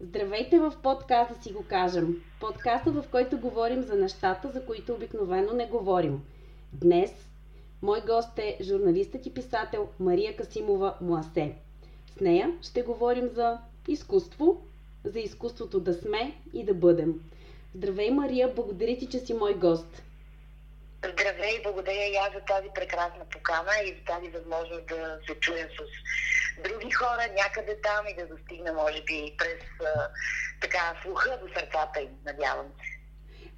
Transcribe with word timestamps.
Здравейте 0.00 0.58
в 0.58 0.72
подкаста 0.82 1.42
си 1.42 1.52
го 1.52 1.64
кажем. 1.68 2.22
Подкаста, 2.40 2.90
в 2.90 3.04
който 3.10 3.38
говорим 3.38 3.82
за 3.82 3.94
нещата, 3.94 4.50
за 4.50 4.66
които 4.66 4.94
обикновено 4.94 5.52
не 5.52 5.66
говорим. 5.66 6.22
Днес 6.72 7.10
мой 7.82 8.00
гост 8.00 8.38
е 8.38 8.58
журналистът 8.62 9.26
и 9.26 9.34
писател 9.34 9.88
Мария 10.00 10.36
Касимова 10.36 10.94
Муасе. 11.00 11.54
С 12.16 12.20
нея 12.20 12.52
ще 12.62 12.82
говорим 12.82 13.28
за 13.28 13.58
изкуство, 13.88 14.66
за 15.04 15.20
изкуството 15.20 15.80
да 15.80 15.94
сме 15.94 16.34
и 16.52 16.64
да 16.64 16.74
бъдем. 16.74 17.14
Здравей, 17.74 18.10
Мария, 18.10 18.54
благодаря 18.54 18.98
ти, 18.98 19.06
че 19.06 19.18
си 19.18 19.34
мой 19.34 19.54
гост. 19.54 20.02
Здравей, 20.98 21.62
благодаря 21.62 22.06
и 22.12 22.16
аз 22.16 22.32
за 22.32 22.40
тази 22.40 22.68
прекрасна 22.74 23.24
покана 23.32 23.70
и 23.84 23.94
за 23.98 24.04
тази 24.04 24.28
възможност 24.28 24.86
да 24.86 25.18
се 25.26 25.34
чуя 25.40 25.68
с 25.68 25.80
други 26.62 26.90
хора 26.90 27.22
някъде 27.36 27.80
там 27.82 28.06
и 28.06 28.14
да 28.14 28.26
достигна, 28.26 28.72
може 28.72 29.02
би, 29.02 29.34
през 29.38 29.86
а, 29.96 30.08
така 30.60 30.94
слуха 31.02 31.38
до 31.42 31.48
сърцата 31.54 32.00
им, 32.00 32.10
надявам 32.24 32.66
се. 32.66 32.98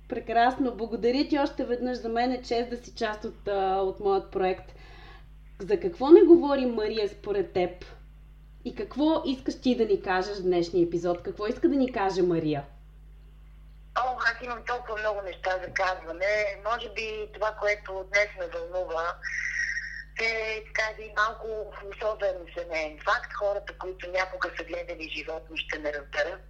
Прекрасно. 0.08 0.74
Благодаря 0.74 1.28
ти 1.28 1.38
още 1.38 1.64
веднъж. 1.64 1.98
За 1.98 2.08
мен 2.08 2.32
е 2.32 2.42
чест 2.42 2.70
да 2.70 2.76
си 2.76 2.94
част 2.94 3.24
от, 3.24 3.48
от 3.88 4.00
моят 4.00 4.30
проект. 4.30 4.72
За 5.58 5.80
какво 5.80 6.10
не 6.10 6.22
говори 6.22 6.66
Мария 6.66 7.08
според 7.08 7.52
теб? 7.52 7.84
И 8.64 8.74
какво 8.74 9.22
искаш 9.26 9.60
ти 9.60 9.76
да 9.76 9.84
ни 9.84 10.02
кажеш 10.02 10.36
в 10.38 10.42
днешния 10.42 10.86
епизод? 10.86 11.22
Какво 11.22 11.46
иска 11.46 11.68
да 11.68 11.76
ни 11.76 11.92
каже 11.92 12.22
Мария? 12.22 12.64
О, 13.98 14.16
аз 14.18 14.42
имам 14.44 14.64
толкова 14.66 14.98
много 14.98 15.22
неща 15.22 15.50
за 15.64 15.72
казване. 15.72 16.60
Може 16.64 16.92
би 16.92 17.28
това, 17.34 17.56
което 17.60 18.04
днес 18.12 18.28
ме 18.38 18.46
вълнува, 18.46 19.14
е 20.24 20.64
така 20.66 20.90
един 20.90 21.12
малко 21.16 21.72
особен 21.90 22.36
семейен 22.58 22.98
факт. 23.04 23.32
Хората, 23.32 23.78
които 23.78 24.10
някога 24.10 24.50
са 24.56 24.64
гледали 24.64 25.10
животни, 25.16 25.58
ще 25.58 25.78
ме 25.78 25.92
разберат. 25.92 26.40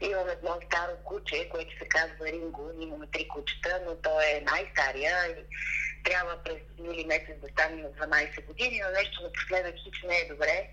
Имам 0.00 0.28
едно 0.28 0.60
старо 0.66 0.92
куче, 1.04 1.48
което 1.48 1.78
се 1.78 1.88
казва 1.88 2.26
Ринго. 2.26 2.70
Имаме 2.80 3.06
три 3.12 3.28
кучета, 3.28 3.80
но 3.86 3.96
той 3.96 4.24
е 4.24 4.44
най-стария 4.52 5.26
и 5.26 5.34
трябва 6.04 6.42
през 6.44 6.58
юли 6.78 7.04
месец 7.04 7.40
да 7.40 7.48
стане 7.48 7.82
на 7.82 7.88
12 7.88 8.44
години, 8.44 8.82
но 8.84 8.90
нещо 8.90 9.22
напоследък 9.22 9.74
хич 9.84 10.02
не 10.02 10.16
е 10.16 10.28
добре. 10.28 10.68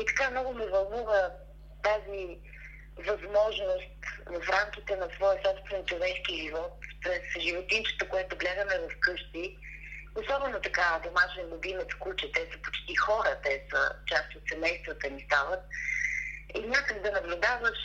И 0.00 0.06
така 0.06 0.30
много 0.30 0.54
ме 0.54 0.66
вълнува 0.66 1.30
тази 1.82 2.38
възможност 2.96 4.00
в 4.26 4.48
рамките 4.50 4.96
на 4.96 5.08
своя 5.14 5.40
собствен 5.44 5.84
човешки 5.84 6.42
живот, 6.42 6.72
през 7.02 7.42
животинчето, 7.42 8.08
което 8.08 8.36
гледаме 8.36 8.78
в 8.78 9.00
къщи, 9.00 9.56
особено 10.14 10.60
така 10.60 11.00
домашен 11.04 11.46
любимец 11.52 11.88
куче, 12.00 12.32
те 12.32 12.40
са 12.40 12.58
почти 12.62 12.94
хора, 12.96 13.36
те 13.42 13.66
са 13.70 13.92
част 14.06 14.34
от 14.36 14.42
семействата 14.48 15.10
ни 15.10 15.24
стават, 15.26 15.60
и 16.54 16.60
някак 16.60 17.02
да 17.02 17.12
наблюдаваш 17.12 17.78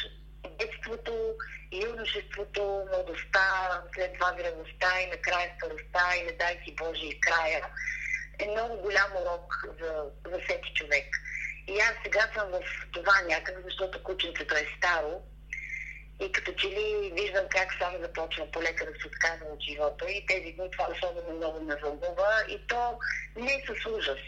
детството, 0.60 1.36
юношеството, 1.72 2.86
младостта, 2.92 3.82
след 3.96 4.14
това 4.14 4.36
зрелостта 4.38 5.02
и 5.02 5.10
накрая 5.10 5.56
старостта 5.58 6.16
и 6.16 6.24
не 6.24 6.32
дай 6.32 6.62
си 6.64 6.76
Боже 6.76 7.06
и 7.06 7.20
края, 7.20 7.62
е 8.40 8.48
много 8.48 8.78
голям 8.78 9.12
урок 9.22 9.66
за, 9.82 10.04
за 10.32 10.40
всеки 10.40 10.74
човек. 10.74 11.06
И 11.68 11.80
аз 11.80 11.94
сега 12.04 12.30
съм 12.36 12.50
в 12.52 12.62
това 12.92 13.22
някак, 13.22 13.56
защото 13.66 14.04
кученцето 14.04 14.56
е 14.56 14.68
старо 14.78 15.22
и 16.20 16.32
като 16.32 16.52
че 16.54 16.68
ли 16.68 17.12
виждам 17.14 17.46
как 17.50 17.74
сам 17.80 17.94
започва 18.02 18.52
полека 18.52 18.86
да 18.86 18.92
се 18.92 19.08
отказва 19.08 19.46
от 19.54 19.62
живота 19.62 20.12
и 20.12 20.26
тези 20.26 20.52
дни 20.52 20.72
това 20.72 20.88
особено 20.92 21.38
много 21.38 21.62
ме 21.62 21.76
вълнува 21.76 22.44
и 22.50 22.68
то 22.68 23.00
не 23.36 23.54
е 23.54 23.64
с 23.68 23.86
ужас. 23.86 24.20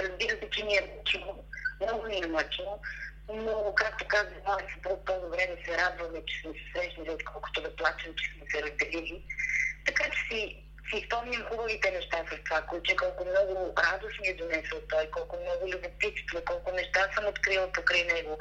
Разбира 0.00 0.30
се, 0.30 0.50
че 0.50 0.64
ми 0.64 0.76
е 0.76 0.94
мъчно, 0.96 1.44
много 1.80 2.06
ми 2.06 2.16
е 2.16 2.26
мъчно, 2.26 2.80
но, 3.28 3.72
както 3.76 4.08
казах, 4.08 4.32
съпруг 4.74 5.06
по-добре 5.06 5.56
да 5.56 5.64
се 5.64 5.78
радваме, 5.78 6.22
че 6.26 6.40
сме 6.40 6.52
се 6.52 6.72
срещнали, 6.72 7.10
отколкото 7.10 7.62
да 7.62 7.76
плачем, 7.76 8.14
че 8.14 8.30
сме 8.30 8.46
се 8.50 8.62
разделили. 8.62 9.24
Така 9.86 10.04
че 10.10 10.20
си 10.28 10.61
си 10.92 11.04
спомням 11.06 11.42
хубавите 11.42 11.90
неща 11.90 12.24
с 12.30 12.44
това 12.44 12.62
куче, 12.62 12.96
колко 12.96 13.24
много 13.24 13.74
радост 13.78 14.20
ми 14.20 14.28
е 14.28 14.34
донесъл 14.34 14.80
той, 14.88 15.10
колко 15.10 15.36
много 15.36 15.72
любопитство, 15.72 16.42
колко 16.46 16.72
неща 16.72 17.10
съм 17.14 17.26
открила 17.26 17.72
покрай 17.72 18.04
него, 18.04 18.38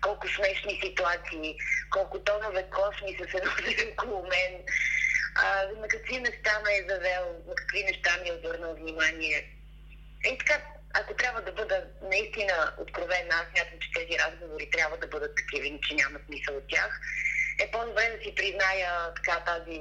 колко 0.00 0.28
смешни 0.28 0.80
ситуации, 0.84 1.56
колко 1.90 2.18
тонове 2.18 2.66
косми 2.70 3.16
са 3.18 3.30
се 3.30 3.44
носили 3.44 3.92
около 3.92 4.22
мен, 4.22 4.52
а, 5.34 5.66
на 5.80 5.88
какви 5.88 6.20
неща 6.20 6.60
ме 6.64 6.72
е 6.72 6.86
завел, 6.88 7.24
на 7.48 7.54
какви 7.54 7.84
неща 7.84 8.10
ми 8.22 8.28
е 8.28 8.32
обърнал 8.32 8.74
внимание. 8.74 9.46
И 10.24 10.38
така, 10.38 10.62
ако 10.94 11.14
трябва 11.14 11.42
да 11.42 11.52
бъда 11.52 11.84
наистина 12.02 12.72
откровена, 12.78 13.34
аз 13.34 13.46
смятам, 13.50 13.78
че 13.80 13.92
тези 13.92 14.18
разговори 14.18 14.70
трябва 14.70 14.96
да 14.96 15.06
бъдат 15.06 15.36
такива, 15.36 15.78
че 15.88 15.94
нямат 15.94 16.28
мисъл 16.28 16.56
от 16.56 16.68
тях 16.68 17.00
е 17.60 17.70
по-добре 17.70 18.16
да 18.16 18.24
си 18.24 18.34
призная 18.34 19.14
така 19.14 19.40
тази 19.40 19.80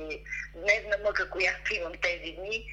дневна 0.55 0.97
мъка, 1.03 1.29
която 1.29 1.73
имам 1.73 1.93
тези 2.01 2.31
дни, 2.31 2.65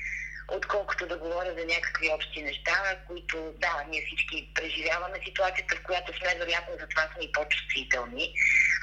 отколкото 0.49 1.07
да 1.07 1.17
говоря 1.17 1.55
за 1.59 1.65
някакви 1.67 2.09
общи 2.09 2.43
неща, 2.43 2.97
които, 3.07 3.55
да, 3.59 3.85
ние 3.89 4.07
всички 4.07 4.51
преживяваме 4.55 5.19
ситуацията, 5.25 5.77
в 5.77 5.83
която 5.83 6.19
сме, 6.19 6.39
вероятно, 6.39 6.75
затова 6.81 7.03
сме 7.03 7.25
и 7.25 7.33
по-чувствителни. 7.33 8.35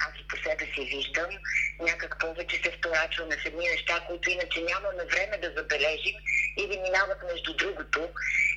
Аз 0.08 0.14
и 0.22 0.28
по 0.28 0.36
себе 0.38 0.66
си 0.74 0.82
виждам, 0.86 1.30
някак 1.80 2.20
повече 2.20 2.56
се 2.64 2.72
вторачваме 2.72 3.38
в 3.38 3.46
едни 3.46 3.68
неща, 3.68 4.04
които 4.08 4.30
иначе 4.30 4.62
нямаме 4.62 5.04
време 5.06 5.38
да 5.38 5.54
забележим 5.58 6.16
или 6.58 6.80
минават 6.80 7.24
между 7.32 7.54
другото 7.54 8.10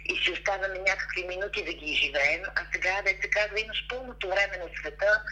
и 0.04 0.25
си 0.25 0.33
оставяме 0.33 0.78
някакви 0.78 1.25
минути 1.25 1.65
да 1.65 1.72
ги 1.72 1.94
живеем, 1.94 2.43
а 2.54 2.60
сега, 2.72 3.03
да 3.03 3.09
се 3.09 3.31
казва, 3.31 3.60
имаш 3.60 3.87
пълното 3.88 4.28
време 4.28 4.56
на 4.56 4.69
света, 4.78 5.22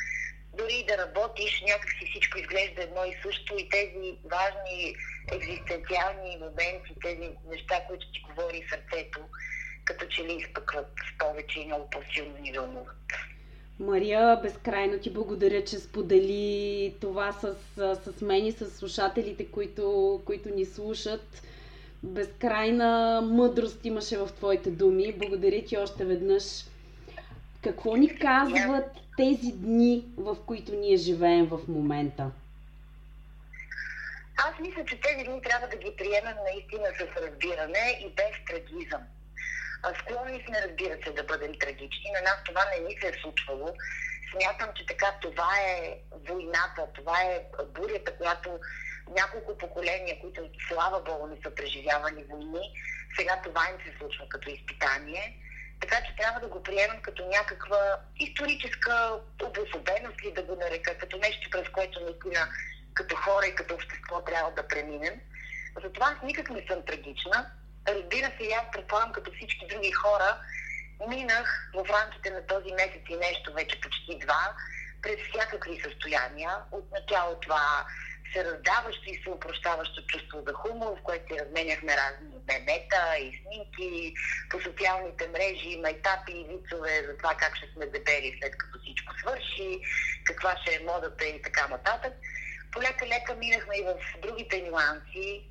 дори 0.57 0.85
да 0.89 0.99
работиш, 0.99 1.63
някакси 1.63 2.07
всичко 2.07 2.39
изглежда 2.39 2.83
едно 2.83 3.05
и 3.05 3.15
също 3.23 3.55
и 3.59 3.69
тези 3.69 4.17
важни 4.25 4.95
екзистенциални 5.33 6.37
моменти, 6.37 6.95
тези 7.03 7.31
неща, 7.47 7.81
които 7.89 8.07
ти 8.07 8.21
говори 8.21 8.67
сърцето, 8.71 9.21
като 9.85 10.07
че 10.07 10.25
ли 10.25 10.33
изпъкват 10.35 10.89
повече 11.19 11.61
и 11.61 11.67
много 11.67 11.91
по-силно 11.91 12.39
ни 12.39 12.53
вълнуват. 12.53 12.97
Мария, 13.81 14.37
безкрайно 14.37 14.99
ти 14.99 15.11
благодаря, 15.11 15.65
че 15.65 15.79
сподели 15.79 16.95
това 17.01 17.33
с, 17.33 17.55
с 17.97 18.21
мен 18.21 18.47
и 18.47 18.53
с 18.53 18.71
слушателите, 18.71 19.47
които, 19.47 19.85
които 20.27 20.49
ни 20.49 20.65
слушат. 20.65 21.43
Безкрайна 22.03 23.21
мъдрост 23.23 23.85
имаше 23.85 24.19
в 24.19 24.27
твоите 24.29 24.71
думи. 24.71 25.13
Благодаря 25.13 25.65
ти 25.65 25.77
още 25.77 26.05
веднъж. 26.05 26.43
Какво 27.65 27.97
ни 27.97 28.19
казват 28.19 28.91
тези 29.17 29.53
дни, 29.53 30.05
в 30.17 30.37
които 30.47 30.73
ние 30.73 30.97
живеем 30.97 31.47
в 31.47 31.61
момента? 31.69 32.31
Аз 34.37 34.59
мисля, 34.61 34.85
че 34.85 35.01
тези 35.01 35.25
дни 35.25 35.43
трябва 35.43 35.69
да 35.69 35.77
ги 35.77 35.97
приемем 35.97 36.37
наистина 36.53 36.87
с 36.99 37.21
разбиране 37.23 37.99
и 38.01 38.09
без 38.09 38.35
трагизъм. 38.49 39.03
Склонни 40.01 40.45
сме, 40.47 40.63
разбира 40.69 40.97
се, 41.05 41.13
да 41.13 41.25
бъдем 41.25 41.53
трагични. 41.61 42.11
На 42.15 42.23
нас 42.23 42.37
това 42.45 42.65
не 42.71 42.89
ни 42.89 42.97
се 43.01 43.09
е 43.09 43.21
случвало. 43.23 43.69
Смятам, 44.33 44.69
че 44.75 44.87
така 44.87 45.15
това 45.23 45.51
е 45.61 45.99
войната, 46.29 46.87
това 46.95 47.23
е 47.23 47.45
бурята, 47.75 48.17
която 48.17 48.61
няколко 49.11 49.59
поколения, 49.59 50.21
които 50.21 50.41
слава 50.69 51.01
Богу 51.01 51.27
не 51.27 51.37
са 51.43 51.55
преживявани 51.55 52.25
войни, 52.25 52.73
сега 53.17 53.41
това 53.45 53.63
им 53.71 53.77
се 53.85 53.99
случва 53.99 54.29
като 54.29 54.51
изпитание. 54.51 55.44
Така 55.85 56.03
че 56.07 56.17
трябва 56.17 56.41
да 56.41 56.49
го 56.49 56.63
приемем 56.63 57.03
като 57.03 57.27
някаква 57.27 57.99
историческа 58.17 59.21
обособеност 59.43 60.25
ли 60.25 60.33
да 60.33 60.43
го 60.43 60.57
нарека, 60.57 60.99
като 60.99 61.17
нещо, 61.17 61.51
през 61.51 61.69
което 61.69 62.01
наистина 62.01 62.49
като 62.95 63.17
хора 63.17 63.47
и 63.47 63.55
като 63.55 63.75
общество 63.75 64.21
трябва 64.21 64.51
да 64.51 64.69
преминем. 64.69 65.21
Затова 65.83 66.19
никак 66.23 66.51
не 66.51 66.67
съм 66.67 66.83
трагична. 66.83 67.51
Разбира 67.89 68.27
се, 68.27 68.55
аз 68.61 68.71
предполагам 68.73 69.13
като 69.13 69.33
всички 69.33 69.67
други 69.67 69.93
хора, 69.93 70.39
минах 71.09 71.71
в 71.75 71.87
рамките 71.91 72.31
на 72.31 72.47
този 72.47 72.73
месец 72.73 73.03
и 73.09 73.17
нещо, 73.17 73.53
вече 73.53 73.81
почти 73.81 74.19
два, 74.19 74.55
през 75.03 75.17
всякакви 75.29 75.81
състояния. 75.81 76.51
Отначало 76.73 77.41
това 77.41 77.87
се 78.35 78.45
раздаващо 78.45 79.05
и 79.07 79.23
се 79.23 79.31
упрощаващо 79.31 80.07
чувство 80.07 80.43
за 80.47 80.53
хумор, 80.53 80.97
в 80.99 81.03
което 81.03 81.27
си 81.27 81.41
разменяхме 81.41 81.97
разни 81.97 82.37
мемета 82.49 83.03
и 83.19 83.43
снимки 83.43 84.15
по 84.51 84.61
социалните 84.61 85.29
мрежи, 85.29 85.81
майтапи 85.83 86.33
и 86.33 86.47
вицове 86.51 87.05
за 87.07 87.17
това 87.17 87.35
как 87.35 87.57
ще 87.57 87.67
сме 87.73 87.87
дебели 87.87 88.39
след 88.41 88.59
като 88.59 88.79
всичко 88.79 89.13
свърши, 89.19 89.81
каква 90.25 90.57
ще 90.57 90.75
е 90.75 90.85
модата 90.85 91.25
и 91.25 91.43
така 91.43 91.69
нататък. 91.69 92.13
Полека-лека 92.73 93.35
минахме 93.35 93.77
и 93.77 93.83
в 93.83 94.21
другите 94.23 94.63
нюанси, 94.63 95.45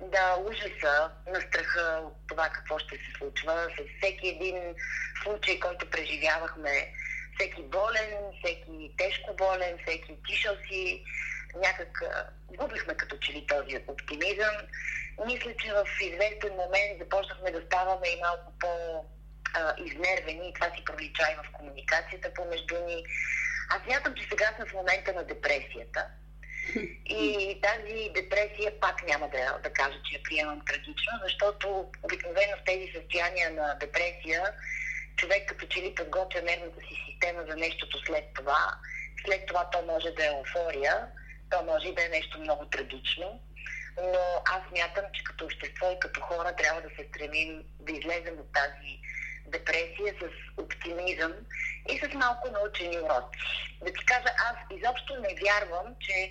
да, 0.00 0.36
ужаса 0.36 1.10
на 1.26 1.40
страха 1.40 2.00
от 2.04 2.14
това 2.28 2.48
какво 2.48 2.78
ще 2.78 2.96
се 2.96 3.18
случва. 3.18 3.68
С 3.78 3.98
всеки 3.98 4.28
един 4.28 4.56
случай, 5.22 5.60
който 5.60 5.90
преживявахме, 5.90 6.92
всеки 7.34 7.62
болен, 7.62 8.14
всеки 8.38 8.92
тежко 8.98 9.34
болен, 9.36 9.78
всеки 9.82 10.16
тишъл 10.28 10.56
си, 10.68 11.04
някак 11.56 12.02
губихме 12.48 12.94
като 12.94 13.18
че 13.18 13.32
ли 13.32 13.46
този 13.46 13.84
оптимизъм. 13.86 14.54
Мисля, 15.26 15.52
че 15.62 15.72
в 15.72 15.86
известен 16.00 16.52
момент 16.52 16.98
започнахме 17.00 17.50
да 17.50 17.62
ставаме 17.66 18.08
и 18.08 18.20
малко 18.20 18.52
по- 18.60 19.04
изнервени 19.86 20.48
и 20.48 20.52
това 20.52 20.66
си 20.76 20.84
пролича 20.84 21.22
и 21.32 21.34
в 21.34 21.52
комуникацията 21.52 22.34
помежду 22.34 22.74
ни. 22.86 23.04
Аз 23.70 23.82
смятам, 23.82 24.14
че 24.14 24.28
сега 24.30 24.52
сме 24.56 24.66
в 24.66 24.74
момента 24.74 25.12
на 25.12 25.24
депресията. 25.24 26.06
И 27.06 27.60
тази 27.62 28.10
депресия 28.14 28.80
пак 28.80 29.06
няма 29.06 29.28
да, 29.28 29.58
да 29.62 29.72
кажа, 29.72 29.98
че 30.04 30.16
я 30.16 30.22
приемам 30.22 30.60
трагично, 30.66 31.12
защото 31.22 31.90
обикновено 32.02 32.56
в 32.56 32.64
тези 32.64 32.92
състояния 32.94 33.50
на 33.50 33.76
депресия 33.80 34.42
човек 35.16 35.48
като 35.48 35.66
че 35.66 35.82
ли 35.82 35.94
подготвя 35.94 36.42
нервната 36.42 36.80
си 36.80 36.94
система 37.10 37.44
за 37.48 37.56
нещото 37.56 37.98
след 38.06 38.24
това. 38.34 38.74
След 39.24 39.46
това 39.46 39.70
то 39.70 39.82
може 39.82 40.10
да 40.10 40.24
е 40.24 40.28
еуфория, 40.28 41.06
то 41.54 41.64
може 41.64 41.88
и 41.88 41.94
да 41.94 42.04
е 42.04 42.08
нещо 42.08 42.40
много 42.40 42.64
трагично. 42.66 43.40
Но 44.02 44.42
аз 44.44 44.62
мятам, 44.72 45.04
че 45.12 45.24
като 45.24 45.44
общество 45.44 45.90
и 45.92 45.98
като 46.00 46.20
хора 46.20 46.56
трябва 46.56 46.80
да 46.82 46.88
се 46.88 47.08
стремим 47.08 47.64
да 47.80 47.92
излезем 47.92 48.38
от 48.38 48.52
тази 48.52 48.98
депресия 49.46 50.14
с 50.20 50.24
оптимизъм 50.62 51.32
и 51.92 51.98
с 51.98 52.14
малко 52.14 52.50
научени 52.50 52.98
уроци. 52.98 53.38
Да 53.82 53.92
ти 53.92 54.04
кажа, 54.06 54.30
аз 54.50 54.56
изобщо 54.78 55.16
не 55.20 55.36
вярвам, 55.44 55.94
че 56.00 56.30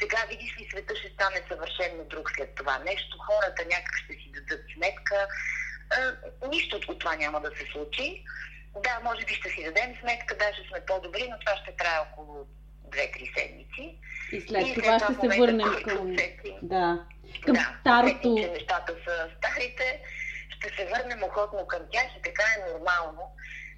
сега 0.00 0.24
видиш 0.28 0.58
ли 0.58 0.68
света 0.70 0.96
ще 0.96 1.08
стане 1.08 1.42
съвършенно 1.48 2.04
друг 2.04 2.30
след 2.36 2.54
това 2.54 2.78
нещо, 2.78 3.18
хората 3.18 3.64
някак 3.64 3.96
ще 4.04 4.12
си 4.12 4.32
дадат 4.34 4.64
сметка, 4.74 5.28
нищо 6.48 6.80
от 6.88 6.98
това 6.98 7.16
няма 7.16 7.40
да 7.40 7.50
се 7.50 7.64
случи. 7.72 8.24
Да, 8.76 9.00
може 9.04 9.24
би 9.24 9.34
ще 9.34 9.50
си 9.50 9.64
дадем 9.64 9.96
сметка, 10.00 10.36
даже 10.36 10.68
сме 10.68 10.86
по-добри, 10.86 11.28
но 11.30 11.38
това 11.38 11.56
ще 11.56 11.76
трае 11.76 11.98
около 11.98 12.46
2-3 12.90 13.38
седмици. 13.38 13.98
И 14.32 14.40
след 14.40 14.66
и 14.66 14.74
това 14.74 14.98
ще 14.98 15.14
се 15.14 15.38
върнем 15.38 15.72
към... 15.84 16.16
Да. 16.62 17.06
Към 17.44 17.54
да, 17.54 17.76
старото... 17.80 18.36
че 18.36 18.50
нещата 18.50 18.92
са 19.06 19.28
старите, 19.38 20.00
ще 20.56 20.68
се 20.76 20.84
върнем 20.86 21.22
охотно 21.22 21.66
към 21.66 21.82
тях 21.92 22.08
и 22.18 22.22
така 22.22 22.44
е 22.56 22.70
нормално. 22.72 23.22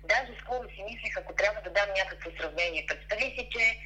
Даже 0.05 0.33
скоро 0.41 0.65
си 0.69 0.83
мислех, 0.91 1.17
ако 1.17 1.35
трябва 1.35 1.61
да 1.65 1.71
дам 1.71 1.89
някакво 2.01 2.31
сравнение. 2.39 2.87
Представи 2.89 3.25
си, 3.37 3.49
че 3.53 3.79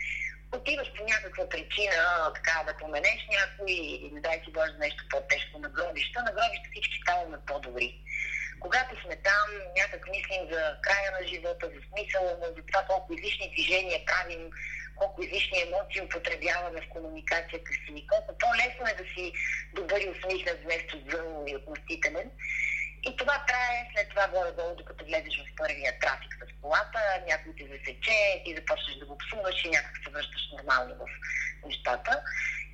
отиваш 0.56 0.88
по 0.96 1.02
някаква 1.05 1.49
причина, 1.49 2.32
така 2.34 2.64
да 2.67 2.76
поменеш 2.76 3.20
някой 3.37 3.72
и 3.72 4.11
не 4.12 4.20
дай 4.20 4.40
си 4.44 4.52
Боже 4.52 4.72
нещо 4.79 5.05
по-тежко 5.11 5.58
на 5.58 5.69
гробища, 5.69 6.22
на 6.22 6.32
гробища 6.32 6.69
всички 6.72 6.96
ставаме 7.02 7.38
по-добри 7.46 8.02
когато 8.61 9.02
сме 9.02 9.17
там, 9.17 9.49
някак 9.76 10.02
мислим 10.11 10.43
за 10.52 10.62
края 10.87 11.11
на 11.20 11.22
живота, 11.29 11.67
за 11.75 11.81
смисъла 11.88 12.31
му, 12.40 12.46
за 12.56 12.62
това 12.69 12.82
колко 12.90 13.12
излишни 13.12 13.52
движения 13.55 13.99
правим, 14.06 14.50
колко 14.96 15.22
излишни 15.22 15.58
емоции 15.60 16.00
употребяваме 16.00 16.81
в 16.81 16.88
комуникацията 16.88 17.70
си, 17.72 18.06
колко 18.12 18.38
по-лесно 18.38 18.84
е 18.87 19.02
да 19.02 19.04
си 19.14 19.32
добър 19.75 20.00
и 20.00 20.08
усмихнат 20.08 20.62
вместо 20.62 20.94
зъл 21.10 21.44
и 21.48 21.56
относителен. 21.56 22.31
И 23.08 23.16
това 23.16 23.44
трае 23.48 23.90
след 23.93 24.08
това 24.08 24.28
горе-долу, 24.28 24.75
докато 24.76 25.04
влезеш 25.04 25.37
в 25.38 25.56
първия 25.56 25.98
трафик 25.98 26.32
с 26.40 26.60
колата, 26.62 27.00
някой 27.28 27.52
те 27.58 27.64
засече, 27.64 28.43
ти 28.44 28.54
започнеш 28.54 28.96
да 28.96 29.06
го 29.06 29.19
псуваш 29.19 29.64
и 29.64 29.69
някак 29.69 29.96
се 30.04 30.10
връщаш 30.10 30.43
нормално 30.52 30.94
в 30.94 31.06
нещата. 31.66 32.22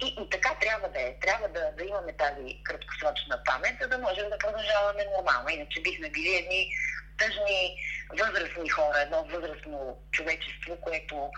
И, 0.04 0.06
и 0.22 0.30
така 0.30 0.54
трябва 0.60 0.88
да 0.88 1.00
е. 1.00 1.18
Трябва 1.20 1.48
да, 1.48 1.72
да 1.78 1.84
имаме 1.84 2.12
тази 2.12 2.62
краткосрочна 2.64 3.42
памет, 3.44 3.76
за 3.80 3.88
да 3.88 3.98
можем 3.98 4.30
да 4.30 4.38
продължаваме 4.38 5.04
нормално. 5.16 5.48
Иначе 5.48 5.80
бихме 5.80 6.10
били 6.10 6.36
едни 6.36 6.70
тъжни 7.18 7.76
възрастни 8.20 8.68
хора, 8.68 9.00
едно 9.02 9.24
възрастно 9.24 9.98
човечество, 10.10 10.76
което 10.80 11.30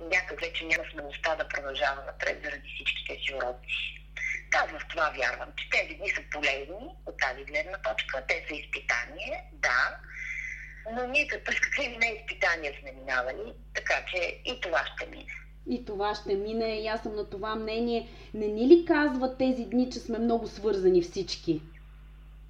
някак 0.00 0.40
вече 0.40 0.64
няма 0.64 0.84
смелостта 0.92 1.36
да 1.36 1.48
продължава 1.48 2.02
напред 2.06 2.40
заради 2.44 2.68
всичките 2.74 3.12
си 3.22 3.34
уроци. 3.34 4.00
Аз 4.54 4.70
в 4.70 4.88
това 4.88 5.10
вярвам, 5.10 5.48
че 5.56 5.70
тези 5.70 5.94
дни 5.94 6.10
са 6.10 6.22
полезни 6.30 6.86
от 7.06 7.16
тази 7.18 7.44
гледна 7.44 7.78
точка. 7.78 8.24
Те 8.28 8.44
са 8.48 8.54
изпитание, 8.54 9.44
да, 9.52 9.96
но 10.92 11.06
ние 11.06 11.28
през 11.44 11.60
какви 11.60 11.88
не 11.88 12.06
изпитания 12.06 12.72
сме 12.80 12.92
минавали, 12.92 13.54
така 13.74 13.94
че 14.10 14.40
и 14.44 14.60
това 14.60 14.84
ще 14.94 15.06
мине. 15.06 15.34
И 15.68 15.84
това 15.84 16.14
ще 16.14 16.34
мине, 16.34 16.80
и 16.80 16.86
аз 16.86 17.02
съм 17.02 17.16
на 17.16 17.30
това 17.30 17.56
мнение. 17.56 18.08
Не 18.34 18.46
ни 18.46 18.68
ли 18.68 18.84
казват 18.84 19.38
тези 19.38 19.64
дни, 19.64 19.90
че 19.90 19.98
сме 19.98 20.18
много 20.18 20.46
свързани 20.46 21.02
всички? 21.02 21.62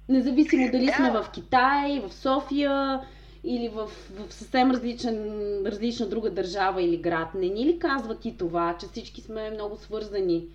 Независимо 0.09 0.71
дали 0.71 0.85
да. 0.85 0.93
сме 0.93 1.11
в 1.11 1.25
Китай, 1.33 1.99
в 1.99 2.13
София 2.13 3.01
или 3.43 3.69
в, 3.69 3.87
в 4.11 4.33
съвсем 4.33 4.71
различен, 4.71 5.17
различна 5.65 6.07
друга 6.07 6.29
държава 6.29 6.81
или 6.81 6.97
град. 6.97 7.33
Не 7.33 7.47
ни 7.47 7.65
ли 7.65 7.79
казват 7.79 8.25
и 8.25 8.37
това, 8.37 8.77
че 8.79 8.87
всички 8.87 9.21
сме 9.21 9.49
много 9.49 9.77
свързани? 9.77 10.47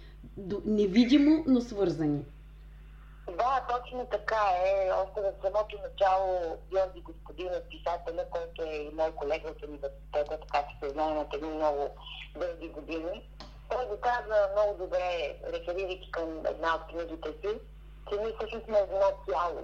невидимо, 0.64 1.44
но 1.46 1.60
свързани. 1.60 2.24
Да, 3.38 3.66
точно 3.68 4.06
така 4.06 4.42
е. 4.64 4.90
Още 4.92 5.20
в 5.20 5.32
самото 5.44 5.76
начало 5.82 6.58
Георги 6.70 7.00
Господинов, 7.00 7.62
писателя, 7.70 8.24
който 8.30 8.62
е 8.62 8.74
и 8.74 8.90
мой 8.94 9.10
колега 9.12 9.48
от 9.48 9.62
университета, 9.62 10.38
така 10.40 10.64
че 10.68 10.86
се 10.86 10.92
знаем 10.92 11.18
от 11.18 11.34
едни 11.34 11.48
много 11.48 11.88
дълги 12.36 12.68
години, 12.68 13.28
той 13.70 13.86
го 13.86 13.96
каза 14.00 14.48
много 14.52 14.78
добре, 14.78 15.36
реферирайки 15.52 16.10
към 16.10 16.46
една 16.46 16.74
от 16.74 16.82
книгите 16.90 17.28
си, 17.28 17.58
че 18.08 18.20
ние 18.20 18.32
всъщност 18.38 18.64
сме 18.64 18.78
едно 18.78 19.10
цяло. 19.28 19.60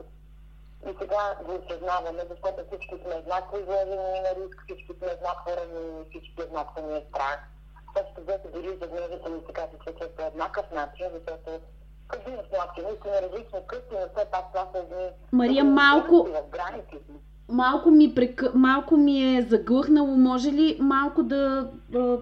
И 0.90 0.90
сега 1.00 1.22
го 1.46 1.52
осъзнаваме, 1.54 2.22
защото 2.30 2.58
всички 2.66 2.94
сме 3.02 3.14
еднакво 3.14 3.58
изложени 3.58 4.20
на 4.26 4.30
риск, 4.38 4.56
всички 4.64 4.92
сме 4.98 5.08
еднакво 5.16 5.50
ранени, 5.58 6.04
всички 6.10 6.40
еднакво 6.42 6.86
ни 6.86 6.96
е 6.96 7.06
страх 7.08 7.38
Също 7.96 8.20
взето 8.20 8.48
дори 8.54 8.68
за 8.80 8.86
гневите 8.86 9.28
ми 9.30 9.40
така 9.46 9.62
се 9.62 9.76
случва 9.84 10.06
по 10.16 10.22
еднакъв 10.22 10.66
начин, 10.70 11.06
защото 11.14 11.50
къде 12.08 12.36
сме 12.48 12.58
активисти 12.66 13.08
на 13.08 13.22
различни 13.22 13.58
къщи, 13.66 13.92
но 13.92 13.98
все 13.98 14.30
пак 14.32 14.44
това 14.52 14.66
са 14.72 14.78
едни... 14.78 15.08
Мария, 15.32 15.64
малко... 15.64 16.28
Малко 17.48 17.90
ми, 17.90 18.14
прек... 18.14 18.42
малко 18.54 18.96
ми 18.96 19.36
е 19.36 19.42
заглъхнало. 19.42 20.16
Може 20.16 20.52
ли 20.52 20.78
малко 20.80 21.22
да... 21.22 21.70
В 21.90 22.18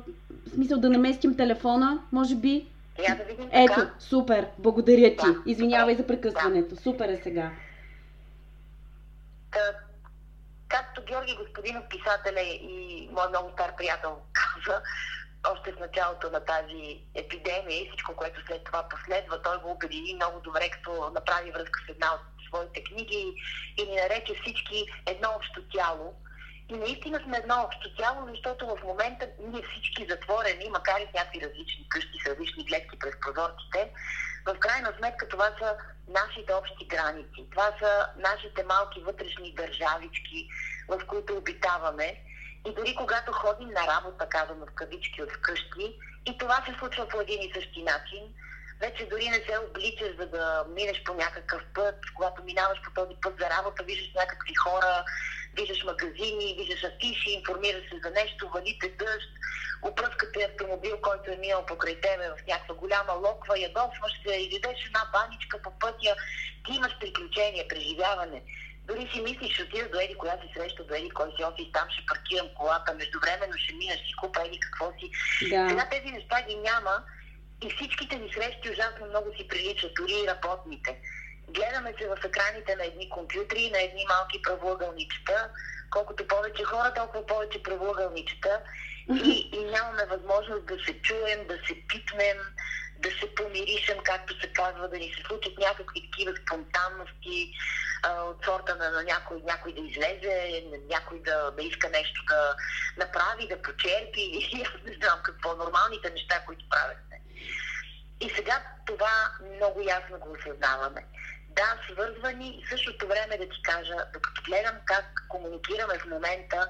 смисъл 0.55 0.79
да 0.79 0.91
наместим 0.91 1.37
телефона, 1.37 2.03
може 2.13 2.35
би? 2.35 2.67
Я 3.09 3.17
да 3.17 3.25
видим 3.25 3.49
Ето, 3.53 3.81
супер. 3.99 4.47
Благодаря 4.59 5.11
ти. 5.11 5.27
Да, 5.27 5.35
Извинявай 5.47 5.95
за 5.97 6.07
прекъсването. 6.07 6.75
Да. 6.75 6.81
Супер 6.81 7.09
е 7.09 7.17
сега. 7.17 7.51
Та, 9.53 9.61
както 10.69 11.05
Георги 11.05 11.37
Господинов, 11.37 11.89
писателя 11.89 12.41
и 12.41 13.09
мой 13.13 13.29
много 13.29 13.51
стар 13.53 13.77
приятел 13.77 14.23
каза, 14.33 14.83
още 15.49 15.73
в 15.73 15.81
началото 15.81 16.31
на 16.31 16.41
тази 16.45 17.05
епидемия 17.15 17.83
и 17.83 17.89
всичко, 17.89 18.17
което 18.17 18.47
след 18.47 18.65
това 18.65 18.89
последва. 18.89 19.43
Той 19.43 19.59
го 19.59 19.71
обедини 19.71 20.15
много 20.15 20.41
добре, 20.41 20.71
като 20.71 21.11
направи 21.11 21.51
връзка 21.51 21.81
с 21.87 21.89
една 21.89 22.15
от 22.15 22.21
своите 22.49 22.85
книги 22.85 23.35
и 23.77 23.87
ни 23.87 23.97
нарече 23.97 24.35
всички 24.35 24.87
едно 25.07 25.29
общо 25.37 25.69
тяло. 25.69 26.15
И 26.71 26.75
наистина 26.75 27.21
сме 27.25 27.37
едно 27.37 27.63
общо 27.65 27.95
тяло, 27.95 28.29
защото 28.29 28.67
в 28.67 28.83
момента 28.85 29.29
ние 29.39 29.63
всички 29.63 30.07
затворени, 30.11 30.71
макар 30.71 31.01
и 31.01 31.07
в 31.07 31.15
някакви 31.15 31.41
различни 31.41 31.89
къщи 31.89 32.19
с 32.25 32.27
различни 32.27 32.65
гледки 32.65 32.99
през 32.99 33.15
прозорците, 33.21 33.91
в 34.47 34.59
крайна 34.59 34.93
сметка 34.99 35.29
това 35.29 35.51
са 35.59 35.77
нашите 36.09 36.55
общи 36.55 36.85
граници. 36.87 37.47
Това 37.51 37.73
са 37.79 38.07
нашите 38.17 38.65
малки 38.65 39.01
вътрешни 39.01 39.55
държавички, 39.55 40.49
в 40.89 41.01
които 41.07 41.37
обитаваме 41.37 42.17
и 42.67 42.75
дори 42.75 42.95
когато 42.95 43.33
ходим 43.33 43.69
на 43.69 43.87
работа, 43.87 44.29
казвам 44.29 44.59
в 44.59 44.75
кавички 44.75 45.23
от 45.23 45.33
вкъщи, 45.33 45.99
и 46.27 46.39
това 46.39 46.65
се 46.67 46.79
случва 46.79 47.09
по 47.09 47.21
един 47.21 47.43
и 47.43 47.53
същи 47.55 47.83
начин, 47.83 48.35
вече 48.81 49.07
дори 49.07 49.29
не 49.29 49.41
се 49.47 49.59
обличаш, 49.59 50.17
за 50.19 50.27
да 50.27 50.65
минеш 50.77 51.03
по 51.05 51.15
някакъв 51.15 51.63
път. 51.75 51.95
Когато 52.17 52.45
минаваш 52.45 52.79
по 52.85 52.91
този 52.95 53.15
път 53.23 53.35
за 53.41 53.51
работа, 53.51 53.85
виждаш 53.85 54.13
някакви 54.15 54.55
хора, 54.55 55.05
виждаш 55.57 55.85
магазини, 55.85 56.57
виждаш 56.59 56.85
афиши, 56.85 57.31
информираш 57.31 57.83
се 57.91 58.01
за 58.05 58.11
нещо, 58.11 58.51
валите 58.55 58.89
дъжд, 58.89 59.31
опръскате 59.83 60.49
автомобил, 60.51 60.99
който 61.03 61.31
е 61.31 61.37
минал 61.37 61.67
покрай 61.67 62.01
тебе 62.01 62.29
в 62.29 62.47
някаква 62.49 62.75
голяма 62.75 63.13
локва, 63.13 63.59
ядосваш 63.59 64.13
се, 64.27 64.35
идеш 64.35 64.87
една 64.87 65.03
баничка 65.13 65.59
по 65.63 65.71
пътя, 65.79 66.15
ти 66.65 66.73
имаш 66.75 66.99
приключение, 67.01 67.69
преживяване. 67.69 68.43
Дори 68.85 69.11
си 69.13 69.21
мислиш, 69.21 69.61
отида 69.61 69.89
до 69.89 70.01
Еди, 70.01 70.15
коя 70.15 70.33
си 70.33 70.53
среща 70.55 70.85
до 70.85 70.95
Еди, 70.95 71.11
кой 71.11 71.33
си 71.37 71.45
офис, 71.45 71.67
там 71.73 71.89
ще 71.91 72.07
паркирам 72.07 72.49
колата, 72.55 72.95
междувременно 72.95 73.53
ще 73.59 73.75
мина, 73.75 73.95
ще 73.95 74.17
купа 74.21 74.43
Еди, 74.47 74.61
какво 74.61 74.93
си. 74.99 75.11
Да. 75.51 75.69
Сега 75.69 75.89
тези 75.91 76.11
неща 76.11 76.43
ги 76.49 76.57
няма 76.57 77.05
и 77.63 77.71
всичките 77.71 78.17
ни 78.19 78.33
срещи 78.33 78.71
ужасно 78.71 79.07
много 79.07 79.37
си 79.37 79.49
приличат, 79.49 79.95
дори 79.95 80.13
и 80.13 80.29
работните. 80.29 80.99
Гледаме 81.49 81.95
се 81.99 82.09
в 82.09 82.25
екраните 82.25 82.77
на 82.77 82.85
едни 82.85 83.11
компютри, 83.11 83.71
на 83.71 83.83
едни 83.83 84.05
малки 84.09 84.43
правоъгълничета. 84.43 85.51
Колкото 85.91 86.27
повече 86.27 86.65
хора, 86.65 86.95
толкова 86.95 87.27
повече 87.27 87.63
правоъгълничета. 87.63 88.61
И, 89.25 89.51
и 89.53 89.65
нямаме 89.65 90.07
възможност 90.07 90.67
да 90.67 90.75
се 90.85 91.03
чуем, 91.03 91.47
да 91.47 91.55
се 91.55 91.75
питнем, 91.89 92.39
да 92.99 93.11
се 93.11 93.35
помиришем, 93.35 93.99
както 94.05 94.41
се 94.41 94.53
казва, 94.53 94.89
да 94.89 94.99
ни 94.99 95.15
се 95.17 95.23
случат 95.27 95.59
някакви 95.59 96.11
такива 96.11 96.33
спонтанности 96.37 97.53
а, 98.03 98.23
от 98.23 98.45
сорта 98.45 98.77
на, 98.77 98.91
на 98.91 99.03
някой, 99.03 99.43
някой 99.45 99.73
да 99.73 99.81
излезе, 99.81 100.65
някой 100.91 101.23
да, 101.23 101.51
да 101.51 101.63
иска 101.63 101.89
нещо 101.89 102.25
да 102.29 102.57
направи, 102.97 103.49
да 103.49 103.63
почерпи 103.63 104.21
или 104.21 104.63
аз 104.67 104.83
не 104.85 104.93
знам 104.93 105.19
какво, 105.23 105.57
нормалните 105.57 106.11
неща, 106.11 106.43
които 106.47 106.65
правехме. 106.69 107.10
И 108.21 108.31
сега 108.37 108.63
това 108.87 109.31
много 109.57 109.81
ясно 109.81 110.19
го 110.19 110.33
осъзнаваме. 110.33 111.05
Да, 111.49 111.79
свързвани 111.93 112.49
и 112.49 112.67
същото 112.69 113.07
време 113.07 113.39
да 113.39 113.49
ти 113.49 113.63
кажа, 113.63 113.97
докато 114.15 114.43
гледам 114.43 114.77
как 114.85 115.05
комуникираме 115.29 115.99
в 115.99 116.07
момента, 116.07 116.69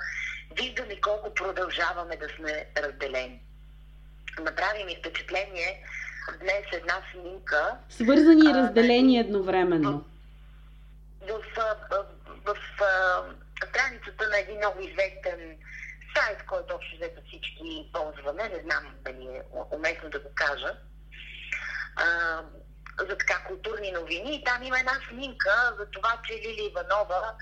виждам 0.52 0.90
и 0.90 1.00
колко 1.00 1.34
продължаваме 1.34 2.16
да 2.16 2.28
сме 2.28 2.66
разделени. 2.76 3.40
Направи 4.40 4.84
ми 4.84 4.96
впечатление 4.96 5.84
днес 6.40 6.64
една 6.72 7.02
снимка. 7.12 7.76
Свързани 7.88 8.50
и 8.50 8.54
разделени 8.54 9.18
едновременно. 9.18 10.04
В, 11.20 11.42
в, 11.56 11.76
в, 11.90 12.04
в, 12.44 12.54
в 13.60 13.68
страницата 13.68 14.28
на 14.28 14.38
един 14.38 14.56
много 14.56 14.80
известен 14.80 15.56
сайт, 16.16 16.46
който 16.46 16.74
общо 16.74 16.96
взето 16.96 17.20
всички 17.28 17.90
ползваме, 17.92 18.48
не 18.48 18.60
знам 18.60 18.94
дали 19.04 19.26
е 19.26 19.42
уместно 19.70 20.10
да 20.10 20.20
го 20.20 20.28
кажа, 20.34 20.76
за 22.98 23.18
така 23.18 23.44
културни 23.46 23.92
новини. 23.92 24.34
И 24.34 24.44
там 24.44 24.62
има 24.62 24.78
една 24.80 25.00
снимка 25.08 25.74
за 25.78 25.86
това, 25.86 26.20
че 26.26 26.34
Лили 26.34 26.66
Иванова 26.66 27.34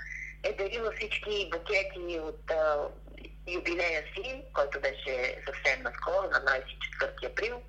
е 0.43 0.53
дарила 0.53 0.91
всички 0.91 1.49
букети 1.51 2.19
от 2.19 2.51
а, 2.51 2.87
юбилея 3.47 4.03
си, 4.13 4.43
който 4.53 4.81
беше 4.81 5.43
съвсем 5.47 5.83
наскоро, 5.83 6.29
на 6.31 6.41
24 6.41 7.31
април. 7.31 7.61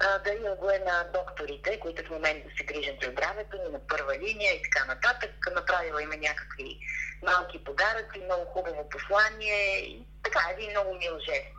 А, 0.00 0.18
дарила 0.18 0.56
го 0.56 0.70
е 0.70 0.78
на 0.78 1.04
докторите, 1.12 1.80
които 1.80 2.04
в 2.04 2.10
момента 2.10 2.48
се 2.58 2.64
грижат 2.64 2.96
за 3.02 3.10
здравето 3.10 3.56
ни 3.56 3.72
на 3.72 3.86
първа 3.86 4.18
линия 4.18 4.54
и 4.54 4.62
така 4.62 4.84
нататък. 4.84 5.30
Направила 5.54 6.02
има 6.02 6.16
някакви 6.16 6.78
малки 7.22 7.64
подаръци, 7.64 8.24
много 8.24 8.44
хубаво 8.44 8.88
послание 8.88 9.78
и 9.78 10.06
така, 10.22 10.40
един 10.52 10.70
много 10.70 10.94
мил 10.94 11.18
жест. 11.18 11.54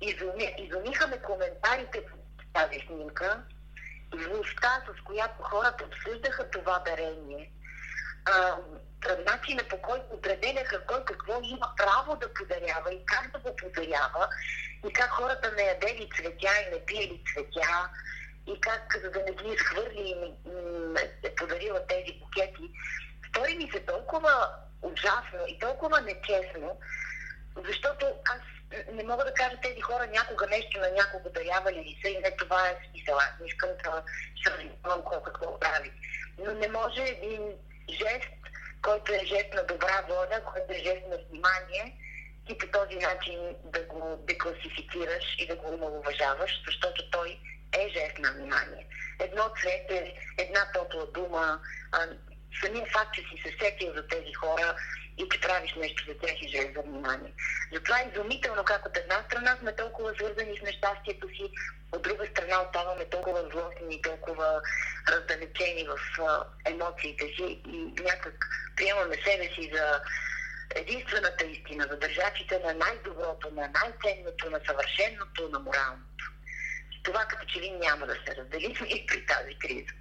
Изуми, 0.00 0.54
изумиха 0.58 1.06
ме 1.06 1.18
коментарите 1.18 2.06
по 2.06 2.16
тази 2.54 2.80
снимка, 2.86 3.42
злостта, 4.16 4.82
с 4.86 5.02
която 5.04 5.42
хората 5.42 5.84
обсъждаха 5.84 6.50
това 6.50 6.78
дарение, 6.78 7.50
а, 8.24 8.56
начина 9.26 9.62
по 9.70 9.82
който 9.82 10.06
определяха 10.10 10.86
кой 10.86 11.04
какво 11.04 11.40
има 11.42 11.72
право 11.76 12.16
да 12.16 12.34
подарява 12.34 12.94
и 12.94 13.04
как 13.06 13.32
да 13.32 13.38
го 13.38 13.56
подарява, 13.56 14.28
и 14.88 14.92
как 14.92 15.10
хората 15.10 15.52
не 15.56 15.62
ядели 15.62 16.08
цветя 16.16 16.52
и 16.66 16.74
не 16.74 16.84
пиели 16.84 17.22
цветя, 17.34 17.90
и 18.46 18.60
как, 18.60 19.12
да 19.12 19.22
не 19.22 19.32
ги 19.32 19.54
изхвърли, 19.54 20.34
е 21.22 21.34
подарила 21.34 21.86
тези 21.86 22.18
букети. 22.20 22.70
Стори 23.28 23.54
ми 23.54 23.70
се 23.72 23.80
толкова 23.80 24.48
ужасно 24.82 25.46
и 25.48 25.58
толкова 25.58 26.00
нечестно, 26.00 26.80
защото 27.68 28.06
аз 28.24 28.40
не 28.92 29.02
мога 29.02 29.24
да 29.24 29.34
кажа 29.34 29.56
тези 29.62 29.80
хора 29.80 30.06
някога 30.06 30.46
нещо 30.46 30.80
на 30.80 30.90
някого 30.90 31.30
дарявали 31.30 31.76
ли 31.76 31.98
са 32.02 32.08
и 32.08 32.18
не 32.18 32.36
това 32.36 32.68
е 32.68 32.78
смисъл. 32.90 33.16
Аз 33.16 33.30
не 33.40 33.46
искам 33.46 33.70
да 33.84 34.02
съвнявам 34.44 35.02
колко 35.02 35.22
какво 35.22 35.60
прави. 35.60 35.92
Но 36.38 36.52
не 36.52 36.68
може 36.68 37.02
един 37.02 37.54
жест, 37.90 38.32
който 38.82 39.12
е 39.12 39.26
жест 39.26 39.54
на 39.54 39.66
добра 39.66 40.02
воля, 40.08 40.40
който 40.52 40.72
е 40.72 40.84
жест 40.84 41.02
на 41.10 41.16
внимание, 41.16 41.96
ти 42.46 42.58
по 42.58 42.66
този 42.66 42.96
начин 42.96 43.56
да 43.64 43.80
го 43.82 44.16
декласифицираш 44.16 45.24
и 45.38 45.46
да 45.46 45.56
го 45.56 45.74
омалуважаваш, 45.74 46.62
защото 46.66 47.10
той 47.10 47.38
е 47.72 47.88
жест 47.88 48.18
на 48.18 48.32
внимание. 48.32 48.86
Едно 49.20 49.42
цвете, 49.60 50.14
една 50.38 50.72
топла 50.72 51.06
дума, 51.06 51.60
а, 51.92 51.98
самия 52.64 52.86
факт, 52.86 53.14
че 53.14 53.20
си 53.20 53.42
се 53.42 53.56
сетил 53.60 53.94
за 53.94 54.06
тези 54.06 54.32
хора, 54.32 54.76
и 55.18 55.28
че 55.32 55.40
правиш 55.40 55.74
нещо 55.74 56.04
за 56.08 56.18
тях 56.18 56.42
и 56.42 56.48
жест 56.48 56.74
за 56.74 56.82
внимание. 56.82 57.32
Затова 57.72 58.00
е 58.00 58.10
изумително 58.12 58.64
как 58.64 58.86
от 58.86 58.96
една 58.96 59.22
страна 59.26 59.56
сме 59.60 59.76
толкова 59.76 60.14
свързани 60.14 60.58
с 60.58 60.62
нещастието 60.62 61.28
си, 61.28 61.50
от 61.92 62.02
друга 62.02 62.26
страна 62.26 62.62
оставаме 62.62 63.04
толкова 63.04 63.42
злостни 63.52 64.02
толкова 64.02 64.62
раздалечени 65.08 65.84
в 65.84 66.22
а, 66.22 66.44
емоциите 66.64 67.26
си 67.26 67.60
и 67.66 68.02
някак 68.02 68.46
приемаме 68.76 69.16
себе 69.24 69.44
си 69.54 69.70
за 69.74 70.00
единствената 70.74 71.44
истина, 71.44 71.86
за 71.90 71.96
държачите 71.96 72.58
на 72.58 72.74
най-доброто, 72.74 73.50
на 73.50 73.68
най-ценното, 73.68 74.50
на 74.50 74.60
съвършеното, 74.66 75.48
на 75.48 75.58
моралното. 75.58 76.24
Това 77.02 77.24
като 77.24 77.46
че 77.46 77.60
ли 77.60 77.70
няма 77.70 78.06
да 78.06 78.14
се 78.14 78.36
разделим 78.36 78.74
и 78.86 79.06
при 79.08 79.26
тази 79.26 79.58
криза. 79.58 79.92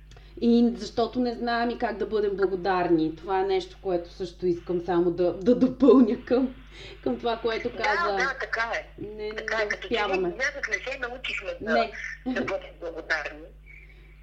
И 0.41 0.73
защото 0.75 1.19
не 1.19 1.35
знаем 1.35 1.69
и 1.69 1.77
как 1.77 1.97
да 1.97 2.05
бъдем 2.05 2.35
благодарни. 2.35 3.15
Това 3.15 3.39
е 3.39 3.43
нещо, 3.43 3.77
което 3.81 4.09
също 4.09 4.45
искам 4.45 4.81
само 4.85 5.11
да, 5.11 5.33
да 5.33 5.55
допълня 5.55 6.25
към, 6.25 6.55
към 7.03 7.19
това, 7.19 7.37
което 7.37 7.69
каза. 7.69 8.11
Да, 8.11 8.17
да, 8.17 8.37
така 8.39 8.71
е. 8.75 9.01
Не, 9.01 9.35
така 9.35 9.61
е, 9.61 9.67
като 9.67 9.87
успяваме. 9.87 10.29
някак 10.29 10.69
не 10.69 10.91
се 10.91 10.99
научихме 10.99 11.51
да, 11.61 11.73
не. 11.73 11.91
да 12.33 12.41
бъдем 12.41 12.73
благодарни. 12.79 13.47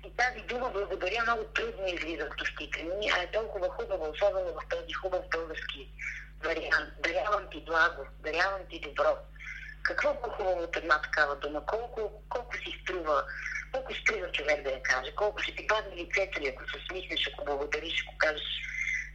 И 0.06 0.10
тази 0.16 0.46
дума 0.48 0.70
благодаря 0.72 1.22
много 1.22 1.44
трудно 1.44 1.86
излиза 1.86 2.24
от 2.24 2.40
устите 2.42 2.82
ми, 2.82 3.10
а 3.16 3.22
е 3.22 3.30
толкова 3.32 3.68
хубава, 3.68 4.08
особено 4.08 4.46
в 4.46 4.68
този 4.68 4.92
хубав 4.92 5.22
български 5.32 5.92
вариант. 6.44 6.90
Дарявам 7.02 7.42
ти 7.52 7.64
благо, 7.66 8.02
дарявам 8.22 8.60
ти 8.70 8.80
добро. 8.80 9.16
Какво 9.82 10.20
по-хубаво 10.22 10.62
от 10.62 10.76
една 10.76 11.02
такава 11.02 11.36
дума? 11.36 11.66
Колко, 11.66 12.22
колко 12.28 12.56
си 12.56 12.80
струва 12.82 13.24
колко 13.72 13.94
струва 13.94 14.32
човек 14.32 14.62
да 14.62 14.70
я 14.70 14.82
каже, 14.82 15.12
колко 15.16 15.42
ще 15.42 15.54
ти 15.54 15.66
падне 15.66 15.96
лицето 15.96 16.40
ли, 16.40 16.48
ако 16.48 16.62
се 16.64 16.78
смислиш, 16.90 17.30
ако 17.32 17.44
благодариш, 17.44 18.04
ако 18.06 18.18
кажеш 18.18 18.62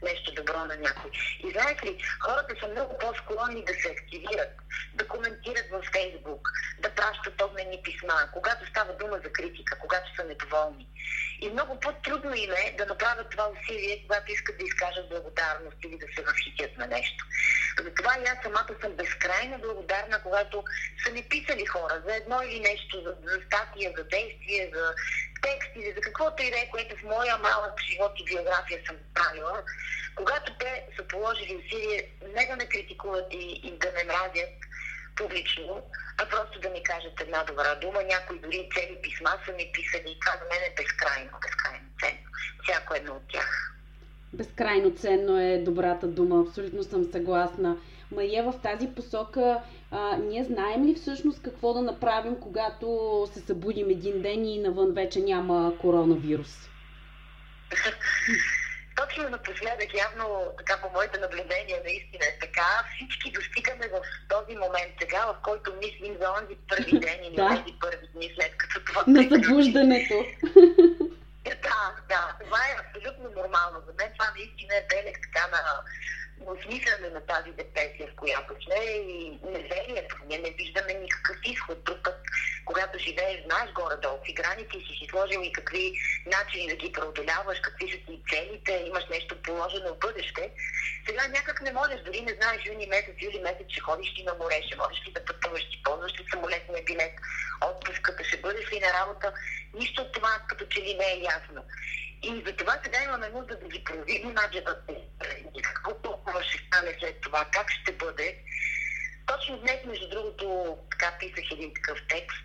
нещо 0.03 0.33
добро 0.33 0.57
на 0.57 0.75
някой. 0.75 1.12
И 1.43 1.51
знаете 1.51 1.86
ли, 1.86 1.98
хората 2.19 2.55
са 2.60 2.67
много 2.67 2.98
по-склонни 2.98 3.65
да 3.65 3.74
се 3.74 3.89
активират, 3.89 4.53
да 4.93 5.07
коментират 5.07 5.67
във 5.72 5.86
Фейсбук, 5.93 6.50
да 6.79 6.89
пращат 6.89 7.41
огнени 7.41 7.81
писма, 7.83 8.13
когато 8.33 8.69
става 8.69 8.93
дума 8.93 9.19
за 9.24 9.29
критика, 9.31 9.79
когато 9.79 10.15
са 10.15 10.24
недоволни. 10.24 10.88
И 11.41 11.50
много 11.50 11.79
по-трудно 11.79 12.36
им 12.36 12.51
е 12.51 12.75
да 12.77 12.86
направят 12.86 13.29
това 13.29 13.50
усилие, 13.50 14.01
когато 14.01 14.31
искат 14.31 14.57
да 14.57 14.63
изкажат 14.63 15.10
благодарност 15.10 15.77
или 15.83 15.98
да 15.98 16.07
се 16.15 16.22
възхитят 16.22 16.77
на 16.77 16.88
нещо. 16.88 17.25
Затова 17.83 18.17
и 18.19 18.27
аз 18.27 18.38
самата 18.43 18.75
съм 18.81 18.91
безкрайно 18.91 19.57
благодарна, 19.57 20.24
когато 20.24 20.63
са 21.05 21.12
ми 21.12 21.24
писали 21.29 21.65
хора 21.65 22.01
за 22.07 22.15
едно 22.15 22.41
или 22.41 22.60
нещо, 22.60 23.01
за, 23.01 23.15
за 23.24 23.41
статия, 23.45 23.93
за 23.98 24.03
действие, 24.03 24.72
за 24.74 24.93
текст 25.43 25.71
или 25.75 25.89
за 25.95 26.01
каквото 26.01 26.43
и 26.43 26.51
да 26.51 26.59
е, 26.59 26.69
което 26.71 26.95
в 26.95 27.03
моя 27.03 27.38
малък 27.38 27.75
живот 27.89 28.12
и 28.17 28.25
биография 28.25 28.79
съм 28.88 28.95
правила, 29.13 29.63
когато 30.15 30.53
те 30.59 30.71
са 30.95 31.07
положили 31.07 31.62
усилие 31.62 32.00
не 32.35 32.45
да 32.45 32.55
ме 32.55 32.65
критикуват 32.65 33.27
и, 33.33 33.62
и 33.67 33.71
да 33.83 33.89
ме 33.95 34.03
мразят 34.03 34.53
публично, 35.15 35.83
а 36.17 36.25
просто 36.29 36.59
да 36.59 36.69
ми 36.69 36.83
кажат 36.83 37.21
една 37.21 37.43
добра 37.43 37.75
дума. 37.75 38.00
Някои 38.03 38.39
дори 38.39 38.69
цели 38.75 38.97
писма 39.01 39.29
са 39.45 39.51
ми 39.51 39.71
писали 39.73 40.12
и 40.12 40.19
това 40.19 40.33
за 40.39 40.45
мен 40.51 40.63
е 40.63 40.75
безкрайно, 40.77 41.31
безкрайно 41.41 41.88
ценно. 42.00 42.27
Всяко 42.63 42.95
едно 42.95 43.13
от 43.13 43.27
тях. 43.33 43.73
Безкрайно 44.33 44.95
ценно 44.95 45.39
е 45.39 45.57
добрата 45.57 46.07
дума, 46.07 46.45
абсолютно 46.47 46.83
съм 46.83 47.12
съгласна. 47.12 47.77
Мария, 48.15 48.43
в 48.43 48.53
тази 48.63 48.88
посока, 48.88 49.62
а, 49.91 50.17
ние 50.17 50.43
знаем 50.43 50.86
ли 50.86 50.96
всъщност 50.96 51.41
какво 51.41 51.74
да 51.74 51.82
направим, 51.82 52.39
когато 52.39 53.27
се 53.34 53.39
събудим 53.39 53.89
един 53.89 54.22
ден 54.22 54.46
и 54.46 54.60
навън 54.60 54.91
вече 54.93 55.20
няма 55.20 55.74
коронавирус? 55.82 56.70
Точно 58.96 59.29
напоследък, 59.29 59.93
явно 59.93 60.25
така 60.58 60.82
по 60.82 60.89
моите 60.93 61.20
наблюдения, 61.20 61.82
наистина 61.86 62.25
е 62.25 62.39
така. 62.39 62.70
Всички 62.96 63.32
достигаме 63.32 63.88
в 63.88 64.01
този 64.29 64.53
момент 64.58 64.93
сега, 65.01 65.25
в 65.25 65.36
който 65.43 65.74
мислим 65.84 66.17
за 66.22 66.27
онзи 66.32 66.55
първи 66.70 67.00
ден 67.05 67.20
или 67.24 67.36
да. 67.36 67.50
тези 67.50 67.77
първи 67.82 68.08
дни 68.15 68.32
след 68.36 68.58
като 68.58 68.86
това 68.86 69.03
На 69.08 69.24
събуждането. 69.24 70.13
да, 71.67 71.79
да. 72.10 72.22
Това 72.43 72.60
е 72.70 72.77
абсолютно 72.82 73.24
нормално. 73.24 73.77
За 73.88 73.93
мен 74.00 74.10
това 74.17 74.27
наистина 74.38 74.74
е 74.75 74.88
белег 74.89 75.17
така 75.25 75.48
на 75.48 75.62
осмисляне 76.46 77.10
на 77.10 77.22
тази 77.22 77.52
депресия, 77.52 78.08
в 78.08 78.16
която 78.16 78.54
сме 78.66 78.86
и 78.86 79.40
неверието. 79.44 80.16
Ние 80.28 80.38
не 80.38 80.52
виждаме 80.52 80.94
никакъв 80.94 81.38
изход. 81.44 81.84
Друг 81.84 81.98
път, 82.04 82.18
когато 82.66 83.00
живееш, 83.00 83.44
знаеш 83.46 83.72
горе-долу 83.72 84.20
си 84.25 84.34
граници, 84.34 84.86
си 84.88 84.94
си 85.00 85.08
сложил 85.10 85.40
и 85.44 85.52
какви 85.52 85.94
начини 86.25 86.68
да 86.68 86.75
ги 86.75 86.92
преодоляваш, 86.92 87.60
какви 87.60 87.92
са 87.92 87.98
ти 87.98 88.22
целите, 88.30 88.84
имаш 88.88 89.06
нещо 89.10 89.42
положено 89.42 89.94
в 89.94 90.00
бъдеще. 90.00 90.52
Сега 91.08 91.28
някак 91.28 91.62
не 91.62 91.72
можеш, 91.74 92.02
дори 92.06 92.22
не 92.22 92.34
знаеш 92.34 92.66
юни 92.66 92.88
месец, 92.88 93.16
юли 93.22 93.40
месец, 93.40 93.68
ще 93.70 93.82
ходиш 93.82 94.13
ли 94.18 94.24
на 94.24 94.34
море, 94.34 94.62
ще 94.68 94.78
можеш 94.78 95.08
ли 95.08 95.12
да 95.12 95.25
пътуваш, 95.25 95.62
ще 95.62 95.84
ползваш 95.84 96.12
ли 96.20 96.25
самолетния 96.32 96.84
билет, 96.84 97.13
отпуската, 97.62 98.24
ще 98.24 98.38
бъдеш 98.38 98.72
ли 98.72 98.80
на 98.80 98.94
работа. 98.94 99.34
Нищо 99.74 100.02
от 100.02 100.12
това 100.12 100.40
като 100.48 100.66
че 100.66 100.82
ли 100.82 100.94
не 100.94 101.06
е 101.06 101.24
ясно. 101.24 101.63
И 102.24 102.44
за 102.46 102.56
това 102.56 102.80
сега 102.84 103.03
имаме 103.03 103.30
нужда 103.30 103.60
да 103.60 103.68
ги 103.68 103.84
проверим 103.84 104.34
наджебата 104.34 104.94
и 105.56 105.62
какво 105.62 105.94
толкова 105.94 106.44
ще 106.44 106.58
стане 106.68 106.96
след 107.00 107.22
това, 107.22 107.46
как 107.51 107.72
ще 107.72 107.92
бъде. 107.92 108.38
Точно 109.25 109.58
днес, 109.58 109.86
между 109.86 110.10
другото, 110.10 110.77
така 110.92 111.13
писах 111.20 111.51
един 111.51 111.74
такъв 111.74 112.00
текст 112.10 112.44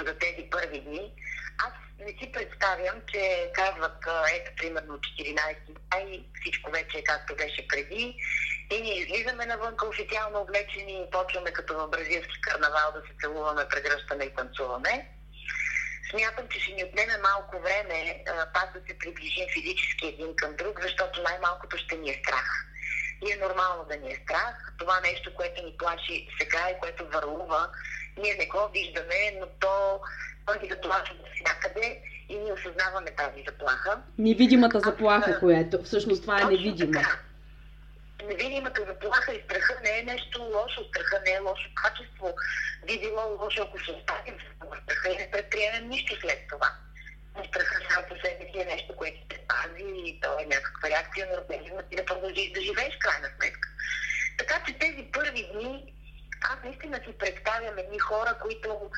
за 0.00 0.18
тези 0.18 0.50
първи 0.50 0.80
дни. 0.80 1.12
Аз 1.58 1.72
не 1.98 2.12
си 2.18 2.32
представям, 2.32 3.02
че 3.12 3.50
казват, 3.54 4.04
ето, 4.34 4.50
примерно 4.56 4.98
14 4.98 5.56
май, 5.92 6.24
всичко 6.40 6.70
вече 6.70 6.98
е 6.98 7.04
както 7.04 7.36
беше 7.36 7.68
преди, 7.68 8.16
и 8.70 8.80
ние 8.80 8.98
излизаме 8.98 9.46
навънка 9.46 9.88
официално 9.88 10.40
облечени 10.40 10.92
и 10.92 11.10
почваме 11.10 11.52
като 11.52 11.74
в 11.74 11.88
бразилски 11.88 12.40
карнавал 12.40 12.92
да 12.92 13.00
се 13.00 13.14
целуваме, 13.20 13.68
прегръщаме 13.68 14.24
и 14.24 14.34
танцуваме. 14.34 15.13
Смятам, 16.10 16.48
че 16.48 16.60
ще 16.60 16.72
ни 16.72 16.84
отнеме 16.84 17.16
малко 17.22 17.60
време 17.60 18.24
пак 18.54 18.72
да 18.74 18.80
се 18.86 18.98
приближим 18.98 19.46
физически 19.52 20.06
един 20.06 20.36
към 20.36 20.56
друг, 20.56 20.80
защото 20.82 21.22
най-малкото 21.22 21.76
ще 21.76 21.96
ни 21.96 22.10
е 22.10 22.20
страх. 22.24 22.48
и 23.26 23.32
е 23.32 23.36
нормално 23.36 23.84
да 23.88 23.96
ни 23.96 24.12
е 24.12 24.20
страх. 24.24 24.72
Това 24.78 25.00
нещо, 25.00 25.34
което 25.34 25.62
ни 25.62 25.74
плаши 25.78 26.28
сега 26.40 26.70
и 26.70 26.80
което 26.80 27.08
върлува, 27.08 27.68
ние 28.22 28.34
не 28.34 28.46
го 28.46 28.68
виждаме, 28.72 29.20
но 29.40 29.46
то 29.60 30.00
първи 30.46 30.68
заплаха 30.68 31.14
до 31.14 31.24
всякъде 31.34 32.00
и 32.28 32.36
ние 32.36 32.52
осъзнаваме 32.52 33.10
тази 33.10 33.44
заплаха. 33.46 34.02
Невидимата 34.18 34.80
заплаха, 34.80 35.30
а, 35.30 35.40
която 35.40 35.82
всъщност 35.82 36.22
това 36.22 36.40
е 36.40 36.44
невидима. 36.44 36.92
Така. 36.92 37.18
Невидимата 38.28 38.84
заплаха 38.88 39.34
и 39.34 39.42
страха 39.44 39.76
не 39.82 39.98
е 39.98 40.02
нещо 40.02 40.42
лошо, 40.42 40.84
страха 40.90 41.22
не 41.26 41.32
е 41.32 41.38
лошо 41.38 41.70
качество. 41.74 42.38
Би 42.86 42.98
било 43.00 43.38
лошо, 43.40 43.62
ако 43.62 43.84
се 43.84 43.92
оставим 43.92 44.38
в 44.60 44.82
страха 44.82 45.08
и 45.08 45.16
не 45.16 45.30
предприемем 45.30 45.88
нищо 45.88 46.20
след 46.20 46.48
това. 46.48 46.70
Страха 47.48 47.76
сам 47.88 48.04
по 48.08 48.14
себе 48.14 48.50
си 48.52 48.60
е 48.60 48.64
нещо, 48.64 48.96
което 48.96 49.18
те 49.28 49.38
пази 49.48 49.90
и 50.08 50.20
то 50.20 50.38
е 50.40 50.46
някаква 50.46 50.90
реакция 50.90 51.26
на 51.26 51.40
организма 51.42 51.82
ти 51.82 51.96
да 51.96 52.06
продължиш 52.06 52.52
да 52.52 52.60
живееш 52.60 52.98
крайна 52.98 53.28
сметка. 53.36 53.68
Така 54.38 54.62
че 54.66 54.78
тези 54.78 55.02
първи 55.12 55.50
дни 55.52 55.94
аз 56.40 56.56
наистина 56.64 57.00
си 57.06 57.12
представям 57.18 57.78
едни 57.78 57.98
хора, 57.98 58.38
които 58.42 58.90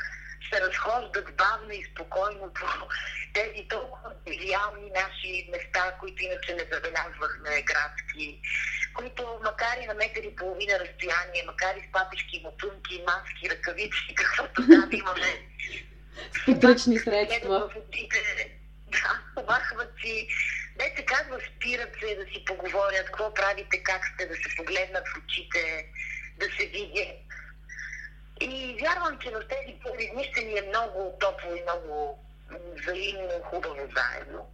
се 0.52 0.60
разхождат 0.60 1.36
бавно 1.36 1.72
и 1.72 1.84
спокойно 1.92 2.52
по 2.54 2.88
тези 3.34 3.68
толкова 3.68 4.12
идеални 4.26 4.90
наши 4.90 5.48
места, 5.52 5.96
които 6.00 6.22
иначе 6.22 6.54
не 6.54 6.64
забелязвахме 6.72 7.62
градски, 7.62 8.40
които 8.94 9.40
макар 9.44 9.76
и 9.82 9.86
на 9.86 9.94
метър 9.94 10.22
и 10.22 10.36
половина 10.36 10.72
разстояние, 10.72 11.42
макар 11.46 11.76
и 11.76 11.88
с 11.88 11.92
папички, 11.92 12.40
мотунки, 12.44 13.02
маски, 13.06 13.50
ръкавици, 13.50 14.14
каквото 14.14 14.68
там 14.68 14.88
имаме. 14.92 15.46
Подръчни 16.44 16.98
средства. 16.98 17.70
Да, 18.90 19.20
помахват 19.34 19.92
си. 20.00 20.28
Не 20.78 20.96
се 20.96 21.04
казва, 21.04 21.38
спират 21.56 21.90
се 22.00 22.14
да 22.14 22.24
си 22.24 22.44
поговорят, 22.44 23.06
какво 23.06 23.34
правите, 23.34 23.82
как 23.82 24.02
сте, 24.14 24.26
да 24.26 24.34
се 24.34 24.56
погледнат 24.56 25.08
в 25.08 25.18
очите, 25.24 25.86
да 26.38 26.46
се 26.46 26.66
видят 26.66 27.25
и 28.40 28.76
вярвам, 28.80 29.18
че 29.18 29.30
в 29.30 29.48
тези 29.48 29.78
първи 29.82 30.10
дни 30.12 30.24
ще 30.32 30.44
ни 30.44 30.58
е 30.58 30.68
много 30.68 31.16
топло 31.20 31.56
и 31.56 31.62
много 31.62 32.18
взаимно 32.50 33.42
хубаво 33.44 33.88
заедно. 33.96 34.50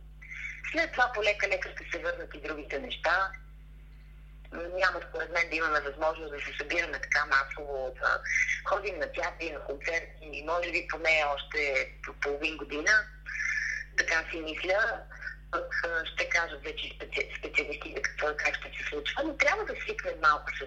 След 0.72 0.92
това 0.92 1.12
полека-лека 1.14 1.68
ще 1.70 1.90
се 1.90 2.02
върнат 2.02 2.34
и 2.34 2.40
другите 2.40 2.78
неща. 2.78 3.30
Няма 4.52 5.00
според 5.08 5.32
мен 5.32 5.50
да 5.50 5.56
имаме 5.56 5.80
възможност 5.80 6.32
да 6.32 6.40
се 6.40 6.56
събираме 6.58 7.00
така 7.00 7.26
масово, 7.26 7.94
да 8.00 8.20
ходим 8.64 8.98
на 8.98 9.12
театри, 9.12 9.50
на 9.50 9.60
концерти, 9.60 10.44
може 10.46 10.70
би 10.70 10.88
поне 10.90 11.24
още 11.34 11.92
по 12.06 12.12
половин 12.12 12.56
година. 12.56 12.92
Така 13.96 14.24
си 14.30 14.40
мисля. 14.40 15.00
Пък 15.52 15.82
ще 16.12 16.28
кажат 16.28 16.62
вече 16.64 16.98
специалистите 17.38 18.02
какво 18.02 18.26
как 18.36 18.56
ще 18.56 18.68
се 18.78 18.88
случва, 18.88 19.22
но 19.24 19.36
трябва 19.36 19.64
да 19.64 19.74
свикнем 19.80 20.14
малко 20.22 20.46
с 20.58 20.62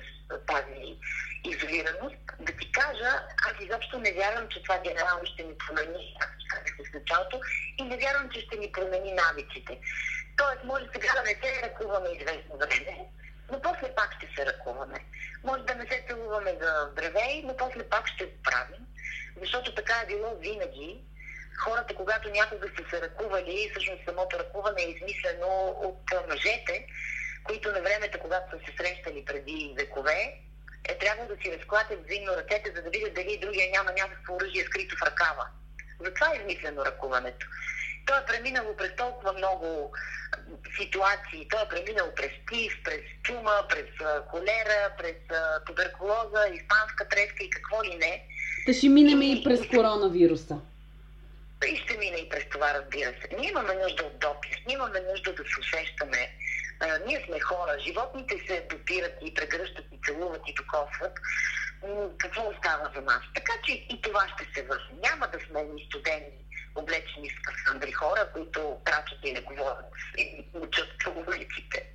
тази 0.45 0.97
изолираност. 1.43 2.15
Да 2.39 2.51
ти 2.59 2.71
кажа, 2.71 3.09
аз 3.47 3.53
изобщо 3.61 3.99
не 3.99 4.13
вярвам, 4.13 4.47
че 4.49 4.63
това 4.63 4.77
генерално 4.79 5.25
ще 5.25 5.43
ни 5.43 5.53
промени, 5.57 6.17
както 6.19 6.45
казах 6.49 6.75
в 6.77 6.93
началото, 6.93 7.39
и 7.77 7.83
не 7.83 7.97
вярвам, 7.97 8.29
че 8.29 8.41
ще 8.41 8.57
ни 8.57 8.71
промени 8.71 9.13
навиците. 9.13 9.79
Тоест, 10.37 10.63
може 10.63 10.85
сега 10.93 11.13
да 11.13 11.21
не 11.21 11.35
се 11.41 11.61
ръкуваме 11.63 12.09
известно 12.09 12.57
време, 12.57 13.05
но 13.51 13.61
после 13.61 13.95
пак 13.95 14.15
ще 14.17 14.27
се 14.35 14.45
ръкуваме. 14.45 14.99
Може 15.43 15.63
да 15.63 15.75
не 15.75 15.85
се 15.87 16.05
целуваме 16.07 16.51
за 16.61 16.89
здравей, 16.91 17.41
но 17.45 17.57
после 17.57 17.83
пак 17.89 18.07
ще 18.07 18.25
го 18.25 18.43
правим, 18.43 18.87
защото 19.41 19.75
така 19.75 19.93
е 20.03 20.07
било 20.07 20.35
винаги. 20.39 21.03
Хората, 21.57 21.95
когато 21.95 22.29
някога 22.29 22.67
са 22.67 22.89
се 22.89 23.01
ръкували, 23.01 23.69
всъщност 23.71 24.01
самото 24.05 24.39
ръкуване 24.39 24.81
е 24.83 24.89
измислено 24.89 25.75
от 25.87 26.27
мъжете, 26.29 26.87
които 27.43 27.71
на 27.71 27.81
времето, 27.81 28.19
когато 28.19 28.51
са 28.51 28.65
се 28.65 28.77
срещали 28.77 29.25
преди 29.25 29.73
векове, 29.77 30.33
е 30.89 30.97
трябвало 30.97 31.27
да 31.27 31.35
си 31.41 31.57
разклатят 31.57 32.03
взаимно 32.05 32.31
ръцете, 32.31 32.73
за 32.75 32.81
да 32.81 32.89
видят 32.89 33.13
дали 33.13 33.39
другия 33.41 33.71
няма 33.71 33.91
някакво 33.91 34.35
оръжие 34.35 34.63
скрито 34.63 34.95
в 34.97 35.01
ръкава. 35.01 35.45
Затова 35.99 36.27
е 36.33 36.37
измислено 36.37 36.85
ръкуването. 36.85 37.47
То 38.05 38.13
е 38.17 38.25
преминало 38.25 38.75
през 38.77 38.95
толкова 38.95 39.33
много 39.33 39.91
ситуации. 40.79 41.47
Той 41.49 41.61
е 41.61 41.69
преминал 41.69 42.11
през 42.15 42.31
тиф, 42.51 42.73
през 42.83 43.01
чума, 43.23 43.65
през 43.69 43.89
холера, 44.27 44.81
през 44.97 45.15
туберкулоза, 45.65 46.47
испанска 46.53 47.07
треска 47.09 47.43
и 47.43 47.49
какво 47.49 47.83
ли 47.83 47.95
не. 47.95 48.23
Та 48.65 48.73
ще 48.73 48.89
минем 48.89 49.21
и, 49.21 49.31
и 49.31 49.43
през 49.43 49.67
коронавируса. 49.67 50.57
И 51.67 51.77
ще 51.77 51.97
мине 51.97 52.17
и 52.17 52.29
през 52.29 52.49
това, 52.49 52.73
разбира 52.73 53.09
се. 53.09 53.35
Ние 53.37 53.49
имаме 53.49 53.73
нужда 53.73 54.03
от 54.03 54.19
допис, 54.19 54.57
ние 54.67 54.75
имаме 54.75 54.99
нужда 54.99 55.33
да 55.33 55.43
се 55.43 55.59
усещаме 55.59 56.29
а, 56.79 56.99
ние 57.07 57.23
сме 57.25 57.39
хора, 57.39 57.79
животните 57.79 58.35
се 58.47 58.67
допират 58.69 59.13
и 59.21 59.33
прегръщат 59.33 59.85
и 59.91 59.99
целуват 60.05 60.41
и 60.47 60.53
докосват. 60.53 61.19
Какво 62.17 62.49
остава 62.49 62.91
за 62.95 63.01
нас? 63.01 63.21
Така 63.35 63.53
че 63.65 63.73
и 63.73 64.01
това 64.01 64.27
ще 64.35 64.53
се 64.53 64.67
върши. 64.67 64.93
Няма 65.03 65.27
да 65.27 65.39
сме 65.39 65.63
ни 65.63 65.85
студени, 65.85 66.25
облечени 66.75 67.29
с 67.29 67.41
касандри 67.41 67.91
хора, 67.91 68.29
които 68.33 68.77
трачат 68.85 69.19
и 69.23 69.33
не 69.33 69.41
говорят 69.41 69.85
и 70.17 70.45
учат 70.53 70.89
по 71.03 71.09
улиците. 71.09 71.85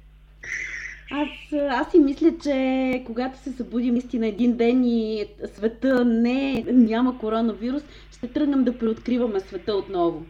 Аз, 1.11 1.29
аз 1.71 1.91
си 1.91 1.99
мисля, 1.99 2.33
че 2.43 3.03
когато 3.07 3.39
се 3.39 3.53
събудим 3.53 3.95
наистина 3.95 4.27
един 4.27 4.57
ден 4.57 4.85
и 4.85 5.27
света 5.55 6.05
не, 6.05 6.65
няма 6.73 7.19
коронавирус, 7.19 7.83
ще 8.13 8.29
тръгнем 8.29 8.65
да 8.65 8.79
преоткриваме 8.79 9.41
света 9.41 9.75
отново 9.75 10.25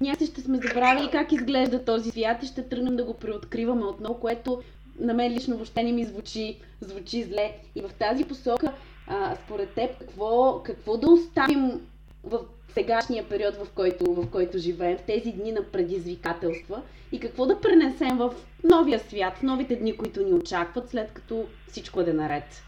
някакси 0.00 0.26
ще 0.26 0.40
сме 0.40 0.58
забравили 0.58 1.08
как 1.12 1.32
изглежда 1.32 1.84
този 1.84 2.10
свят 2.10 2.42
и 2.42 2.46
ще 2.46 2.68
тръгнем 2.68 2.96
да 2.96 3.04
го 3.04 3.14
преоткриваме 3.14 3.84
отново, 3.84 4.14
което 4.14 4.62
на 4.98 5.14
мен 5.14 5.32
лично 5.32 5.56
въобще 5.56 5.82
не 5.82 5.92
ми 5.92 6.04
звучи, 6.04 6.58
звучи 6.80 7.22
зле. 7.22 7.52
И 7.74 7.80
в 7.80 7.90
тази 7.98 8.24
посока, 8.24 8.72
а, 9.06 9.36
според 9.44 9.70
теб, 9.70 9.98
какво, 9.98 10.60
какво 10.62 10.96
да 10.96 11.10
оставим 11.10 11.80
в 12.24 12.38
сегашния 12.74 13.28
период, 13.28 13.54
в 13.54 13.66
който, 13.74 14.14
в 14.14 14.30
който 14.30 14.58
живеем, 14.58 14.98
в 14.98 15.02
тези 15.02 15.32
дни 15.32 15.52
на 15.52 15.64
предизвикателства 15.64 16.82
и 17.12 17.20
какво 17.20 17.46
да 17.46 17.60
пренесем 17.60 18.18
в 18.18 18.34
новия 18.64 19.00
свят, 19.00 19.36
в 19.36 19.42
новите 19.42 19.76
дни, 19.76 19.96
които 19.96 20.22
ни 20.22 20.32
очакват, 20.32 20.90
след 20.90 21.12
като 21.12 21.46
всичко 21.68 22.00
е 22.00 22.04
наред? 22.04 22.62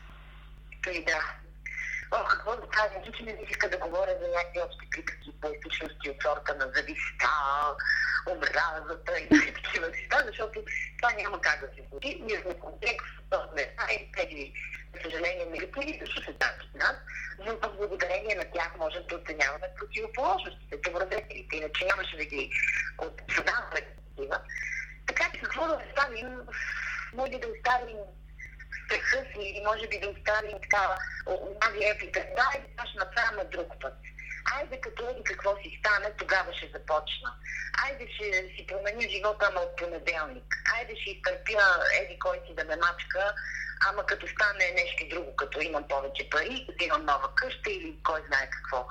Тъй 0.85 1.05
да, 1.05 1.42
О, 2.13 2.25
какво 2.25 2.57
да 2.57 2.69
кажа, 2.69 3.13
че 3.17 3.23
не 3.23 3.39
иска 3.51 3.71
да 3.71 3.79
говоря 3.79 4.19
за 4.23 4.29
някакви 4.29 4.61
общи 4.61 4.91
приказки 4.91 5.33
по 5.41 5.49
личности 5.67 6.11
от 6.11 6.23
сорта 6.23 6.55
на 6.55 6.73
зависта, 6.75 7.29
омразата 8.31 9.19
и 9.19 9.55
такива 9.55 9.89
неща, 9.89 10.23
защото 10.27 10.65
това 11.03 11.13
няма 11.13 11.41
как 11.41 11.61
да 11.61 11.67
се 11.67 11.89
случи. 11.89 12.21
Ние 12.21 12.41
сме 12.41 12.59
комплекс, 12.59 13.05
сме 13.53 13.75
и 13.93 14.13
тези, 14.13 14.53
за 14.95 15.03
съжаление, 15.03 15.47
негативи 15.47 16.01
също 16.01 16.25
се 16.25 16.33
тази 16.33 16.69
нас, 16.75 16.97
но 17.39 17.61
пък 17.61 17.77
благодарение 17.77 18.35
на 18.35 18.45
тях 18.45 18.77
можем 18.79 19.03
да 19.09 19.17
оценяваме 19.17 19.75
противоположностите, 19.79 20.77
добродетелите, 20.77 21.57
иначе 21.57 21.85
нямаше 21.85 22.17
да 22.17 22.25
ги 22.25 22.51
отсъдаваме 22.99 23.81
такива. 24.17 24.41
Така 25.07 25.25
че 25.35 25.41
какво 25.41 25.67
да 25.67 25.81
оставим, 25.89 26.41
може 27.15 27.33
да 27.33 27.49
оставим 27.49 27.99
страха 28.85 29.19
си 29.33 29.43
и 29.57 29.65
може 29.65 29.87
би 29.89 30.01
да 30.01 30.09
оставим 30.09 30.59
така 30.63 30.99
тази 31.61 31.79
реплика. 31.89 32.21
Да, 32.37 32.47
това 32.77 32.87
ще 32.89 32.99
направим 32.99 33.51
друг 33.51 33.69
път. 33.81 33.95
Айде 34.55 34.81
като 34.81 35.09
еди 35.11 35.23
какво 35.25 35.57
си 35.57 35.79
стане, 35.81 36.11
тогава 36.19 36.53
ще 36.55 36.71
започна. 36.75 37.31
Айде 37.85 38.07
ще 38.15 38.25
си 38.55 38.67
променя 38.69 39.09
живота, 39.09 39.47
ама 39.51 39.61
от 39.61 39.77
понеделник. 39.77 40.49
Айде 40.77 40.95
ще 41.01 41.11
изтърпя 41.11 41.67
еди 42.01 42.19
кой 42.19 42.41
си 42.47 42.55
да 42.55 42.65
ме 42.65 42.77
мачка, 42.77 43.35
ама 43.89 44.07
като 44.07 44.27
стане 44.29 44.75
нещо 44.75 45.09
друго, 45.11 45.37
като 45.37 45.61
имам 45.61 45.89
повече 45.89 46.31
пари, 46.31 46.67
като 46.69 46.85
имам 46.85 47.05
нова 47.05 47.35
къща 47.35 47.71
или 47.71 47.97
кой 48.05 48.21
знае 48.29 48.51
какво 48.51 48.87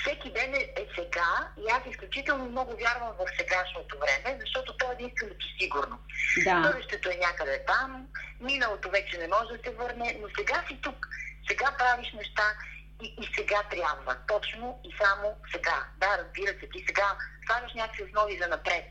всеки 0.00 0.30
ден 0.30 0.54
е, 0.54 0.58
е 0.58 0.86
сега 0.98 1.48
и 1.58 1.70
аз 1.70 1.82
изключително 1.90 2.44
много 2.44 2.76
вярвам 2.76 3.12
в 3.18 3.26
сегашното 3.38 3.98
време, 3.98 4.38
защото 4.40 4.76
то 4.76 4.90
е 4.90 4.94
единственото 4.94 5.46
сигурно. 5.60 5.98
Да. 6.44 6.60
Бъдещето 6.60 7.08
е 7.10 7.16
някъде 7.26 7.64
там, 7.66 8.06
миналото 8.42 8.90
вече 8.90 9.18
не 9.18 9.28
може 9.28 9.56
да 9.56 9.62
се 9.64 9.70
върне, 9.70 10.16
но 10.20 10.28
сега 10.38 10.64
си 10.68 10.78
тук. 10.82 11.08
Сега 11.48 11.74
правиш 11.78 12.12
неща 12.12 12.54
и, 13.02 13.06
и 13.06 13.34
сега 13.34 13.62
трябва. 13.70 14.16
Точно 14.28 14.80
и 14.84 14.90
само 15.02 15.36
сега. 15.52 15.86
Да, 15.98 16.18
разбира 16.18 16.60
се, 16.60 16.68
ти 16.72 16.84
сега 16.86 17.16
слагаш 17.46 17.74
някакви 17.74 18.04
основи 18.04 18.38
за 18.38 18.48
напред. 18.48 18.84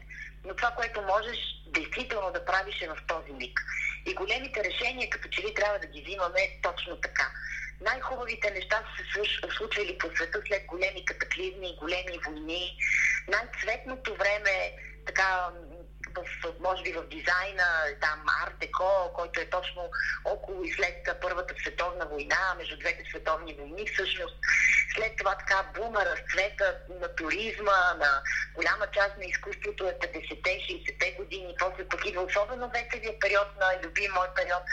Но 0.46 0.56
това, 0.56 0.72
което 0.72 1.02
можеш 1.02 1.38
действително 1.68 2.32
да 2.32 2.46
правиш 2.46 2.82
е 2.82 2.88
в 2.88 2.98
този 3.08 3.32
миг. 3.32 3.62
И 4.06 4.14
големите 4.14 4.64
решения, 4.64 5.10
като 5.10 5.28
че 5.30 5.42
ли 5.42 5.54
трябва 5.54 5.80
да 5.80 5.88
ги 5.88 6.02
взимаме 6.02 6.60
точно 6.64 6.98
така 7.02 7.32
най-хубавите 7.82 8.52
неща 8.52 8.84
са 8.98 9.04
се 9.04 9.58
случвали 9.58 9.98
по 9.98 10.08
света 10.16 10.42
след 10.48 10.66
големи 10.66 11.06
катаклизми, 11.06 11.78
големи 11.80 12.20
войни. 12.26 12.78
Най-цветното 13.28 14.16
време, 14.16 14.74
така, 15.06 15.50
в, 16.15 16.54
може 16.60 16.84
би 16.84 16.91
в 16.91 17.08
дизайна, 17.08 17.67
там 18.02 18.24
арт-деко, 18.43 19.13
който 19.13 19.41
е 19.41 19.50
точно 19.50 19.89
около 20.26 20.63
и 20.63 20.74
след 20.74 21.10
Първата 21.21 21.54
световна 21.62 22.06
война, 22.06 22.56
между 22.58 22.78
двете 22.78 23.04
световни 23.10 23.54
войни, 23.54 23.88
всъщност 23.88 24.36
след 24.95 25.17
това 25.17 25.38
така 25.38 25.63
бума 25.76 26.06
разцвета 26.06 26.78
на 27.02 27.15
туризма, 27.15 27.93
на 27.93 28.21
голяма 28.56 28.88
част 28.91 29.17
на 29.17 29.26
изкуството 29.26 29.88
е 29.88 29.93
50-те, 29.93 30.50
60-те 30.50 31.12
години, 31.12 31.56
после 31.60 31.88
пък 31.88 32.06
идва 32.06 32.21
особено 32.21 32.69
веселия 32.69 33.19
период 33.19 33.47
на 33.60 33.80
любим 33.84 34.12
мой 34.12 34.28
период 34.36 34.63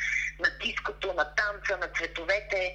на 0.41 0.51
диското, 0.63 1.13
на 1.13 1.35
танца, 1.35 1.77
на 1.77 1.89
цветовете. 1.89 2.75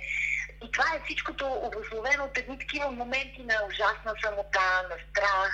И 0.63 0.71
това 0.71 0.85
е 0.95 1.01
всичкото 1.05 1.45
обословено 1.47 2.23
от 2.23 2.37
едни 2.37 2.59
такива 2.59 2.91
моменти 2.91 3.43
на 3.43 3.55
ужасна 3.67 4.13
самота, 4.23 4.87
на 4.89 4.95
страх, 5.09 5.51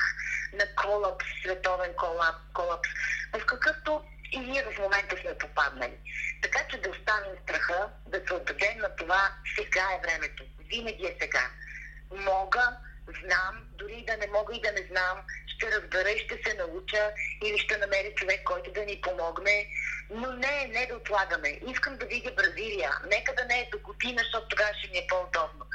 на 0.54 0.66
колапс, 0.76 1.26
световен 1.44 1.94
колапс, 1.98 2.40
колапс 2.54 2.90
в 3.34 3.46
какъвто 3.46 4.02
и 4.32 4.40
ние 4.40 4.64
в 4.64 4.80
момента 4.80 5.16
сме 5.22 5.38
попаднали. 5.38 5.98
Така 6.42 6.60
че 6.70 6.82
да 6.82 6.90
оставим 6.90 7.42
страха, 7.44 7.90
да 8.08 8.22
се 8.28 8.34
отдадем 8.34 8.78
на 8.78 8.96
това, 8.96 9.32
сега 9.58 9.84
е 9.94 10.02
времето. 10.08 10.44
Винаги 10.60 11.06
е 11.06 11.18
сега. 11.22 11.50
Мога, 12.12 12.78
знам, 13.24 13.68
дори 13.72 14.06
да 14.08 14.18
не 14.18 14.28
мога 14.28 14.56
и 14.56 14.62
да 14.62 14.72
не 14.72 14.88
знам, 14.92 15.18
ще 15.48 15.72
разбера 15.72 16.10
и 16.12 16.20
ще 16.20 16.36
се 16.46 16.58
науча 16.58 17.12
или 17.46 17.58
ще 17.60 17.78
намеря 17.78 18.16
човек, 18.16 18.44
който 18.44 18.72
да 18.72 18.86
ни 18.86 19.02
помогне. 19.02 19.68
Но 20.10 20.32
не, 20.32 20.68
не 20.68 20.86
да 20.86 20.96
отлагаме. 20.96 21.60
Искам 21.68 21.98
да 21.98 22.06
видя 22.06 22.32
Бразилия. 22.32 22.92
Нека 23.12 23.36
да 23.36 23.46
не 23.46 23.60
е 23.60 23.70
до 23.72 23.80
година, 23.80 24.22
защото 24.24 24.48
тогава 24.48 24.74
ще 24.74 24.92
ми 24.92 24.98
е 24.98 25.08
по-удобно. 25.10 25.66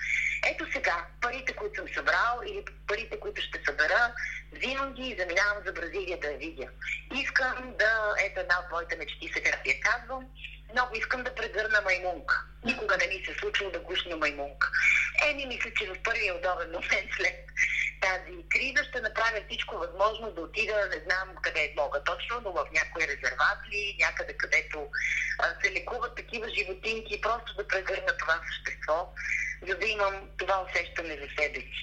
Ето 0.47 0.73
сега, 0.73 1.07
парите, 1.21 1.53
които 1.53 1.75
съм 1.75 1.89
събрал 1.95 2.41
или 2.47 2.65
парите, 2.87 3.21
които 3.21 3.43
ще 3.43 3.65
събера, 3.67 4.15
взимам 4.53 4.95
ги 4.95 5.03
и 5.03 5.17
заминавам 5.19 5.63
за 5.67 5.73
Бразилия 5.73 6.21
да 6.21 6.31
я 6.31 6.39
видя. 6.39 6.69
Искам 7.15 7.75
да, 7.79 8.15
ето 8.25 8.41
една 8.41 8.55
от 8.65 8.71
моите 8.71 8.97
мечти, 8.97 9.31
сега 9.35 9.51
ви 9.65 9.71
я 9.71 9.81
казвам, 9.81 10.29
много 10.75 10.97
искам 10.97 11.23
да 11.25 11.35
прегърна 11.35 11.81
маймунка. 11.81 12.45
Никога 12.65 12.97
не 12.97 13.07
ми 13.07 13.25
се 13.25 13.31
е 13.31 13.35
случило 13.41 13.71
да 13.71 13.81
гушна 13.81 14.17
маймунка. 14.17 14.71
Еми, 15.29 15.47
мисля, 15.47 15.71
че 15.77 15.87
в 15.87 16.03
първия 16.03 16.35
удобен 16.35 16.71
момент 16.71 17.09
след 17.17 17.37
тази 18.01 18.49
криза 18.49 18.85
ще 18.89 19.01
направя 19.01 19.41
всичко 19.47 19.79
възможно 19.79 20.33
да 20.33 20.41
отида, 20.41 20.89
не 20.95 21.01
знам 21.07 21.29
къде 21.43 21.75
мога 21.77 22.05
точно, 22.05 22.41
но 22.45 22.53
в 22.53 22.67
някой 22.73 23.03
резерват 23.03 23.59
някъде 24.01 24.33
където 24.37 24.89
се 25.63 25.73
лекуват 25.73 26.17
такива 26.17 26.49
животинки, 26.49 27.21
просто 27.21 27.55
да 27.57 27.69
прегърна 27.69 28.17
това 28.17 28.41
същество, 28.49 29.13
за 29.69 29.75
да 29.79 29.87
имам 29.87 30.15
това 30.39 30.67
усещане 30.67 31.15
за 31.15 31.29
себе 31.39 31.61
си. 31.61 31.83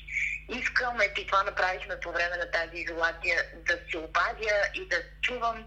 Искам, 0.50 1.02
ето 1.02 1.22
и 1.22 1.28
това 1.28 1.44
направихме 1.44 2.00
по 2.00 2.12
време 2.12 2.38
на 2.38 2.52
тази 2.52 2.78
изолация, 2.78 3.44
да 3.68 3.78
се 3.92 3.98
обадя 3.98 4.58
и 4.74 4.88
да 4.88 4.98
чувам 5.22 5.66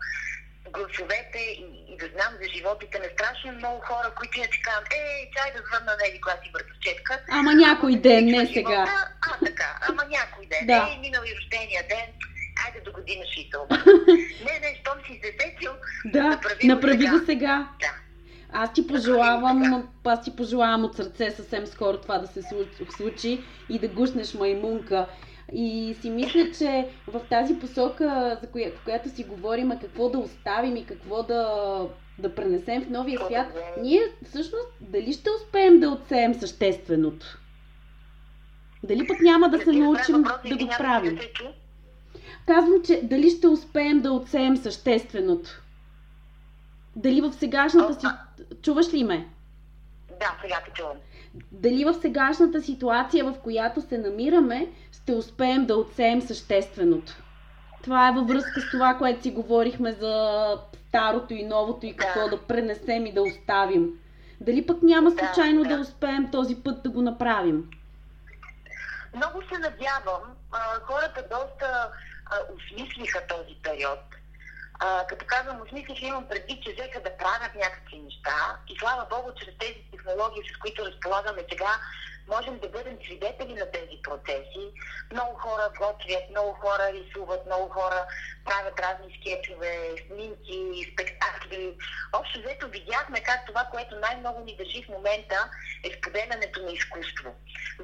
гласовете 0.71 1.39
и, 1.39 1.65
и 1.93 1.97
да 1.97 2.07
знам 2.15 2.33
за 2.41 2.47
животите 2.55 2.99
на 2.99 3.09
страшно 3.15 3.53
много 3.53 3.81
хора, 3.81 4.09
които 4.19 4.41
я 4.41 4.49
така, 4.51 4.73
ей, 5.01 5.31
чай 5.37 5.53
да 5.57 5.61
звънна 5.67 5.93
на 6.01 6.07
еди 6.09 6.21
класи 6.21 6.51
братовчетка. 6.53 7.21
Ама 7.31 7.55
някой 7.55 7.97
ден, 7.97 8.25
не 8.25 8.47
сега. 8.47 8.85
А, 9.29 9.47
така, 9.47 9.79
ама 9.89 10.03
някой 10.05 10.47
ден. 10.47 10.67
Да. 10.67 10.89
Ей, 10.91 10.99
минал 10.99 11.23
и 11.23 11.37
рождения 11.37 11.83
ден, 11.89 12.07
айде 12.67 12.81
до 12.85 12.93
година 12.93 13.25
ще 13.31 13.41
Не, 14.47 14.55
не, 14.61 14.79
щом 14.81 14.99
си 15.07 15.21
се 15.25 15.31
сетил, 15.41 15.73
Да, 16.05 16.23
направи, 16.23 16.67
направи 16.67 17.07
го 17.07 17.19
го 17.19 17.27
сега. 17.27 17.69
Да. 17.81 17.93
Аз 18.57 18.73
ти 18.73 18.87
пожелавам, 18.87 19.89
аз 20.05 20.25
ти 20.25 20.37
пожелавам 20.37 20.85
от 20.85 20.97
сърце 20.97 21.31
съвсем 21.31 21.67
скоро 21.67 22.01
това 22.01 22.19
да 22.19 22.27
се 22.27 22.43
случи- 22.43 22.87
случи 22.97 23.45
и 23.69 23.79
да 23.79 23.89
гушнеш 23.89 24.35
маймунка. 24.35 25.07
И 25.53 25.97
си 26.01 26.11
мисля, 26.11 26.51
че 26.59 26.89
в 27.07 27.21
тази 27.31 27.59
посока, 27.59 28.39
за 28.43 28.51
коя, 28.51 28.71
която 28.85 29.11
си 29.11 29.25
говорим, 29.25 29.71
а 29.73 29.79
какво 29.79 30.09
да 30.09 30.19
оставим 30.19 30.77
и 30.77 30.87
какво 30.87 31.23
да, 31.23 31.49
да 32.19 32.35
пренесем 32.35 32.85
в 32.85 32.91
новия 32.91 33.21
свят, 33.27 33.47
ние 33.81 34.03
всъщност 34.25 34.69
дали 34.81 35.13
ще 35.13 35.31
успеем 35.31 35.81
да 35.81 35.91
отсеем 35.91 36.35
същественото? 36.35 37.39
Дали 38.83 39.07
пък 39.07 39.21
няма 39.21 39.49
да 39.49 39.59
се 39.59 39.67
Разбира 39.67 39.85
научим 39.85 40.23
да 40.23 40.57
го 40.57 40.73
правим? 40.79 41.19
се. 41.19 41.31
Казвам, 42.47 42.83
че 42.87 43.01
дали 43.03 43.31
ще 43.31 43.49
успеем 43.49 44.01
да 44.01 44.13
отсеем 44.13 44.57
същественото? 44.57 45.63
Дали 46.97 47.21
в 47.21 47.33
сегашната 47.33 48.01
си... 48.01 48.07
Чуваш 48.63 48.93
ли 48.93 49.05
ме? 49.05 49.29
Да, 50.21 50.39
сега 50.43 50.63
те 50.65 50.71
чувам. 50.71 50.97
Дали 51.53 51.85
в 51.85 51.95
сегашната 51.95 52.63
ситуация, 52.63 53.25
в 53.25 53.35
която 53.43 53.81
се 53.81 53.99
намираме, 53.99 54.69
ще 54.93 55.13
успеем 55.13 55.67
да 55.67 55.77
отсеем 55.77 56.23
същественото? 56.23 57.13
Това 57.83 58.09
е 58.09 58.13
във 58.13 58.29
връзка 58.29 58.61
с 58.61 58.71
това, 58.71 58.95
което 58.95 59.23
си 59.23 59.31
говорихме 59.31 59.93
за 59.93 60.45
старото 60.89 61.35
и 61.35 61.45
новото 61.47 61.87
и 61.87 61.97
какво 61.97 62.21
Да. 62.21 62.29
да 62.29 62.43
пренесем 62.43 63.07
и 63.07 63.13
да 63.13 63.23
оставим. 63.23 63.89
Дали 64.41 64.67
пък 64.67 64.83
няма 64.83 65.11
Да, 65.11 65.17
случайно 65.19 65.63
да, 65.63 65.69
да. 65.77 65.81
успеем 65.81 66.31
този 66.31 66.57
път 66.63 66.83
да 66.83 66.91
го 66.91 67.03
направим? 67.03 67.71
Много 69.17 69.43
се 69.43 69.59
надявам. 69.59 70.23
А, 70.53 70.59
хората 70.83 71.23
доста 71.31 71.89
а, 72.27 72.37
осмислиха 72.57 73.21
този 73.29 73.55
период. 73.63 73.99
А, 74.87 75.07
като 75.07 75.27
казвам 75.27 75.63
осмислиха, 75.63 76.07
имам 76.07 76.29
предвид, 76.29 76.63
че 76.63 76.73
взеха 76.73 77.01
да 77.01 77.17
правят 77.17 77.55
някакви 77.55 77.99
неща 77.99 78.59
и 78.69 78.79
слава 78.79 79.07
Богу, 79.11 79.29
чрез 79.39 79.55
тези 79.59 79.81
технологии, 79.93 80.43
с 80.55 80.59
които 80.59 80.87
разполагаме 80.87 81.43
сега, 81.51 81.73
можем 82.29 82.59
да 82.59 82.69
бъдем 82.69 82.99
свидетели 83.05 83.55
на 83.55 83.71
тези 83.71 83.97
процеси. 84.03 84.65
Много 85.13 85.35
хора 85.35 85.71
готвят, 85.79 86.31
много 86.31 86.53
хора 86.53 86.93
рисуват, 86.93 87.47
много 87.47 87.69
хора 87.69 88.07
правят 88.45 88.81
разни 88.81 89.19
скетчове, 89.21 89.95
снимки, 90.07 90.93
спектакли. 90.93 91.77
Общо 92.13 92.41
взето 92.41 92.69
видяхме 92.69 93.21
как 93.21 93.47
това, 93.47 93.65
което 93.65 93.97
най-много 93.97 94.41
ни 94.41 94.57
държи 94.57 94.83
в 94.83 94.89
момента 94.89 95.51
е 95.85 95.97
споделянето 95.99 96.63
на 96.63 96.73
изкуство. 96.73 97.35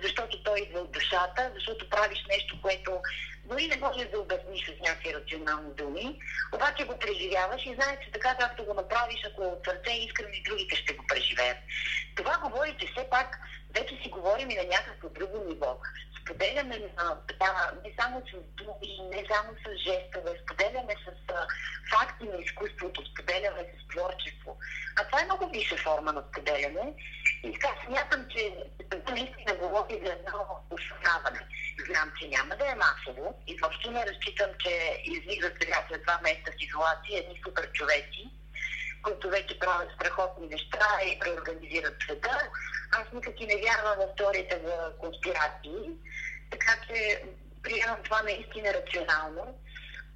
Защото 0.03 0.43
той 0.43 0.61
идва 0.61 0.81
от 0.81 0.93
душата, 0.93 1.51
защото 1.55 1.91
правиш 1.91 2.25
нещо, 2.29 2.63
което 2.63 3.03
дори 3.45 3.67
не 3.67 3.77
можеш 3.77 4.09
да 4.09 4.21
обясниш 4.21 4.67
с 4.67 4.81
някакви 4.81 5.15
рационални 5.15 5.75
думи, 5.75 6.21
обаче 6.55 6.85
го 6.85 6.99
преживяваш 6.99 7.67
и 7.67 7.75
знаеш, 7.75 7.99
че 8.05 8.13
така 8.13 8.37
както 8.41 8.65
го 8.65 8.75
направиш, 8.75 9.21
ако 9.27 9.43
от 9.43 9.65
сърце 9.65 9.93
искрено 9.93 10.33
и 10.33 10.43
другите 10.43 10.77
ще 10.77 10.95
го 10.95 11.05
преживеят. 11.09 11.59
Това 12.17 12.39
говори, 12.39 12.77
че 12.79 12.87
все 12.87 13.11
пак 13.11 13.39
вече 13.75 13.95
си 14.03 14.09
говорим 14.11 14.51
и 14.51 14.55
на 14.55 14.65
някакво 14.65 15.09
друго 15.09 15.45
ниво. 15.49 15.79
Споделяме 16.21 16.79
на, 16.79 17.17
така, 17.29 17.73
не 17.85 17.93
само 18.01 18.21
с 18.21 18.33
думи, 18.33 18.93
не 19.11 19.25
само 19.33 19.53
с 19.53 19.77
жестове, 19.77 20.31
споделяме 20.43 20.95
с 21.05 21.33
а, 21.33 21.47
факти 21.93 22.25
на 22.25 22.37
изкуството, 22.37 23.07
споделяме 23.07 23.63
с 23.63 23.89
творчество. 23.93 24.59
А 24.97 25.05
това 25.05 25.21
е 25.21 25.25
много 25.25 25.51
висша 25.51 25.77
форма 25.77 26.13
на 26.13 26.23
споделяне. 26.31 26.95
И 27.45 27.53
така 27.53 27.75
смятам, 27.87 28.27
че 28.31 28.55
наистина 29.09 29.55
говори 29.55 30.01
за 30.05 30.13
едно 30.13 30.47
осъзнаване. 30.71 31.41
Знам, 31.87 32.13
че 32.21 32.29
няма 32.29 32.57
да 32.57 32.71
е 32.71 32.75
масово. 32.75 33.43
И 33.47 33.59
въобще 33.63 33.91
не 33.91 34.07
разчитам, 34.07 34.51
че 34.59 35.03
излизат 35.05 35.53
сега 35.61 35.85
след 35.89 36.03
два 36.03 36.21
месеца 36.23 36.53
в 36.53 36.63
изолация 36.63 37.19
едни 37.19 37.41
супер 37.45 37.73
човеци, 37.73 38.31
които 39.03 39.31
вече 39.31 39.59
правят 39.59 39.93
страхотни 39.95 40.47
неща 40.47 40.87
и 41.07 41.19
преорганизират 41.19 41.97
света. 42.03 42.51
Аз 43.01 43.13
никак 43.13 43.41
и 43.41 43.47
не 43.47 43.57
вярвам 43.57 43.99
в 43.99 44.17
теориите 44.17 44.61
за 44.65 44.93
конспирации, 44.99 45.91
така 46.51 46.73
че 46.87 47.23
приемам 47.63 48.03
това 48.05 48.23
наистина 48.23 48.75
рационално. 48.75 49.59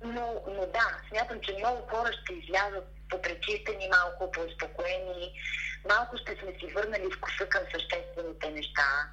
Но, 0.04 0.42
но 0.46 0.66
да, 0.66 1.00
смятам, 1.08 1.40
че 1.40 1.56
много 1.58 1.86
хора 1.90 2.12
ще 2.12 2.34
излязат 2.34 2.84
попречистени 3.10 3.88
малко, 3.88 4.30
по-успокоени, 4.30 5.40
малко 5.88 6.16
ще 6.16 6.36
сме 6.36 6.52
си 6.58 6.66
върнали 6.66 7.10
вкуса 7.16 7.46
към 7.48 7.62
съществените 7.72 8.50
неща, 8.50 9.08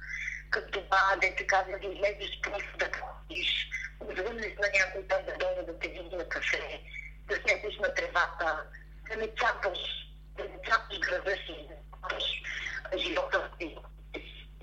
като 0.50 0.80
това, 0.80 1.16
да 1.20 1.26
се 1.26 1.46
казва, 1.46 1.78
да 1.78 1.86
излезеш 1.86 2.40
просто 2.42 2.76
да 2.78 2.90
ходиш, 2.98 3.68
звъннеш 4.00 4.52
на 4.62 4.68
някой 4.78 5.02
там 5.08 5.24
да 5.26 5.32
дойде 5.38 5.62
да 5.62 5.78
те 5.78 5.88
види 5.88 6.16
на 6.16 6.28
кафе, 6.28 6.80
да 7.26 7.34
седиш 7.34 7.78
на 7.78 7.94
тревата, 7.94 8.64
да 9.08 9.16
не 9.16 9.34
чакаш, 9.34 9.78
да 10.36 10.44
не 10.44 10.58
чакаш 10.64 10.98
града 10.98 11.36
си, 11.46 11.68
живота 12.98 13.50
си. 13.58 13.76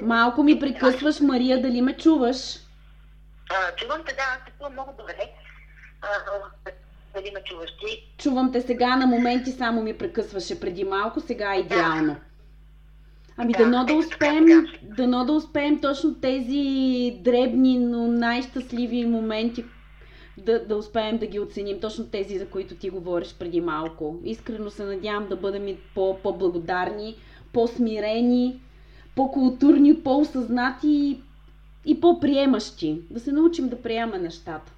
Малко 0.02 0.44
ми 0.44 0.60
прекъсваш, 0.60 1.20
Мария, 1.20 1.62
дали 1.62 1.82
ме 1.82 1.98
чуваш? 1.98 2.56
А, 3.50 3.76
чувам 3.76 4.04
те, 4.06 4.14
да, 4.14 4.22
аз 4.22 4.46
те 4.46 4.52
чувам 4.58 4.74
много 4.74 4.94
добре. 5.00 5.32
А, 6.02 6.08
дали 7.14 7.32
ме 7.34 7.44
чуваш 7.44 7.70
ти? 7.72 8.14
Чувам 8.18 8.52
те 8.52 8.62
сега, 8.62 8.96
на 8.96 9.08
моменти 9.08 9.52
само 9.52 9.82
ми 9.82 9.98
прекъсваше 9.98 10.60
преди 10.60 10.84
малко, 10.84 11.20
сега 11.20 11.56
е 11.56 11.60
идеално. 11.60 12.16
Ами 13.38 13.54
Да, 13.54 13.64
дано 13.64 13.86
да 13.86 13.94
успеем, 13.94 14.46
дано 14.82 15.26
да 15.26 15.34
успеем 15.34 15.82
точно 15.82 16.16
тези 16.16 17.12
дребни, 17.22 17.80
но 17.80 18.08
най-щастливи 18.08 19.06
моменти 19.06 19.66
да, 20.38 20.66
да 20.66 20.76
успеем 20.76 21.18
да 21.18 21.26
ги 21.26 21.40
оценим, 21.40 21.80
точно 21.80 22.08
тези, 22.08 22.38
за 22.40 22.48
които 22.48 22.76
ти 22.76 22.90
говориш 22.90 23.36
преди 23.40 23.62
малко. 23.62 24.20
Искрено 24.24 24.70
се 24.70 24.84
надявам 24.84 25.28
да 25.28 25.36
бъдем 25.36 25.68
и 25.68 25.78
по, 25.96 26.20
по-благодарни, 26.24 27.16
по-смирени, 27.54 28.60
по-културни, 29.16 30.04
по-осъзнати 30.04 31.22
и 31.86 32.02
по-приемащи. 32.02 33.02
Да 33.10 33.20
се 33.20 33.32
научим 33.32 33.70
да 33.70 33.82
приемаме 33.82 34.18
нещата. 34.18 34.72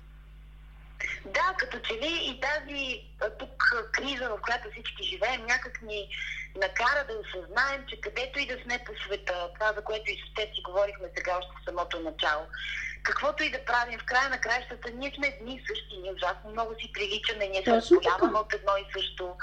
Да, 1.26 1.56
като 1.58 1.80
че 1.80 1.94
ли 1.94 2.12
и 2.24 2.42
тази 2.42 3.02
тук 3.40 3.64
криза, 3.92 4.30
в 4.30 4.42
която 4.42 4.68
всички 4.72 5.04
живеем, 5.04 5.46
някак 5.46 5.82
ни 5.82 6.08
накара 6.56 7.06
да 7.08 7.14
осъзнаем, 7.14 7.86
че 7.90 8.02
където 8.02 8.40
и 8.40 8.48
да 8.48 8.58
сме 8.64 8.84
по 8.86 8.92
света, 9.06 9.50
това 9.54 9.74
за 9.74 9.82
което 9.82 10.12
и 10.12 10.18
с 10.18 10.34
теб 10.36 10.56
си 10.56 10.62
говорихме 10.62 11.08
сега 11.18 11.38
още 11.38 11.52
в 11.62 11.66
самото 11.66 12.00
начало, 12.00 12.44
каквото 13.04 13.44
и 13.44 13.52
да 13.52 13.66
правим, 13.66 14.00
в 14.00 14.06
края 14.06 14.30
на 14.30 14.42
краищата, 14.42 14.92
ние 14.92 15.12
сме 15.16 15.28
едни 15.28 15.56
и 15.56 15.66
същи, 15.68 15.98
ние 16.02 16.14
ужасно 16.14 16.52
много 16.52 16.74
си 16.82 16.92
приличаме, 16.94 17.48
ние 17.48 17.64
се 17.64 17.72
разполяваме 17.72 18.40
от 18.40 18.54
едно 18.54 18.72
и 18.78 18.86
също. 18.94 19.36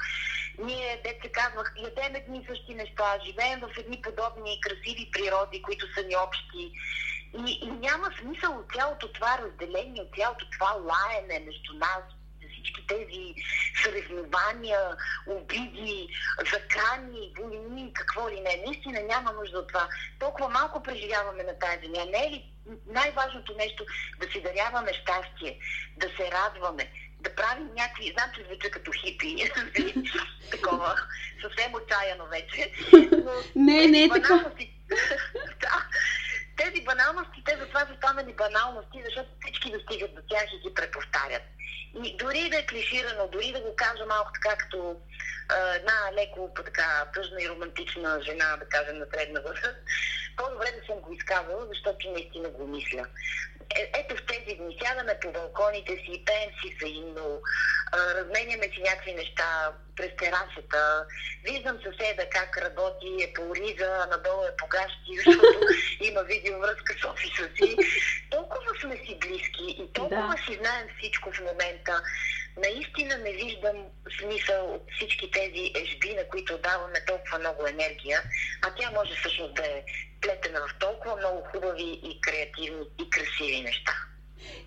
Ние, 0.59 1.01
деца 1.05 1.29
казвах, 1.33 1.75
ядем 1.77 2.14
едни 2.14 2.38
и 2.38 2.47
същи 2.47 2.75
неща, 2.75 3.18
живеем 3.27 3.61
в 3.61 3.79
едни 3.79 4.03
подобни 4.03 4.61
красиви 4.61 5.11
природи, 5.12 5.62
които 5.62 5.94
са 5.94 6.03
ни 6.03 6.16
общи. 6.16 6.73
И, 7.47 7.53
и 7.62 7.71
няма 7.71 8.11
смисъл 8.21 8.59
от 8.59 8.73
цялото 8.75 9.12
това 9.12 9.38
разделение, 9.38 10.03
от 10.03 10.14
цялото 10.16 10.51
това 10.51 10.73
лаене 10.73 11.44
между 11.47 11.73
нас, 11.73 12.03
всички 12.53 12.87
тези 12.87 13.35
съревнования, 13.83 14.81
обиди, 15.27 16.09
закани, 16.53 17.33
войни, 17.38 17.92
какво 17.94 18.31
ли 18.31 18.40
не. 18.40 18.62
Наистина 18.66 19.01
няма 19.03 19.33
нужда 19.33 19.59
от 19.59 19.68
това. 19.68 19.88
Толкова 20.18 20.49
малко 20.49 20.83
преживяваме 20.83 21.42
на 21.42 21.59
тази 21.59 21.87
земя. 21.87 22.05
Не 22.05 22.27
е 22.27 22.31
ли 22.31 22.53
най-важното 22.87 23.54
нещо 23.59 23.85
да 24.20 24.26
си 24.33 24.42
даряваме 24.42 24.92
щастие, 24.92 25.59
да 25.96 26.07
се 26.07 26.31
радваме, 26.33 26.90
да 27.20 27.35
правим 27.35 27.68
някакви, 27.74 28.12
знам, 28.12 28.31
че 28.35 28.44
звуча 28.44 28.70
като 28.70 28.90
хипи, 28.92 29.37
такова, 30.50 30.94
съвсем 31.42 31.74
отчаяно 31.74 32.26
вече. 32.26 32.72
Но 33.24 33.33
не, 33.54 33.87
не 33.87 34.02
е 34.02 34.09
така. 34.09 34.35
да, 35.61 35.85
тези 36.57 36.85
баналности, 36.85 37.44
те 37.44 37.57
затова 37.61 37.81
са 37.81 37.94
станали 37.96 38.33
баналности, 38.33 39.02
защото 39.04 39.28
всички 39.44 39.72
достигат 39.72 40.14
до 40.14 40.22
тях 40.28 40.44
и 40.52 40.68
ги 40.68 40.74
преповтарят. 40.74 41.42
Дори 41.94 42.51
да 42.51 42.59
е 42.59 42.66
клиширано, 42.66 43.29
дори 43.29 43.53
да 43.53 43.61
го 43.61 43.77
кажа 43.77 44.07
малко 44.07 44.31
така 44.35 44.57
като 44.57 44.96
а, 45.48 45.74
една 45.74 46.12
леко 46.12 46.51
така 46.64 47.07
тъжна 47.14 47.42
и 47.42 47.48
романтична 47.48 48.22
жена, 48.22 48.57
да 48.57 48.64
кажем, 48.64 48.98
на 48.98 49.07
средна 49.14 49.40
възраст, 49.40 49.79
по-добре 50.37 50.66
да 50.81 50.87
съм 50.87 51.01
го 51.01 51.12
изказала, 51.12 51.66
защото 51.68 52.11
наистина 52.11 52.48
го 52.48 52.66
мисля. 52.66 53.07
Е, 53.76 53.90
ето 54.00 54.16
в 54.16 54.26
тези 54.26 54.57
дни 54.57 54.78
сядаме 54.83 55.18
по 55.22 55.33
балконите 55.33 55.92
си, 55.92 56.22
пеем 56.26 56.50
си 56.61 56.76
взаимно, 56.76 57.40
разменяме 57.94 58.64
си 58.74 58.81
някакви 58.81 59.14
неща 59.14 59.72
през 59.96 60.11
терасата, 60.16 61.07
виждам 61.44 61.78
съседа 61.83 62.28
как 62.31 62.59
работи, 62.59 63.22
е 63.22 63.33
по 63.33 63.54
риза, 63.54 64.07
надолу 64.11 64.42
е 64.44 64.57
по 64.57 64.66
гащи, 64.66 65.12
защото 65.16 65.61
има 66.00 66.22
видеовръзка 66.22 66.94
с 67.00 67.04
офиса 67.04 67.48
си. 67.57 67.76
Толкова 68.31 68.81
сме 68.81 68.96
си 68.96 69.18
близки 69.20 69.76
и 69.83 69.92
толкова 69.92 70.35
да. 70.37 70.42
си 70.46 70.59
знаем 70.61 70.88
всичко 70.98 71.33
в 71.33 71.40
момента. 71.40 72.02
Наистина 72.66 73.18
не 73.18 73.33
виждам 73.33 73.77
смисъл 74.21 74.75
от 74.75 74.83
всички 74.97 75.31
тези 75.31 75.73
ежби, 75.83 76.14
на 76.14 76.25
които 76.31 76.59
даваме 76.59 76.99
толкова 77.07 77.38
много 77.38 77.66
енергия, 77.66 78.21
а 78.62 78.75
тя 78.75 78.90
може 78.97 79.14
всъщност 79.14 79.55
да 79.55 79.62
е 79.62 79.83
плетена 80.21 80.61
в 80.68 80.79
толкова 80.79 81.16
много 81.16 81.42
хубави 81.53 82.01
и 82.03 82.21
креативни 82.21 82.85
и 83.03 83.11
красиви 83.11 83.62
неща. 83.62 83.92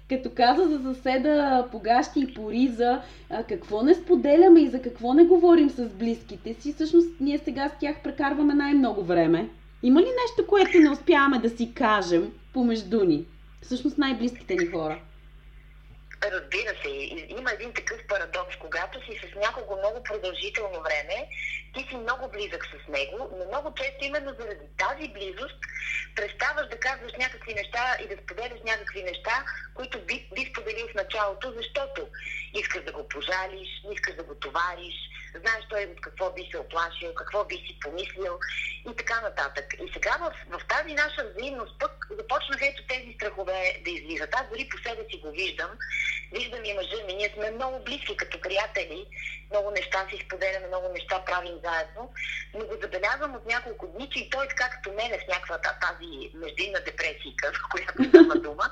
Като 0.09 0.31
каза 0.35 0.67
за 0.67 0.93
съседа 0.93 1.67
по 1.71 1.79
гащи 1.79 2.19
и 2.19 2.33
по 2.33 2.51
риза, 2.51 3.01
какво 3.49 3.83
не 3.83 3.95
споделяме 3.95 4.61
и 4.61 4.69
за 4.69 4.81
какво 4.81 5.13
не 5.13 5.23
говорим 5.23 5.69
с 5.69 5.89
близките 5.89 6.53
си, 6.53 6.73
всъщност 6.73 7.09
ние 7.19 7.37
сега 7.37 7.69
с 7.69 7.79
тях 7.79 7.95
прекарваме 8.03 8.53
най-много 8.53 9.03
време. 9.03 9.49
Има 9.83 10.01
ли 10.01 10.05
нещо, 10.05 10.47
което 10.47 10.79
не 10.79 10.89
успяваме 10.89 11.39
да 11.39 11.49
си 11.49 11.73
кажем 11.73 12.33
помежду 12.53 13.03
ни? 13.03 13.25
Всъщност 13.61 13.97
най-близките 13.97 14.55
ни 14.55 14.65
хора. 14.65 14.99
Разбира 16.23 16.73
се, 16.83 16.89
има 17.27 17.51
един 17.51 17.73
такъв 17.73 18.07
парадокс. 18.07 18.55
Когато 18.59 18.99
си 19.05 19.19
с 19.23 19.35
някого 19.35 19.77
много 19.77 20.03
продължително 20.03 20.81
време, 20.81 21.27
ти 21.73 21.87
си 21.89 21.95
много 21.95 22.29
близък 22.29 22.65
с 22.65 22.87
него, 22.87 23.29
но 23.37 23.45
много 23.45 23.73
често 23.73 24.05
именно 24.05 24.35
заради 24.39 24.65
тази 24.77 25.07
близост 25.09 25.55
преставаш 26.15 26.67
да 26.67 26.79
казваш 26.79 27.11
някакви 27.17 27.53
неща 27.53 27.97
и 28.03 28.07
да 28.07 28.15
споделяш 28.23 28.59
някакви 28.65 29.03
неща, 29.03 29.45
които 29.73 30.05
би, 30.05 30.29
би 30.35 30.51
споделил 30.51 30.87
в 30.87 30.93
началото, 30.93 31.53
защото 31.57 32.07
искаш 32.53 32.83
да 32.83 32.91
го 32.91 33.07
пожалиш, 33.07 33.69
искаш 33.93 34.15
да 34.15 34.23
го 34.23 34.35
товариш, 34.35 34.95
знаеш 35.39 35.65
той 35.69 35.83
от 35.85 36.01
какво 36.01 36.31
би 36.33 36.47
се 36.51 36.57
оплашил, 36.57 37.13
какво 37.13 37.45
би 37.45 37.55
си 37.55 37.77
помислил 37.81 38.39
и 38.91 38.95
така 38.95 39.21
нататък. 39.21 39.65
И 39.73 39.91
сега 39.93 40.17
в, 40.17 40.33
в 40.57 40.67
тази 40.67 40.93
наша 40.93 41.21
взаимност 41.29 41.79
пък 41.79 42.07
започнаха 42.09 42.65
ето 42.65 42.83
тези 42.87 43.13
страхове 43.13 43.81
да 43.85 43.91
излизат. 43.91 44.29
Аз 44.33 44.49
дори 44.49 44.69
по 44.71 44.77
себе 44.77 45.03
си 45.11 45.17
го 45.17 45.31
виждам. 45.31 45.71
Виждам 46.33 46.65
и 46.65 46.73
мъжа 46.73 47.03
ми. 47.07 47.13
Ние 47.13 47.29
сме 47.33 47.51
много 47.51 47.83
близки 47.83 48.17
като 48.17 48.41
приятели. 48.41 49.05
Много 49.51 49.71
неща 49.71 50.07
си 50.09 50.23
споделяме, 50.25 50.67
много 50.67 50.87
неща 50.93 51.25
правим 51.25 51.57
заедно. 51.63 52.13
Но 52.53 52.65
го 52.65 52.75
забелязвам 52.81 53.35
от 53.35 53.45
няколко 53.45 53.87
дни, 53.87 54.09
че 54.09 54.19
и 54.19 54.29
той 54.29 54.47
така 54.47 54.69
като 54.69 54.93
мене 54.93 55.19
в 55.19 55.27
някаква 55.27 55.57
тази 55.57 56.31
междинна 56.33 56.79
депресия, 56.79 57.33
в 57.53 57.69
която 57.71 58.03
става 58.09 58.35
дума. 58.35 58.69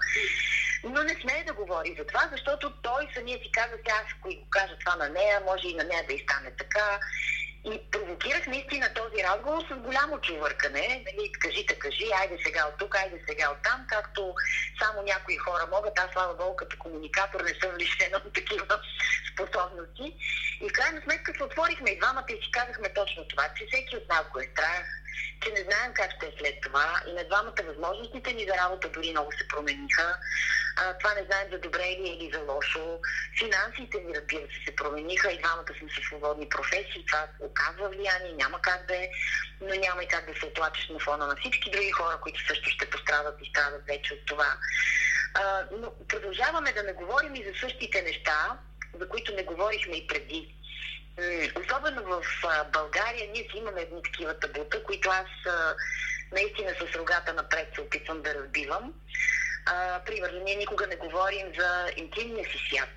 Но 0.84 1.04
не 1.04 1.16
смее 1.22 1.44
да 1.44 1.54
говори 1.54 1.96
за 1.98 2.06
това, 2.06 2.30
защото 2.32 2.74
той 2.82 3.10
самия 3.14 3.40
си 3.40 3.52
каза, 3.52 3.74
сега 3.78 3.94
ако 4.18 4.30
го 4.30 4.50
кажа 4.50 4.76
това 4.80 4.96
на 4.96 5.10
нея, 5.10 5.42
може 5.46 5.68
и 5.68 5.76
на 5.76 5.84
нея 5.84 6.04
да 6.08 6.14
и 6.14 6.20
стане 6.20 6.49
така. 6.58 7.00
И 7.66 7.82
провокирах 7.92 8.48
наистина 8.48 8.94
този 8.94 9.24
разговор 9.24 9.62
с 9.72 9.76
голямо 9.76 10.22
чувъркане. 10.22 11.06
Нали, 11.06 11.32
кажите, 11.32 11.80
кажи, 11.80 12.06
айде 12.20 12.38
сега 12.46 12.66
от 12.68 12.78
тук, 12.78 12.96
айде 12.96 13.24
сега 13.30 13.52
от 13.52 13.58
там, 13.64 13.86
както 13.88 14.34
само 14.82 15.04
някои 15.04 15.38
хора 15.38 15.68
могат. 15.72 16.00
Аз, 16.00 16.12
слава 16.14 16.34
Богу, 16.34 16.56
като 16.56 16.78
комуникатор 16.80 17.42
не 17.42 17.54
съм 17.62 17.78
лишена 17.78 18.18
от 18.26 18.34
такива 18.34 18.80
способности. 19.34 20.16
И 20.62 20.70
в 20.70 20.74
крайна 20.74 21.02
сметка 21.02 21.34
се 21.38 21.44
отворихме 21.44 21.90
и 21.90 22.00
двамата 22.00 22.30
и 22.30 22.44
си 22.44 22.52
казахме 22.52 22.94
точно 22.94 23.28
това, 23.28 23.50
че 23.58 23.66
всеки 23.68 23.98
от 23.98 24.10
нас 24.10 24.24
го 24.34 24.40
е 24.40 24.50
страх, 24.54 24.86
че 25.42 25.52
не 25.52 25.62
знаем 25.64 25.94
как 25.94 26.12
ще 26.16 26.26
е 26.26 26.38
след 26.40 26.62
това 26.62 27.02
и 27.08 27.14
на 27.14 27.24
двамата 27.24 27.62
възможностите 27.68 28.34
ни 28.34 28.46
за 28.50 28.54
работа 28.64 28.90
дори 28.90 29.12
много 29.12 29.32
се 29.32 29.48
промениха. 29.48 30.18
А, 30.78 30.98
това 30.98 31.14
не 31.14 31.24
знаем 31.26 31.48
за 31.52 31.60
добре 31.60 31.84
или, 31.84 32.08
или 32.08 32.32
за 32.34 32.40
лошо. 32.40 33.00
Финансите 33.40 33.98
ни, 34.02 34.16
разбира 34.16 34.42
се, 34.42 34.60
се 34.66 34.76
промениха 34.76 35.32
и 35.32 35.40
двамата 35.40 35.74
сме 35.80 35.90
с 35.90 36.08
свободни 36.08 36.50
професии. 36.50 37.06
Това 37.08 37.28
оказва 37.40 37.90
влияние, 37.90 38.34
няма 38.34 38.62
как 38.62 38.88
да 38.88 38.96
е, 38.96 39.10
но 39.62 39.76
няма 39.76 40.04
и 40.04 40.08
как 40.08 40.34
да 40.34 40.40
се 40.40 40.46
отлачиш 40.46 40.90
на 40.90 41.00
фона 41.00 41.28
на 41.28 41.36
всички 41.36 41.72
други 41.72 41.92
хора, 41.92 42.18
които 42.22 42.48
също 42.48 42.70
ще 42.70 42.90
пострадат 42.90 43.36
и 43.42 43.50
страдат 43.50 43.86
вече 43.88 44.14
от 44.14 44.26
това. 44.26 44.58
А, 45.34 45.66
но 45.72 45.92
продължаваме 46.08 46.74
да 46.74 46.84
не 46.84 46.94
говорим 46.94 47.36
и 47.36 47.44
за 47.44 47.60
същите 47.60 48.02
неща, 48.02 48.58
за 49.00 49.10
които 49.10 49.36
не 49.36 49.44
говорихме 49.44 49.96
и 49.98 50.08
преди. 50.08 50.56
Особено 51.66 52.04
в 52.04 52.24
България 52.74 53.30
ние 53.34 53.44
си 53.44 53.58
имаме 53.58 53.82
едни 53.82 54.04
такива 54.04 54.40
табута, 54.40 54.84
които 54.84 55.10
аз 55.10 55.54
наистина 56.32 56.70
с 56.70 56.96
рогата 56.96 57.34
напред 57.34 57.68
се 57.76 57.82
опитвам 57.82 58.22
да 58.22 58.36
разбивам. 58.36 58.94
Примерно, 60.06 60.40
ние 60.44 60.56
никога 60.56 60.88
не 60.88 60.96
говорим 60.96 61.48
за 61.60 61.92
интимния 61.98 62.46
си 62.46 62.58
свят. 62.70 62.90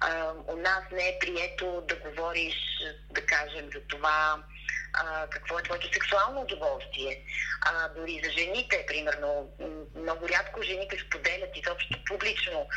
А, 0.00 0.32
у 0.48 0.56
нас 0.56 0.82
не 0.92 1.08
е 1.08 1.18
прието 1.20 1.84
да 1.88 1.96
говориш, 1.96 2.54
да 3.10 3.26
кажем, 3.26 3.70
за 3.74 3.80
това 3.88 4.42
какво 5.30 5.58
е 5.58 5.62
твоето 5.62 5.92
сексуално 5.92 6.40
удоволствие. 6.40 7.24
А, 7.60 7.88
дори 7.88 8.20
за 8.24 8.30
жените, 8.30 8.84
примерно, 8.86 9.50
много 9.96 10.28
рядко 10.28 10.62
жените 10.62 10.98
споделят 11.06 11.56
изобщо 11.56 12.04
публично 12.08 12.68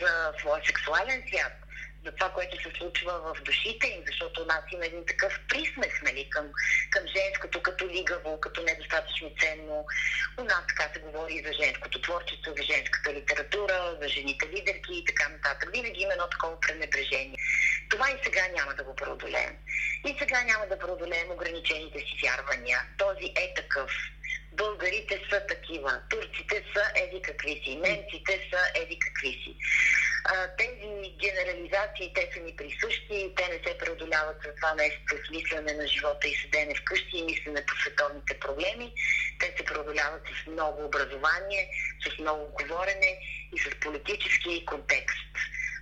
за 0.00 0.32
своя 0.38 0.62
сексуален 0.66 1.22
свят 1.28 1.52
за 2.04 2.12
това, 2.12 2.30
което 2.30 2.62
се 2.62 2.70
случва 2.78 3.12
в 3.26 3.42
душите 3.42 3.86
им, 3.86 4.02
защото 4.06 4.42
у 4.42 4.46
нас 4.46 4.62
има 4.72 4.86
един 4.86 5.06
такъв 5.06 5.40
присмех 5.48 6.02
нали, 6.02 6.30
към, 6.30 6.46
към 6.90 7.02
женското 7.16 7.62
като 7.62 7.88
лигаво, 7.88 8.40
като 8.40 8.62
недостатъчно 8.62 9.30
ценно. 9.40 9.86
У 10.38 10.44
нас 10.44 10.62
така 10.68 10.92
се 10.92 11.00
говори 11.00 11.44
за 11.46 11.52
женското 11.64 12.00
творчество, 12.00 12.52
за 12.56 12.62
женската 12.62 13.14
литература, 13.14 13.96
за 14.02 14.08
жените 14.08 14.48
лидерки 14.48 14.92
и 14.94 15.04
така 15.04 15.28
нататък. 15.28 15.70
Винаги 15.72 16.00
има 16.00 16.12
едно 16.12 16.28
такова 16.30 16.60
пренебрежение. 16.60 17.38
Това 17.90 18.10
и 18.10 18.16
сега 18.24 18.42
няма 18.56 18.74
да 18.74 18.84
го 18.84 18.96
преодолеем. 18.96 19.56
И 20.06 20.16
сега 20.18 20.42
няма 20.42 20.66
да 20.66 20.78
преодолеем 20.78 21.30
ограничените 21.30 21.98
си 21.98 22.14
вярвания. 22.22 22.80
Този 22.98 23.26
е 23.36 23.54
такъв. 23.54 23.90
Българите 24.56 25.20
са 25.30 25.46
такива, 25.48 26.00
турците 26.10 26.64
са 26.74 26.82
еди 26.94 27.22
какви 27.22 27.62
си, 27.64 27.76
немците 27.76 28.48
са 28.50 28.80
еди 28.80 28.98
какви 28.98 29.28
си 29.28 29.56
а, 30.24 30.48
тези 30.56 31.14
генерализации, 31.20 32.12
те 32.14 32.30
са 32.34 32.40
ни 32.40 32.56
присъщи, 32.56 33.32
те 33.36 33.48
не 33.48 33.58
се 33.66 33.78
преодоляват 33.78 34.36
с 34.42 34.54
това 34.56 34.74
нещо 34.74 35.00
с 35.26 35.30
мислене 35.30 35.72
на 35.72 35.86
живота 35.86 36.28
и 36.28 36.34
седене 36.34 36.74
вкъщи 36.74 37.18
и 37.18 37.22
мислене 37.22 37.66
по 37.66 37.74
световните 37.74 38.38
проблеми. 38.38 38.92
Те 39.40 39.54
се 39.56 39.64
преодоляват 39.64 40.22
с 40.26 40.46
много 40.46 40.84
образование, 40.84 41.68
с 42.08 42.18
много 42.18 42.48
говорене 42.52 43.18
и 43.52 43.58
с 43.58 43.80
политически 43.80 44.64
контекст. 44.66 45.18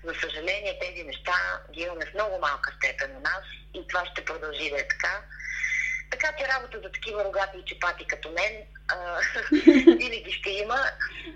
За 0.04 0.14
съжаление, 0.14 0.78
тези 0.80 1.04
неща 1.04 1.60
ги 1.72 1.80
имаме 1.80 2.06
в 2.06 2.14
много 2.14 2.38
малка 2.38 2.74
степен 2.76 3.16
у 3.16 3.20
нас 3.20 3.44
и 3.74 3.86
това 3.88 4.06
ще 4.06 4.24
продължи 4.24 4.70
да 4.70 4.80
е 4.80 4.88
така. 4.88 5.24
Така 6.12 6.32
че 6.38 6.48
работа 6.48 6.80
за 6.84 6.92
такива 6.92 7.24
рогати 7.24 7.58
чепати 7.66 8.04
като 8.04 8.30
мен 8.30 8.52
а, 8.88 9.20
винаги 10.00 10.32
ще 10.32 10.50
има 10.50 10.90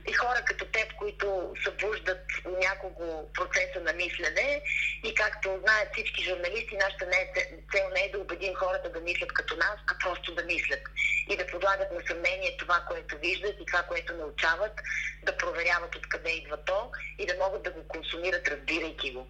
и 0.08 0.12
хора 0.12 0.42
като 0.44 0.64
теб, 0.64 0.94
които 0.98 1.54
събуждат 1.64 2.24
някого 2.60 3.32
процеса 3.34 3.80
на 3.80 3.92
мислене 3.92 4.62
И 5.04 5.14
както 5.14 5.58
знаят 5.62 5.88
всички 5.92 6.24
журналисти, 6.24 6.76
нашата 6.76 7.06
не 7.06 7.16
е, 7.16 7.28
цел 7.72 7.86
не 7.94 8.00
е 8.00 8.10
да 8.12 8.18
убедим 8.18 8.54
хората 8.54 8.92
да 8.92 9.00
мислят 9.00 9.32
като 9.32 9.56
нас, 9.56 9.78
а 9.86 9.94
просто 9.98 10.34
да 10.34 10.44
мислят. 10.44 10.80
И 11.28 11.36
да 11.36 11.46
подлагат 11.46 11.92
на 11.92 12.00
съмнение 12.06 12.56
това, 12.58 12.84
което 12.88 13.18
виждат 13.18 13.56
и 13.60 13.66
това, 13.66 13.82
което 13.82 14.16
научават, 14.16 14.72
да 15.22 15.36
проверяват 15.36 15.96
откъде 15.96 16.30
идва 16.30 16.56
то 16.64 16.90
и 17.18 17.26
да 17.26 17.34
могат 17.34 17.62
да 17.62 17.70
го 17.70 17.88
консумират, 17.88 18.48
разбирайки 18.48 19.10
го. 19.10 19.26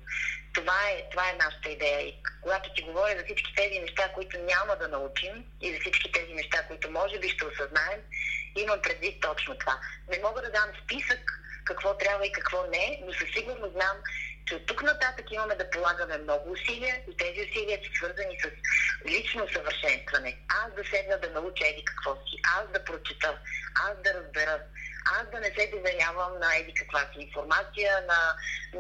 Това 0.54 0.90
е, 0.90 1.08
това 1.10 1.30
е 1.30 1.38
нашата 1.44 1.70
идея. 1.70 2.00
И 2.00 2.14
когато 2.42 2.72
ти 2.72 2.82
говоря 2.82 3.18
за 3.18 3.24
всички 3.24 3.54
тези 3.54 3.80
неща, 3.80 4.12
които 4.14 4.38
няма 4.38 4.76
да 4.76 4.88
научим 4.88 5.44
и 5.60 5.72
за 5.72 5.80
всички 5.80 6.12
тези 6.12 6.34
неща, 6.34 6.66
които 6.68 6.90
може 6.90 7.18
би 7.18 7.28
ще 7.28 7.46
осъзнаем, 7.46 8.00
имам 8.56 8.82
предвид 8.82 9.20
точно 9.20 9.58
това. 9.58 9.80
Не 10.08 10.18
мога 10.18 10.42
да 10.42 10.50
дам 10.50 10.70
списък 10.84 11.40
какво 11.64 11.96
трябва 11.96 12.26
и 12.26 12.32
какво 12.32 12.66
не, 12.66 13.00
но 13.06 13.12
със 13.12 13.28
сигурност 13.36 13.72
знам, 13.72 13.96
че 14.46 14.54
от 14.54 14.66
тук 14.66 14.82
нататък 14.82 15.32
имаме 15.32 15.54
да 15.54 15.70
полагаме 15.70 16.18
много 16.18 16.50
усилия 16.50 17.02
и 17.10 17.16
тези 17.16 17.50
усилия 17.50 17.78
са 17.84 17.90
свързани 17.96 18.40
с 18.40 18.46
лично 19.08 19.48
съвършенстване. 19.52 20.38
Аз 20.64 20.74
да 20.74 20.84
седна 20.84 21.18
да 21.18 21.30
науча 21.30 21.66
еди 21.66 21.84
какво 21.84 22.14
си, 22.14 22.36
аз 22.58 22.72
да 22.72 22.84
прочета, 22.84 23.38
аз 23.88 24.02
да 24.04 24.14
разбера, 24.14 24.60
аз 25.18 25.30
да 25.30 25.40
не 25.40 25.50
се 25.56 25.70
доверявам 25.74 26.38
на 26.38 26.56
еди 26.56 26.74
каква 26.74 27.00
си 27.00 27.18
информация, 27.20 27.92
на, 28.00 28.20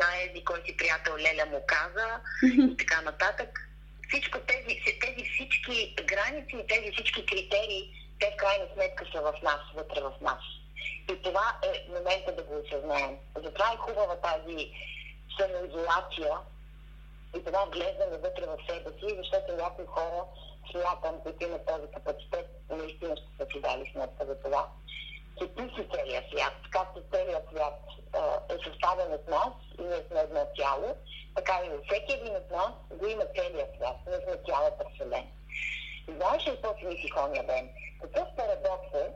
на 0.00 0.22
еди 0.22 0.44
кой 0.44 0.62
си 0.66 0.76
приятел 0.76 1.16
Леля 1.16 1.46
му 1.46 1.64
каза 1.66 2.20
и 2.42 2.76
така 2.76 3.00
нататък. 3.02 3.68
Всичко 4.08 4.38
тези, 4.38 4.82
тези 5.00 5.30
всички 5.34 5.96
граници 6.04 6.56
и 6.56 6.66
тези 6.66 6.92
всички 6.92 7.26
критерии, 7.26 7.92
те 8.20 8.30
в 8.34 8.36
крайна 8.36 8.66
сметка 8.74 9.04
са 9.12 9.20
в 9.20 9.34
нас, 9.42 9.60
вътре 9.74 10.00
в 10.00 10.12
нас. 10.20 10.42
И 11.12 11.22
това 11.22 11.58
е 11.64 11.86
момента 11.88 12.32
да 12.36 12.42
го 12.42 12.54
осъзнаем. 12.58 13.16
Затова 13.44 13.72
е 13.72 13.76
хубава 13.76 14.16
тази 14.20 14.70
самоизолация 15.38 16.32
и 17.36 17.44
това 17.44 17.66
гледане 17.66 18.16
вътре 18.24 18.46
в 18.46 18.58
себе 18.68 18.90
си, 18.98 19.16
защото 19.18 19.62
някои 19.62 19.86
хора 19.86 20.24
смятам, 20.70 21.14
които 21.22 21.44
имат 21.44 21.66
този 21.66 21.86
капацитет, 21.94 22.46
наистина 22.70 23.16
ще 23.16 23.28
са 23.38 23.46
си 23.52 23.60
дали 23.60 23.90
сметка 23.92 24.26
за 24.26 24.34
това, 24.44 24.68
че 25.38 25.48
ти 25.48 25.62
си 25.62 25.88
целият 25.94 26.24
свят. 26.30 26.56
Както 26.70 27.00
целият 27.12 27.44
свят 27.50 27.78
е 28.50 28.56
съставен 28.64 29.12
от 29.12 29.28
нас 29.28 29.52
и 29.78 29.82
ние 29.82 30.02
сме 30.08 30.20
едно 30.20 30.40
тяло, 30.56 30.96
така 31.36 31.54
и 31.64 31.68
във 31.68 31.80
всеки 31.86 32.12
един 32.12 32.36
от 32.36 32.50
нас 32.50 32.72
го 32.98 33.06
има 33.06 33.24
целият 33.36 33.70
свят. 33.76 33.96
Ние 34.06 34.20
сме 34.24 34.36
цялата 34.48 34.84
вселена. 34.94 35.26
Знаеш 36.16 36.46
ли 36.46 36.50
какво 36.50 36.78
си 36.78 36.86
мислих 36.86 37.16
ония 37.24 37.46
ден? 37.46 37.68
Какъв 38.02 38.28
парадокс 38.36 38.94
е, 38.94 39.06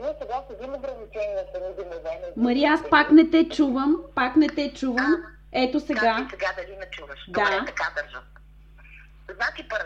ние 0.00 0.14
сега 0.20 0.44
седим 0.48 0.74
ограничени 0.74 1.34
на 1.34 1.44
сами 1.52 1.74
домове. 1.76 2.32
Мария, 2.36 2.72
аз 2.72 2.80
пак 2.90 3.10
не 3.10 3.30
те 3.30 3.48
чувам, 3.48 3.96
пак 4.14 4.36
не 4.36 4.48
те 4.48 4.72
чувам. 4.74 5.33
Ето 5.54 5.80
сега. 5.80 6.00
Как 6.00 6.30
сега 6.30 6.52
дали 6.56 6.76
ме 6.76 6.86
чуваш? 6.90 7.20
Да. 7.28 7.44
Добре, 7.44 7.66
така 7.66 7.92
държа. 7.96 8.20
Значи, 9.30 9.68
пар... 9.68 9.82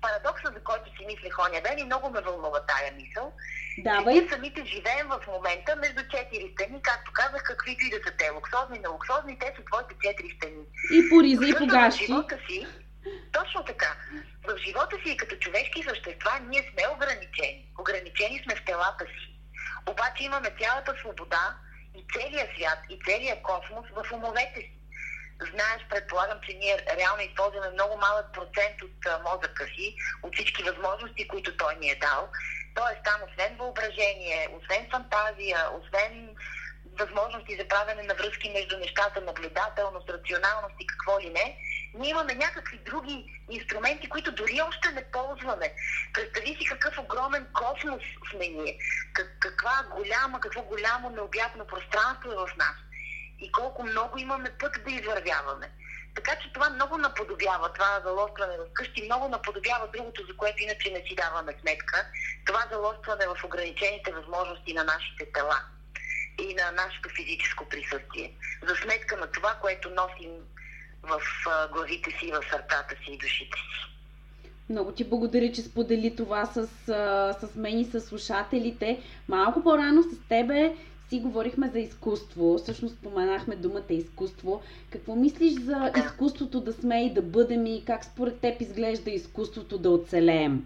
парадокса, 0.00 0.52
за 0.54 0.60
който 0.60 0.84
си 0.96 1.06
мислех 1.06 1.38
оня 1.38 1.60
ден 1.64 1.78
и 1.78 1.84
много 1.84 2.10
ме 2.10 2.20
вълнува 2.20 2.60
тая 2.66 2.92
мисъл, 2.92 3.32
Давай. 3.78 4.14
ние 4.14 4.28
самите 4.30 4.64
живеем 4.64 5.06
в 5.08 5.20
момента 5.26 5.76
между 5.76 6.02
четири 6.08 6.52
стени, 6.52 6.82
както 6.82 7.12
казах, 7.12 7.42
каквито 7.42 7.84
и 7.86 7.90
да 7.90 7.96
са 7.96 8.12
те, 8.18 8.30
луксозни, 8.30 8.78
на 8.78 8.90
луксозни, 8.90 9.38
те 9.38 9.54
са 9.56 9.64
твоите 9.64 9.94
четири 10.04 10.36
стени. 10.36 10.64
И 10.96 11.08
по 11.10 11.22
риза, 11.22 11.46
и 11.46 11.54
по 11.58 11.66
гащи. 11.66 12.06
живота 12.06 12.38
си, 12.46 12.66
точно 13.32 13.64
така. 13.64 13.90
В 14.48 14.56
живота 14.66 14.96
си 15.02 15.16
като 15.16 15.36
човешки 15.36 15.82
същества 15.82 16.32
ние 16.50 16.62
сме 16.70 16.82
ограничени. 16.94 17.68
Ограничени 17.80 18.42
сме 18.44 18.56
в 18.56 18.64
телата 18.64 19.04
си. 19.04 19.24
Обаче 19.86 20.24
имаме 20.24 20.50
цялата 20.60 20.94
свобода 21.00 21.56
и 21.94 22.04
целият 22.12 22.50
свят, 22.56 22.78
и 22.90 22.98
целият 23.06 23.42
космос 23.42 23.86
в 23.96 24.12
умовете 24.12 24.60
си. 24.60 24.72
Знаеш, 25.40 25.80
предполагам, 25.90 26.38
че 26.46 26.56
ние 26.56 26.78
реално 26.98 27.22
използваме 27.22 27.70
много 27.70 27.96
малък 27.96 28.26
процент 28.32 28.82
от 28.82 29.22
мозъка 29.24 29.64
си, 29.64 29.96
от 30.22 30.34
всички 30.34 30.62
възможности, 30.62 31.28
които 31.28 31.56
той 31.56 31.76
ни 31.76 31.90
е 31.90 31.94
дал. 31.94 32.28
Тоест 32.74 33.00
там, 33.04 33.20
освен 33.28 33.56
въображение, 33.56 34.48
освен 34.58 34.86
фантазия, 34.90 35.58
освен 35.80 36.36
възможности 36.98 37.56
за 37.56 37.68
правене 37.68 38.02
на 38.02 38.14
връзки 38.14 38.50
между 38.50 38.78
нещата, 38.78 39.20
наблюдателност, 39.20 40.10
рационалност 40.10 40.74
и 40.80 40.86
какво 40.86 41.20
ли 41.20 41.30
не, 41.30 41.58
ние 41.94 42.10
имаме 42.10 42.34
някакви 42.34 42.78
други 42.78 43.40
инструменти, 43.50 44.08
които 44.08 44.32
дори 44.32 44.60
още 44.68 44.92
не 44.92 45.04
ползваме. 45.04 45.72
Представи 46.14 46.56
си 46.60 46.64
какъв 46.64 46.98
огромен 46.98 47.46
космос 47.52 48.02
сме 48.30 48.48
ние, 48.48 48.78
как, 49.12 49.36
каква 49.40 49.84
голяма, 49.96 50.40
какво 50.40 50.62
голямо 50.62 51.10
необятно 51.10 51.66
пространство 51.66 52.32
е 52.32 52.36
в 52.36 52.56
нас 52.56 52.76
и 53.40 53.52
колко 53.52 53.82
много 53.82 54.18
имаме 54.18 54.50
път 54.60 54.84
да 54.84 54.90
извървяваме. 54.90 55.70
Така 56.14 56.36
че 56.36 56.52
това 56.52 56.70
много 56.70 56.98
наподобява, 56.98 57.72
това 57.72 58.00
залостване 58.04 58.56
в 58.56 58.72
къщи, 58.72 59.02
много 59.04 59.28
наподобява 59.28 59.88
другото, 59.92 60.26
за 60.26 60.36
което 60.36 60.62
иначе 60.62 60.90
не 60.90 61.02
си 61.08 61.14
даваме 61.14 61.54
сметка. 61.60 62.06
Това 62.44 62.66
залостване 62.72 63.26
в 63.26 63.44
ограничените 63.44 64.12
възможности 64.12 64.72
на 64.72 64.84
нашите 64.84 65.32
тела 65.32 65.60
и 66.38 66.54
на 66.54 66.70
нашето 66.70 67.08
физическо 67.08 67.68
присъствие. 67.68 68.32
За 68.68 68.76
сметка 68.76 69.16
на 69.16 69.26
това, 69.26 69.54
което 69.60 69.90
носим 69.90 70.30
в 71.08 71.20
главите 71.72 72.10
си, 72.10 72.32
в 72.32 72.50
сърцата 72.50 72.94
си 73.04 73.12
и 73.12 73.18
душите 73.18 73.58
си. 73.58 73.94
Много 74.70 74.92
ти 74.92 75.04
благодаря, 75.04 75.52
че 75.52 75.62
сподели 75.62 76.16
това 76.16 76.46
с, 76.46 76.66
с 77.40 77.56
мен 77.56 77.78
и 77.78 77.84
с 77.84 78.00
слушателите. 78.00 79.00
Малко 79.28 79.62
по-рано 79.62 80.02
с 80.02 80.28
тебе 80.28 80.76
си 81.08 81.20
говорихме 81.20 81.68
за 81.68 81.78
изкуство. 81.78 82.58
Всъщност 82.58 82.94
споменахме 82.94 83.56
думата 83.56 83.90
изкуство. 83.90 84.62
Какво 84.90 85.16
мислиш 85.16 85.52
за 85.52 85.92
изкуството 85.96 86.60
да 86.60 86.72
сме 86.72 87.06
и 87.06 87.14
да 87.14 87.22
бъдем 87.22 87.66
и 87.66 87.82
как 87.86 88.04
според 88.04 88.38
теб 88.40 88.60
изглежда 88.60 89.10
изкуството 89.10 89.78
да 89.78 89.90
оцелеем? 89.90 90.64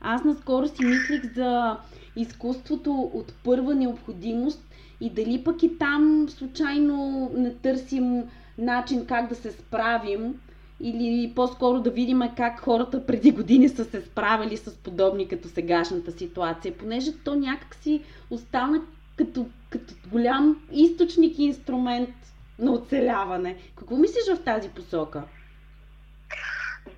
Аз 0.00 0.24
наскоро 0.24 0.68
си 0.68 0.84
мислих 0.84 1.34
за 1.34 1.76
изкуството 2.16 3.10
от 3.14 3.32
първа 3.44 3.74
необходимост 3.74 4.62
и 5.00 5.10
дали 5.10 5.44
пък 5.44 5.62
и 5.62 5.78
там 5.78 6.26
случайно 6.28 7.30
не 7.34 7.54
търсим 7.54 8.22
начин 8.60 9.06
как 9.06 9.28
да 9.28 9.34
се 9.34 9.52
справим 9.52 10.40
или 10.80 11.32
по-скоро 11.34 11.80
да 11.80 11.90
видим 11.90 12.22
как 12.36 12.60
хората 12.60 13.06
преди 13.06 13.30
години 13.30 13.68
са 13.68 13.84
се 13.84 14.02
справили 14.02 14.56
с 14.56 14.76
подобни 14.76 15.28
като 15.28 15.48
сегашната 15.48 16.12
ситуация, 16.12 16.78
понеже 16.78 17.12
то 17.24 17.34
някак 17.34 17.74
си 17.74 18.04
остана 18.30 18.82
като, 19.16 19.46
като 19.70 19.94
голям 20.06 20.68
източник 20.72 21.38
и 21.38 21.42
инструмент 21.42 22.10
на 22.58 22.72
оцеляване. 22.72 23.56
Какво 23.76 23.96
мислиш 23.96 24.24
в 24.36 24.44
тази 24.44 24.68
посока? 24.68 25.22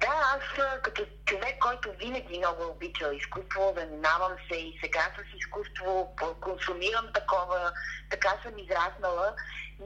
Да, 0.00 0.36
аз 0.36 0.64
като 0.82 1.02
човек, 1.26 1.58
който 1.60 1.88
винаги 1.98 2.38
много 2.38 2.70
обичал 2.70 3.10
изкуство, 3.12 3.74
занимавам 3.76 4.32
се 4.48 4.58
и 4.58 4.78
сега 4.84 5.00
с 5.00 5.36
изкуство, 5.38 6.14
консумирам 6.40 7.06
такова, 7.14 7.72
така 8.10 8.28
съм 8.42 8.58
израснала. 8.58 9.34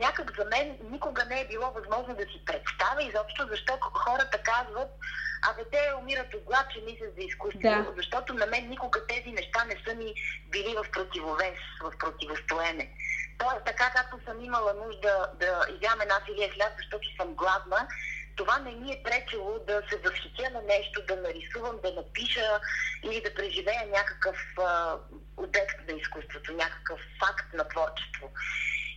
Някак 0.00 0.36
за 0.38 0.44
мен 0.44 0.78
никога 0.90 1.24
не 1.24 1.40
е 1.40 1.48
било 1.48 1.72
възможно 1.72 2.14
да 2.14 2.22
си 2.22 2.42
представя 2.46 3.02
изобщо 3.02 3.46
защо 3.50 3.78
хората 3.80 4.38
казват, 4.42 4.90
абе 5.50 5.64
те 5.72 5.78
умират 6.00 6.34
от 6.34 6.42
глад, 6.42 6.66
че 6.72 6.80
мислят 6.80 7.14
за 7.18 7.24
изкуство. 7.24 7.60
Да. 7.60 7.92
Защото 7.96 8.34
на 8.34 8.46
мен 8.46 8.68
никога 8.68 9.06
тези 9.06 9.32
неща 9.32 9.64
не 9.64 9.76
са 9.86 9.94
ми 9.94 10.14
били 10.48 10.74
в 10.76 10.90
противовес, 10.92 11.58
в 11.82 11.92
противостоене. 11.98 12.90
Тоест, 13.38 13.64
така 13.66 13.90
както 13.96 14.24
съм 14.24 14.44
имала 14.44 14.74
нужда 14.74 15.30
да 15.40 15.66
изям 15.76 16.00
една 16.00 16.20
филия 16.26 16.52
хляб, 16.52 16.72
защото 16.76 17.16
съм 17.16 17.34
гладна, 17.34 17.88
това 18.36 18.58
не 18.58 18.72
ми 18.72 18.92
е 18.92 19.02
пречело 19.04 19.58
да 19.66 19.82
се 19.90 19.96
възхитя 19.96 20.50
на 20.50 20.62
нещо, 20.62 21.02
да 21.08 21.16
нарисувам, 21.16 21.78
да 21.82 21.92
напиша 21.92 22.60
или 23.02 23.20
да 23.20 23.34
преживея 23.34 23.86
някакъв 23.86 24.36
а, 24.58 24.96
обект 25.36 25.88
на 25.88 25.94
изкуството, 25.94 26.52
някакъв 26.52 27.00
факт 27.20 27.54
на 27.54 27.68
творчество. 27.68 28.30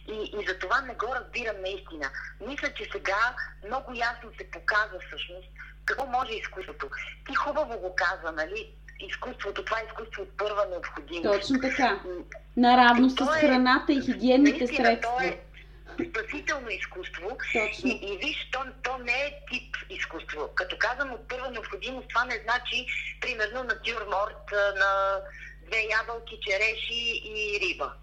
И, 0.08 0.32
и 0.40 0.46
за 0.48 0.60
това 0.60 0.82
не 0.82 0.94
го 0.94 1.16
разбирам 1.16 1.62
наистина. 1.62 2.10
Мисля, 2.48 2.74
че 2.74 2.90
сега 2.92 3.36
много 3.66 3.94
ясно 3.94 4.30
се 4.38 4.52
показва 4.52 5.00
всъщност 5.08 5.48
какво 5.86 6.06
може 6.06 6.34
изкуството. 6.34 6.90
Ти 7.28 7.36
хубаво 7.36 7.80
го 7.80 7.96
каза, 7.96 8.32
нали? 8.32 8.72
Изкуството, 9.00 9.66
това 9.66 9.80
е 9.80 9.86
изкуство 9.86 10.22
от 10.22 10.38
първа 10.38 10.66
необходимост. 10.70 11.42
Точно 11.42 11.62
така. 11.62 12.00
Наравно 12.58 13.10
с 13.10 13.22
е 13.22 13.40
храната 13.40 13.94
и 13.94 14.02
хигиенните 14.02 14.68
средства. 14.68 15.18
То 15.18 15.24
е 15.24 15.40
спасително 16.10 16.70
изкуство. 16.70 17.38
И, 17.84 17.90
и 17.92 18.18
виж, 18.18 18.50
то, 18.52 18.60
то 18.84 18.98
не 18.98 19.12
е 19.12 19.40
тип 19.52 19.76
изкуство. 19.90 20.50
Като 20.56 20.78
казвам 20.80 21.14
от 21.14 21.28
първа 21.28 21.52
необходимост, 21.52 22.08
това 22.10 22.26
не 22.26 22.42
значи, 22.44 22.86
примерно, 23.22 23.64
натюрморт 23.64 24.52
на 24.52 25.22
две 25.70 25.88
ябълки, 26.00 26.40
череши 26.42 27.22
и 27.26 27.60
риба. 27.62 27.94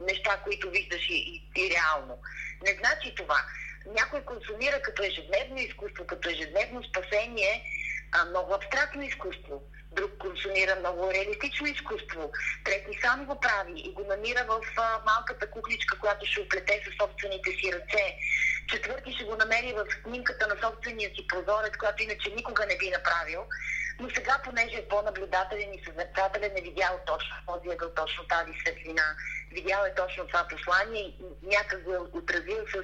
Неща, 0.00 0.40
които 0.44 0.70
виждаш 0.70 1.10
и, 1.10 1.42
и 1.56 1.70
реално. 1.70 2.18
Не 2.64 2.78
значи 2.80 3.14
това. 3.14 3.44
Някой 3.86 4.20
консумира 4.20 4.82
като 4.82 5.02
ежедневно 5.02 5.58
изкуство, 5.58 6.06
като 6.06 6.28
ежедневно 6.28 6.84
спасение, 6.84 7.64
а, 8.12 8.24
много 8.24 8.54
абстрактно 8.54 9.02
изкуство 9.02 9.62
друг 9.96 10.10
консумира 10.18 10.76
много 10.80 11.12
реалистично 11.12 11.66
изкуство, 11.66 12.32
трети 12.64 12.98
сам 13.02 13.26
го 13.26 13.40
прави 13.40 13.74
и 13.76 13.92
го 13.92 14.04
намира 14.04 14.44
в 14.48 14.60
а, 14.76 15.02
малката 15.06 15.50
кукличка, 15.50 15.98
която 15.98 16.26
ще 16.26 16.40
оплете 16.40 16.82
със 16.84 16.94
собствените 17.00 17.50
си 17.50 17.72
ръце. 17.72 18.04
четвърти 18.68 19.12
ще 19.12 19.24
го 19.24 19.36
намери 19.36 19.72
в 19.72 19.84
снимката 20.02 20.46
на 20.46 20.56
собствения 20.62 21.10
си 21.10 21.26
прозорец, 21.26 21.76
която 21.76 22.02
иначе 22.02 22.30
никога 22.36 22.66
не 22.66 22.76
би 22.76 22.90
направил. 22.90 23.40
Но 24.00 24.10
сега, 24.10 24.40
понеже 24.44 24.76
е 24.76 24.88
по-наблюдателен 24.88 25.74
и 25.74 25.84
съзнателен, 25.84 26.56
е 26.56 26.60
видял 26.60 27.00
точно 27.06 27.36
този 27.46 27.68
ъгъл, 27.68 27.90
точно 27.94 28.24
тази 28.24 28.52
светлина, 28.60 29.16
видял 29.52 29.84
е 29.84 29.94
точно 29.94 30.26
това 30.26 30.48
послание 30.48 31.02
и 31.02 31.14
някак 31.42 31.82
го 31.82 31.94
е 31.94 31.98
отразил 31.98 32.66
с 32.74 32.82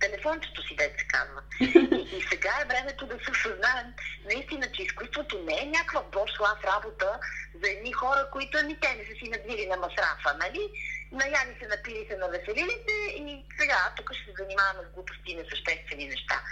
телефончето 0.00 0.62
си, 0.62 0.76
дете 0.76 1.06
казва. 1.08 1.42
И, 1.60 2.16
и 2.16 2.22
сега 2.30 2.52
е 2.60 2.68
времето 2.68 3.06
да 3.06 3.14
се 3.24 3.30
осъзнаем 3.30 3.86
наистина, 4.24 4.72
че 4.72 4.82
изкуството 4.82 5.38
не 5.38 5.62
е 5.62 5.66
някаква 5.66 6.02
бошлав 6.02 6.64
работа 6.64 7.20
за 7.64 7.70
едни 7.70 7.92
хора, 7.92 8.28
които 8.32 8.62
ни 8.62 8.80
те 8.80 8.94
не 8.94 9.04
са 9.04 9.14
си 9.18 9.30
надвили 9.30 9.66
на 9.66 9.76
масрафа, 9.76 10.36
нали? 10.38 10.70
Наяли 11.12 11.56
се, 11.60 11.66
напили 11.66 12.06
се, 12.10 12.16
навеселили 12.16 12.76
се 12.88 12.96
и 13.16 13.44
сега 13.60 13.92
тук 13.96 14.12
ще 14.14 14.24
се 14.24 14.42
занимаваме 14.42 14.88
с 14.88 14.94
глупости 14.94 15.30
и 15.32 15.36
несъществени 15.36 16.06
неща. 16.06 16.42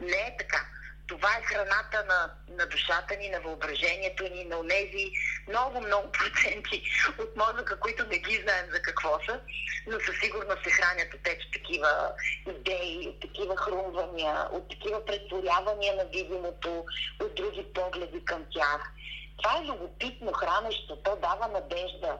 Не 0.00 0.16
е 0.16 0.36
така 0.38 0.66
това 1.08 1.28
е 1.38 1.42
храната 1.42 2.04
на, 2.08 2.30
на 2.56 2.66
душата 2.66 3.16
ни, 3.16 3.28
на 3.28 3.40
въображението 3.40 4.24
ни, 4.24 4.44
на 4.44 4.68
тези 4.68 5.10
много, 5.48 5.80
много 5.80 6.12
проценти 6.12 6.82
от 7.18 7.36
мозъка, 7.36 7.80
които 7.80 8.06
не 8.06 8.18
ги 8.18 8.42
знаем 8.42 8.66
за 8.72 8.82
какво 8.82 9.18
са, 9.26 9.40
но 9.86 10.00
със 10.00 10.20
сигурност 10.22 10.62
се 10.64 10.70
хранят 10.70 11.14
от 11.14 11.22
тези 11.22 11.50
такива 11.52 12.12
идеи, 12.46 13.08
от 13.08 13.20
такива 13.20 13.56
хрумвания, 13.56 14.48
от 14.52 14.68
такива 14.68 15.04
претворявания 15.04 15.96
на 15.96 16.04
видимото, 16.04 16.84
от 17.22 17.34
други 17.34 17.66
погледи 17.74 18.24
към 18.24 18.44
тях. 18.54 18.92
Това 19.36 19.58
е 19.58 19.66
любопитно 19.66 20.32
хранещо, 20.32 20.96
то 20.96 21.16
дава 21.16 21.48
надежда. 21.48 22.18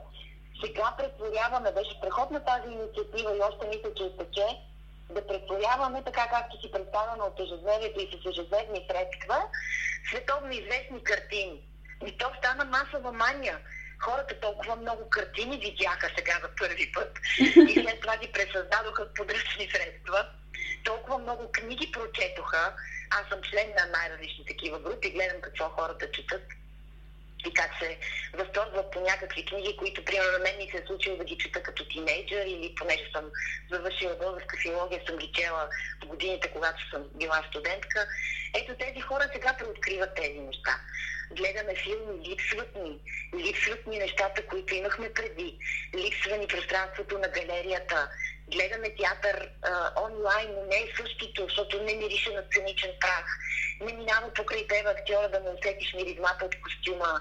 Сега 0.65 0.95
претворяваме, 0.99 1.73
беше 1.73 2.01
преходна 2.01 2.45
тази 2.45 2.69
инициатива 2.69 3.37
и 3.37 3.41
още 3.41 3.67
мисля, 3.67 3.95
че 3.97 4.05
е 4.05 4.17
тече, 4.17 4.47
да 5.11 5.27
претворяваме 5.27 6.05
така, 6.05 6.29
както 6.29 6.61
си 6.61 6.73
представяме 6.73 7.23
от 7.23 7.41
ежедневието 7.41 8.01
и 8.01 8.11
с 8.13 8.31
ежедневни 8.31 8.87
средства, 8.91 9.43
световно 10.09 10.53
известни 10.53 11.05
картини. 11.05 11.63
И 12.07 12.19
то 12.19 12.33
стана 12.39 12.65
масова 12.65 13.13
мания. 13.13 13.59
Хората 14.01 14.41
толкова 14.41 14.77
много 14.77 15.09
картини 15.09 15.59
видяха 15.59 16.11
сега 16.17 16.39
за 16.43 16.49
първи 16.59 16.93
път 16.93 17.19
и 17.39 17.75
след 17.75 18.01
това 18.01 18.17
ги 18.17 18.33
пресъздадоха 18.33 19.15
подръчни 19.15 19.71
средства. 19.71 20.27
Толкова 20.85 21.19
много 21.19 21.53
книги 21.53 21.93
прочетоха. 21.93 22.75
Аз 23.11 23.29
съм 23.29 23.41
член 23.51 23.69
на 23.69 23.87
най-различни 23.87 24.45
такива 24.45 24.79
групи, 24.81 25.11
гледам 25.11 25.41
какво 25.41 25.69
хората 25.69 26.11
четат 26.11 26.43
се 27.79 27.99
възторгват 28.33 28.91
по 28.91 29.01
някакви 29.01 29.45
книги, 29.45 29.77
които, 29.77 30.05
примерно, 30.05 30.39
мен 30.39 30.57
ми 30.57 30.71
се 30.71 30.77
е 30.77 30.87
случило 30.87 31.17
да 31.17 31.25
ги 31.25 31.39
чета 31.39 31.63
като 31.63 31.89
тинейджър 31.89 32.47
или 32.47 32.75
понеже 32.75 33.11
съм 33.13 33.31
завършила 33.71 34.15
българска 34.15 34.57
филология, 34.63 35.03
съм 35.07 35.17
ги 35.17 35.33
чела 35.35 35.69
в 36.03 36.07
годините, 36.07 36.51
когато 36.51 36.91
съм 36.91 37.05
била 37.15 37.43
студентка. 37.49 38.07
Ето 38.55 38.75
тези 38.75 39.01
хора 39.01 39.29
сега 39.33 39.57
преоткриват 39.59 40.15
тези 40.15 40.39
неща. 40.39 40.81
Гледаме 41.31 41.75
филми, 41.75 42.29
липсват 42.29 42.75
ни. 42.77 42.99
Липсват 43.35 43.87
ни 43.87 43.99
нещата, 43.99 44.47
които 44.47 44.75
имахме 44.75 45.13
преди. 45.13 45.59
Липсва 45.95 46.37
ни 46.37 46.47
пространството 46.47 47.19
на 47.19 47.29
галерията 47.29 48.11
гледаме 48.53 48.95
театър 48.95 49.51
а, 49.63 50.03
онлайн, 50.03 50.49
но 50.55 50.63
не 50.67 50.77
е 50.77 50.93
същото, 50.97 51.43
защото 51.43 51.83
не 51.83 51.95
мирише 51.95 52.31
на 52.31 52.43
сценичен 52.43 52.91
прах. 53.01 53.27
Не 53.81 53.93
минава 53.93 54.33
покрай 54.35 54.67
тебе 54.67 54.89
актьора 54.89 55.29
да 55.29 55.41
му 55.41 55.55
усетиш 55.59 55.95
миризмата 55.95 56.45
от 56.45 56.61
костюма, 56.61 57.21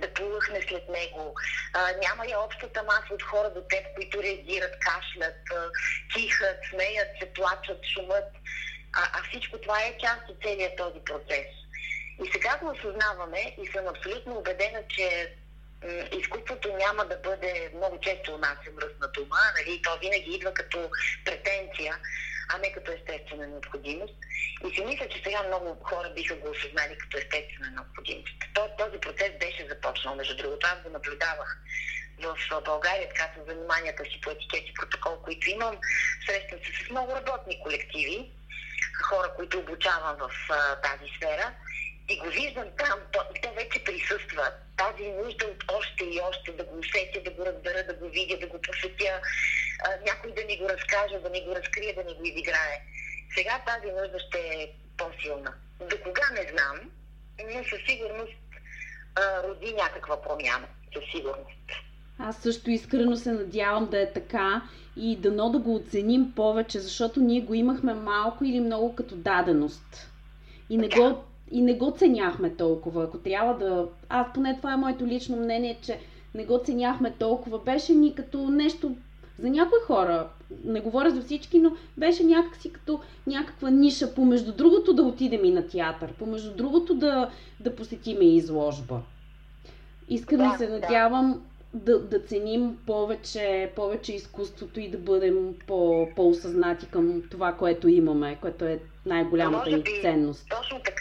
да 0.00 0.14
плъхне 0.14 0.60
след 0.68 0.88
него. 0.88 1.34
А, 1.74 1.92
няма 1.92 2.26
и 2.26 2.34
общата 2.36 2.82
маса 2.82 3.14
от 3.14 3.22
хора 3.22 3.50
до 3.50 3.60
теб, 3.60 3.84
които 3.94 4.22
реагират, 4.22 4.78
кашлят, 4.78 5.40
а, 5.54 5.70
тихат, 6.14 6.58
смеят, 6.70 7.08
се 7.20 7.32
плачат, 7.32 7.80
шумът. 7.94 8.28
А, 8.92 9.02
а 9.12 9.22
всичко 9.28 9.58
това 9.58 9.82
е 9.82 9.98
част 9.98 10.28
от 10.28 10.42
целият 10.42 10.76
този 10.76 11.00
процес. 11.04 11.46
И 12.24 12.30
сега 12.32 12.58
го 12.58 12.70
осъзнаваме 12.70 13.56
и 13.62 13.66
съм 13.66 13.88
абсолютно 13.88 14.38
убедена, 14.38 14.82
че 14.88 15.36
изкуството 16.12 16.76
няма 16.76 17.04
да 17.04 17.16
бъде 17.16 17.70
много 17.74 18.00
често 18.00 18.34
у 18.34 18.38
нас 18.38 18.58
е 18.66 18.70
мръсна 18.70 19.08
дума, 19.08 19.36
нали? 19.58 19.82
то 19.82 19.98
винаги 19.98 20.30
идва 20.30 20.54
като 20.54 20.90
претенция, 21.24 21.98
а 22.48 22.58
не 22.58 22.72
като 22.72 22.92
естествена 22.92 23.46
необходимост. 23.46 24.14
И 24.66 24.74
си 24.74 24.84
мисля, 24.84 25.08
че 25.08 25.22
сега 25.24 25.42
много 25.42 25.80
хора 25.82 26.12
биха 26.14 26.34
го 26.34 26.50
осъзнали 26.50 26.98
като 26.98 27.18
естествена 27.18 27.70
необходимост. 27.70 28.34
Този 28.78 28.98
процес 29.00 29.32
беше 29.40 29.68
започнал, 29.68 30.14
между 30.14 30.36
другото, 30.36 30.66
аз 30.66 30.82
го 30.82 30.90
наблюдавах 30.90 31.58
в 32.22 32.36
България, 32.64 33.08
така 33.08 33.30
с 33.36 33.46
заниманията 33.46 34.04
си 34.04 34.20
по 34.22 34.30
етикет 34.30 34.68
и 34.68 34.74
протокол, 34.74 35.22
които 35.22 35.50
имам, 35.50 35.78
срещам 36.26 36.58
се 36.58 36.84
с 36.84 36.90
много 36.90 37.12
работни 37.12 37.62
колективи, 37.62 38.32
хора, 39.02 39.32
които 39.36 39.58
обучавам 39.58 40.16
в 40.16 40.30
а, 40.50 40.80
тази 40.80 41.12
сфера 41.16 41.54
и 42.08 42.18
го 42.18 42.26
виждам 42.26 42.68
там, 42.78 42.98
то, 43.12 43.20
то 43.42 43.52
вече 43.54 43.84
присъства. 43.84 44.50
Тази 44.76 45.08
нужда 45.08 45.46
от 45.46 45.64
още 45.78 46.04
и 46.04 46.20
още 46.30 46.52
да 46.52 46.64
го 46.64 46.78
усетя, 46.78 47.22
да 47.24 47.30
го 47.30 47.46
разбера, 47.46 47.86
да 47.86 47.94
го 47.94 48.08
видя, 48.08 48.38
да 48.38 48.46
го 48.46 48.60
посетя, 48.62 49.20
а, 49.84 49.88
някой 50.06 50.32
да 50.32 50.44
ни 50.44 50.58
го 50.58 50.68
разкаже, 50.68 51.18
да 51.18 51.30
ни 51.30 51.44
го 51.44 51.54
разкрие, 51.54 51.94
да 51.94 52.04
ни 52.04 52.14
го 52.14 52.24
изиграе. 52.24 52.76
Сега 53.34 53.62
тази 53.66 53.92
нужда 53.92 54.18
ще 54.28 54.38
е 54.38 54.72
по-силна. 54.96 55.52
До 55.80 55.96
кога 56.04 56.30
не 56.32 56.50
знам, 56.52 56.90
но 57.54 57.64
със 57.64 57.80
сигурност 57.88 58.32
а, 59.14 59.48
роди 59.48 59.74
някаква 59.74 60.22
промяна. 60.22 60.66
Със 60.94 61.04
сигурност. 61.10 61.66
Аз 62.18 62.36
също 62.36 62.70
искрено 62.70 63.16
се 63.16 63.32
надявам 63.32 63.86
да 63.86 64.02
е 64.02 64.12
така 64.12 64.62
и 64.96 65.16
дано 65.16 65.50
да 65.50 65.58
го 65.58 65.74
оценим 65.74 66.32
повече, 66.36 66.80
защото 66.80 67.20
ние 67.20 67.40
го 67.40 67.54
имахме 67.54 67.94
малко 67.94 68.44
или 68.44 68.60
много 68.60 68.94
като 68.94 69.16
даденост. 69.16 70.10
И 70.70 70.76
не 70.76 70.88
го 70.88 71.24
и 71.50 71.62
не 71.62 71.74
го 71.74 71.90
ценяхме 71.90 72.50
толкова. 72.50 73.04
Ако 73.04 73.18
трябва 73.18 73.54
да... 73.54 73.86
Аз 74.08 74.26
поне 74.34 74.56
това 74.56 74.72
е 74.72 74.76
моето 74.76 75.06
лично 75.06 75.36
мнение, 75.36 75.78
че 75.82 75.98
не 76.34 76.44
го 76.44 76.60
ценяхме 76.64 77.14
толкова. 77.18 77.58
Беше 77.58 77.92
ни 77.92 78.14
като 78.14 78.48
нещо 78.48 78.96
за 79.38 79.50
някои 79.50 79.78
хора, 79.86 80.28
не 80.64 80.80
говоря 80.80 81.10
за 81.10 81.22
всички, 81.22 81.58
но 81.58 81.72
беше 81.96 82.24
някакси 82.24 82.72
като 82.72 83.00
някаква 83.26 83.70
ниша, 83.70 84.14
помежду 84.14 84.52
другото 84.52 84.94
да 84.94 85.02
отидем 85.02 85.44
и 85.44 85.50
на 85.50 85.66
театър, 85.66 86.12
помежду 86.12 86.56
другото 86.56 86.94
да, 86.94 87.30
да 87.60 87.76
посетиме 87.76 88.24
изложба. 88.24 89.00
Искрено 90.08 90.50
да, 90.52 90.58
се 90.58 90.68
надявам 90.68 91.42
да, 91.74 91.98
да 91.98 92.20
ценим 92.20 92.76
повече, 92.86 93.72
повече 93.76 94.14
изкуството 94.14 94.80
и 94.80 94.90
да 94.90 94.98
бъдем 94.98 95.54
по, 95.66 96.08
по-осъзнати 96.16 96.86
към 96.86 97.22
това, 97.30 97.52
което 97.52 97.88
имаме, 97.88 98.38
което 98.40 98.64
е 98.64 98.78
най-голямата 99.06 99.70
ни 99.70 99.84
ценност. 100.02 100.46
Точно 100.50 100.78
така 100.84 100.95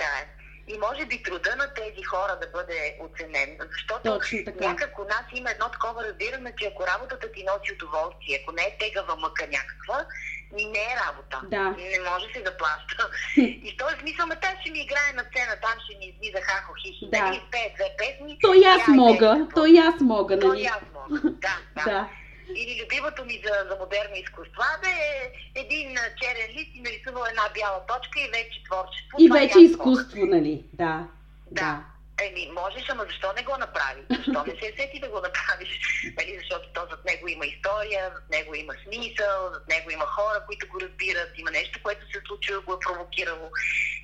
и 0.75 0.79
може 0.87 1.05
би 1.05 1.23
труда 1.23 1.55
на 1.55 1.67
тези 1.73 2.03
хора 2.03 2.37
да 2.41 2.47
бъде 2.47 2.97
оценен. 3.05 3.57
Защото 3.73 4.19
някак 4.61 4.99
у 4.99 5.03
нас 5.03 5.25
има 5.33 5.51
едно 5.51 5.69
такова 5.69 6.03
разбиране, 6.03 6.53
че 6.59 6.65
ако 6.65 6.87
работата 6.87 7.31
ти 7.31 7.43
носи 7.43 7.73
удоволствие, 7.75 8.39
ако 8.41 8.51
не 8.51 8.61
е 8.61 8.77
тегава 8.79 9.15
мъка 9.15 9.43
някаква, 9.57 10.05
ми 10.53 10.65
не 10.65 10.83
е 10.91 10.95
работа. 11.05 11.37
Да. 11.55 11.63
Не 11.63 11.99
може 12.09 12.25
се 12.33 12.41
да 12.41 12.57
плаща. 12.57 13.09
и 13.67 13.73
в 13.73 13.77
този 13.77 13.95
смисъл, 13.99 14.27
ме 14.27 14.35
ще 14.61 14.71
ми 14.71 14.79
играе 14.79 15.11
на 15.15 15.23
сцена, 15.29 15.53
там 15.61 15.75
ще 15.83 15.97
ми 15.99 16.05
излиза 16.05 16.41
хахо 16.41 16.73
хихи, 16.81 17.05
да. 17.11 17.29
да 17.29 17.35
изпее 17.35 17.73
две 17.75 17.89
песни. 17.97 18.39
То 18.41 18.53
и 18.53 18.63
аз 18.63 18.87
мога, 18.87 19.47
то 19.55 19.65
и 19.65 19.77
аз 19.77 19.95
мога, 20.01 20.37
нали? 20.37 20.47
То 20.47 20.53
и 20.53 20.65
аз 20.65 20.83
мога, 20.93 21.21
да, 21.45 21.57
да. 21.75 21.83
да. 21.85 22.09
Или 22.55 22.83
любимото 22.83 23.25
ми 23.25 23.41
за, 23.45 23.69
за 23.69 23.75
модерно 23.79 24.15
изкуство, 24.15 24.61
да 24.83 24.89
е 24.89 25.31
един 25.55 25.97
черен 26.21 26.49
лист 26.57 26.71
и 26.73 26.81
нарисувал 26.81 27.23
една 27.29 27.43
бяла 27.53 27.79
точка 27.87 28.19
и 28.19 28.27
вече 28.27 28.63
творчество. 28.63 29.17
И 29.19 29.29
вече 29.29 29.59
изкуство, 29.59 30.19
мога. 30.19 30.35
нали? 30.35 30.63
Да. 30.73 31.07
Да. 31.51 31.61
да. 31.61 31.83
Еми, 32.21 32.51
можеш, 32.61 32.89
ама 32.89 33.03
защо 33.05 33.33
не 33.33 33.43
го 33.43 33.57
направи? 33.57 34.01
Защо 34.09 34.43
не 34.47 34.53
се 34.59 34.73
сети 34.77 34.99
да 34.99 35.09
го 35.09 35.19
направиш? 35.21 35.69
Нали, 36.17 36.37
защото 36.39 36.65
то 36.73 36.81
зад 36.89 37.05
него 37.05 37.27
има 37.27 37.45
история, 37.45 38.11
зад 38.15 38.29
него 38.29 38.55
има 38.55 38.73
смисъл, 38.83 39.37
зад 39.53 39.67
него 39.67 39.91
има 39.91 40.05
хора, 40.05 40.43
които 40.45 40.67
го 40.67 40.81
разбират, 40.81 41.31
има 41.37 41.51
нещо, 41.51 41.79
което 41.83 42.11
се 42.11 42.17
е 42.17 42.27
случило, 42.27 42.61
го 42.61 42.73
е 42.73 42.85
провокирало. 42.85 43.49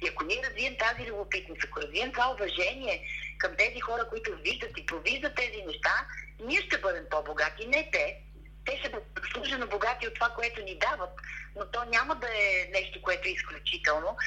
И 0.03 0.07
ако 0.07 0.23
ние 0.23 0.43
развием 0.47 0.75
тази 0.77 1.09
любопитност, 1.09 1.61
ако 1.63 1.81
развием 1.81 2.11
това 2.11 2.31
уважение 2.31 3.01
към 3.37 3.51
тези 3.57 3.79
хора, 3.79 4.03
които 4.09 4.31
виждат 4.35 4.77
и 4.77 4.85
провиждат 4.85 5.35
тези 5.35 5.63
неща, 5.67 6.05
ние 6.43 6.61
ще 6.61 6.77
бъдем 6.77 7.05
по-богати, 7.11 7.67
не 7.67 7.89
те 7.91 8.17
те 8.65 8.81
са 8.83 9.01
заслужено 9.23 9.67
богати 9.67 10.07
от 10.07 10.13
това, 10.13 10.29
което 10.29 10.61
ни 10.61 10.79
дават, 10.79 11.09
но 11.55 11.65
то 11.65 11.83
няма 11.83 12.15
да 12.15 12.27
е 12.27 12.69
нещо, 12.73 13.01
което 13.01 13.27
е 13.27 13.31
изключително, 13.31 14.17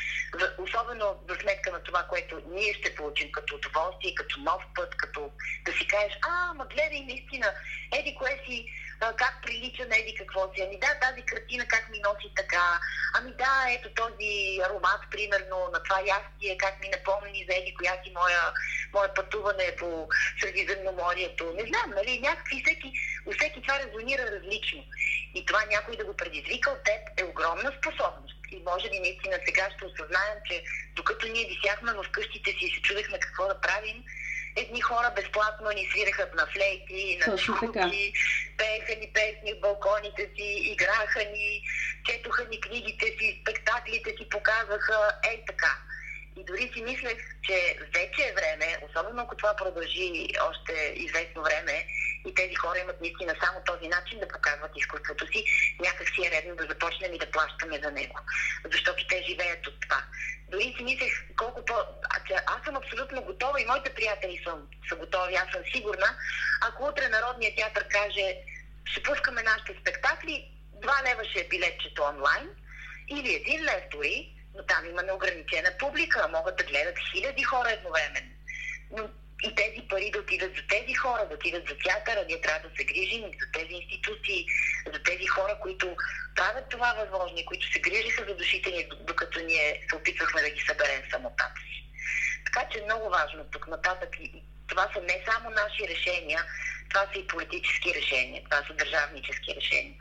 особено 0.58 1.24
за 1.28 1.34
сметка 1.34 1.72
на 1.72 1.82
това, 1.82 2.02
което 2.02 2.42
ние 2.50 2.74
ще 2.74 2.94
получим 2.94 3.32
като 3.32 3.54
удоволствие, 3.54 4.14
като 4.14 4.40
нов 4.40 4.62
път, 4.74 4.96
като 4.96 5.30
да 5.64 5.72
си 5.72 5.86
кажеш, 5.86 6.18
а, 6.22 6.54
ма 6.54 6.66
гледай 6.66 7.00
наистина, 7.00 7.52
еди 7.92 8.14
кое 8.14 8.42
си 8.46 8.66
как 9.00 9.42
прилича 9.42 9.86
на 9.86 9.96
еди 9.96 10.14
какво 10.14 10.54
си. 10.54 10.62
Ами 10.66 10.78
да, 10.78 10.98
тази 11.00 11.22
картина 11.22 11.64
как 11.68 11.90
ми 11.90 11.98
носи 11.98 12.32
така. 12.36 12.80
Ами 13.14 13.32
да, 13.38 13.66
ето 13.70 13.88
този 13.94 14.60
аромат, 14.66 15.00
примерно, 15.10 15.68
на 15.72 15.82
това 15.82 16.00
ястие, 16.00 16.56
как 16.58 16.80
ми 16.80 16.88
напомни 16.88 17.46
за 17.48 17.56
еди 17.56 17.74
коя 17.74 17.92
си 18.04 18.12
моя, 18.14 18.52
моя 18.94 19.14
пътуване 19.14 19.76
по 19.78 20.08
Средиземноморието. 20.40 21.52
Не 21.54 21.64
знам, 21.70 21.90
нали, 21.96 22.20
някакви 22.20 22.62
всеки, 22.64 22.92
всеки 23.38 23.62
това 23.62 23.78
резонира 23.78 24.22
различно. 24.22 24.84
И 25.34 25.46
това 25.46 25.64
някой 25.70 25.96
да 25.96 26.04
го 26.04 26.16
предизвика 26.16 26.70
от 26.70 26.84
теб 26.84 27.00
е 27.20 27.24
огромна 27.24 27.72
способност. 27.78 28.34
и 28.52 28.62
може 28.66 28.90
би 28.90 28.98
наистина 28.98 29.38
сега 29.46 29.70
ще 29.70 29.84
осъзнаем, 29.84 30.38
че 30.48 30.64
докато 30.96 31.26
ние 31.26 31.46
висяхме 31.46 31.92
в 31.92 32.04
къщите 32.12 32.50
си 32.50 32.64
и 32.64 32.74
се 32.74 32.82
чудехме 32.82 33.18
какво 33.18 33.48
да 33.48 33.60
правим, 33.60 34.04
едни 34.56 34.80
хора 34.80 35.12
безплатно 35.16 35.70
ни 35.70 35.88
свиреха 35.90 36.28
на 36.34 36.46
флейти, 36.46 37.18
на 37.26 37.36
чуки, 37.36 38.12
пееха 38.58 39.00
ни 39.00 39.10
песни 39.14 39.52
в 39.54 39.60
балконите 39.60 40.30
си, 40.36 40.48
играха 40.72 41.24
ни, 41.32 41.62
четоха 42.04 42.44
ни 42.44 42.60
книгите 42.60 43.06
си, 43.06 43.40
спектаклите 43.42 44.10
си 44.10 44.28
показаха, 44.28 45.12
е 45.32 45.44
така. 45.46 45.78
И 46.36 46.44
дори 46.44 46.70
си 46.74 46.82
мислех, 46.82 47.18
че 47.42 47.76
вече 47.94 48.22
е 48.22 48.34
време, 48.34 48.78
особено 48.88 49.22
ако 49.22 49.36
това 49.36 49.56
продължи 49.56 50.28
още 50.50 50.92
известно 50.96 51.42
време, 51.42 51.86
и 52.26 52.34
тези 52.34 52.54
хора 52.54 52.78
имат 52.78 53.00
наистина 53.00 53.34
само 53.44 53.60
този 53.66 53.88
начин 53.88 54.20
да 54.20 54.28
показват 54.28 54.70
изкуството 54.76 55.26
си, 55.26 55.44
някак 55.80 56.08
си 56.08 56.26
е 56.26 56.30
редно 56.30 56.56
да 56.56 56.66
започнем 56.66 57.14
и 57.14 57.18
да 57.18 57.30
плащаме 57.30 57.80
за 57.84 57.90
него. 57.90 58.18
Защото 58.72 59.06
те 59.06 59.24
живеят 59.28 59.66
от 59.66 59.80
това. 59.80 60.04
Дори 60.48 60.74
си 60.76 60.84
мислех 60.84 61.12
колко 61.36 61.64
по... 61.64 61.74
Аз 62.46 62.64
съм 62.64 62.76
абсолютно 62.76 63.22
готова 63.22 63.60
и 63.60 63.66
моите 63.66 63.94
приятели 63.94 64.42
са, 64.44 64.56
са 64.88 64.96
готови, 64.96 65.34
аз 65.34 65.52
съм 65.52 65.62
сигурна. 65.74 66.16
Ако 66.60 66.84
утре 66.84 67.08
Народният 67.08 67.56
театър 67.56 67.88
каже, 67.88 68.36
ще 68.84 69.02
пускаме 69.02 69.42
нашите 69.42 69.76
спектакли, 69.80 70.50
2 70.82 71.10
лева 71.10 71.24
ще 71.24 71.40
е 71.40 71.48
билетчето 71.48 72.02
онлайн, 72.02 72.48
или 73.08 73.34
един 73.34 73.64
лев 73.64 73.82
дори, 73.90 74.34
там 74.62 74.86
има 74.90 75.02
неограничена 75.02 75.70
публика, 75.78 76.28
могат 76.28 76.56
да 76.56 76.64
гледат 76.64 76.96
хиляди 77.12 77.42
хора 77.42 77.70
едновременно. 77.70 78.30
Но 78.90 79.08
и 79.42 79.54
тези 79.54 79.88
пари 79.88 80.10
да 80.10 80.18
отидат 80.18 80.52
за 80.56 80.62
тези 80.68 80.94
хора, 80.94 81.26
да 81.28 81.34
отидат 81.34 81.68
за 81.68 81.74
театъра, 81.84 82.24
ние 82.28 82.40
трябва 82.40 82.68
да 82.68 82.76
се 82.76 82.84
грижим 82.84 83.22
за 83.22 83.46
тези 83.52 83.74
институции, 83.74 84.46
за 84.92 85.02
тези 85.02 85.26
хора, 85.26 85.58
които 85.62 85.96
правят 86.36 86.68
това 86.68 86.92
възможно 86.92 87.38
и 87.38 87.44
които 87.44 87.72
се 87.72 87.80
грижиха 87.80 88.24
за 88.28 88.34
душите 88.34 88.70
ни, 88.70 88.88
докато 89.00 89.40
ние 89.40 89.86
се 89.90 89.96
опитвахме 89.96 90.42
да 90.42 90.50
ги 90.50 90.60
съберем 90.60 91.02
самотата 91.10 91.60
си. 91.60 91.84
Така 92.44 92.68
че 92.70 92.78
е 92.78 92.84
много 92.84 93.10
важно 93.10 93.44
тук 93.44 93.68
нататък. 93.68 94.10
И 94.20 94.42
това 94.66 94.88
са 94.94 95.00
не 95.00 95.24
само 95.30 95.50
наши 95.50 95.88
решения, 95.88 96.44
това 96.90 97.06
са 97.12 97.18
и 97.18 97.26
политически 97.26 97.94
решения, 97.94 98.42
това 98.44 98.62
са 98.66 98.74
държавнически 98.74 99.54
решения. 99.54 99.98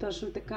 Точно 0.00 0.32
така. 0.32 0.56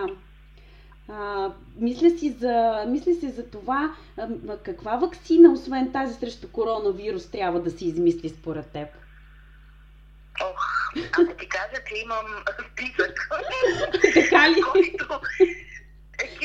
А, 1.09 1.49
мисля, 1.75 2.09
си 2.09 2.29
за, 2.29 2.85
мисля 2.87 3.13
си 3.13 3.29
за 3.29 3.49
това 3.49 3.95
а, 4.17 4.27
каква 4.63 4.95
вакцина, 4.95 5.51
освен 5.51 5.91
тази 5.91 6.13
срещу 6.13 6.51
коронавирус, 6.51 7.31
трябва 7.31 7.61
да 7.61 7.71
се 7.71 7.85
измисли 7.85 8.29
според 8.29 8.71
теб? 8.71 8.87
Ох, 10.43 10.65
ако 11.11 11.35
ти 11.39 11.49
кажа, 11.49 11.83
че 11.87 11.95
имам 12.03 12.43
списък, 12.71 13.29
така 14.13 14.49
ли? 14.49 14.61
който 14.61 15.19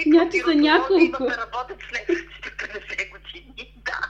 Някакви 0.07 0.41
са 0.41 0.55
няколко. 0.55 1.25
да 1.25 1.37
работят 1.37 1.79
следващите 1.89 2.51
50 2.51 3.11
години. 3.11 3.75
Да. 3.85 4.01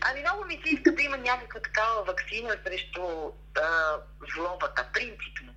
Ами 0.00 0.20
много 0.20 0.44
ми 0.44 0.60
се 0.64 0.74
иска 0.74 0.92
да 0.92 1.02
има 1.02 1.16
някаква 1.16 1.60
такава 1.60 2.04
вакцина 2.04 2.56
срещу 2.66 3.00
а, 3.56 3.96
злобата, 4.34 4.86
принципно. 4.92 5.51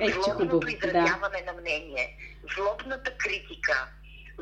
Е, 0.00 0.10
Злобното 0.10 0.68
изразяване 0.68 1.42
да. 1.42 1.52
на 1.52 1.60
мнение 1.60 2.16
злобната 2.54 3.16
критика, 3.16 3.88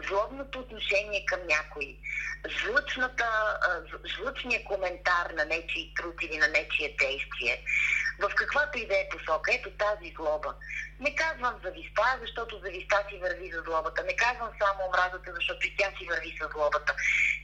злобното 0.09 0.59
отношение 0.59 1.25
към 1.27 1.41
някой, 1.47 1.97
жлъчната, 2.49 3.59
жлъчния 4.07 4.65
коментар 4.65 5.31
на 5.37 5.45
нечи 5.45 5.93
труд 5.97 6.15
или 6.23 6.39
на 6.39 6.49
нечие 6.49 6.97
действие, 6.99 7.63
в 8.21 8.31
каквато 8.35 8.79
и 8.79 8.87
да 8.87 8.95
е 8.95 9.09
посока. 9.09 9.55
Ето 9.55 9.71
тази 9.71 10.15
злоба. 10.17 10.55
Не 11.01 11.15
казвам 11.15 11.61
зависта, 11.65 12.19
защото 12.21 12.61
зависта 12.65 13.05
си 13.09 13.19
върви 13.19 13.51
за 13.53 13.61
злобата. 13.67 14.05
Не 14.05 14.17
казвам 14.17 14.51
само 14.61 14.81
омразата, 14.89 15.33
защото 15.35 15.67
и 15.67 15.77
тя 15.77 15.89
си 15.99 16.07
върви 16.11 16.39
за 16.41 16.49
злобата. 16.55 16.95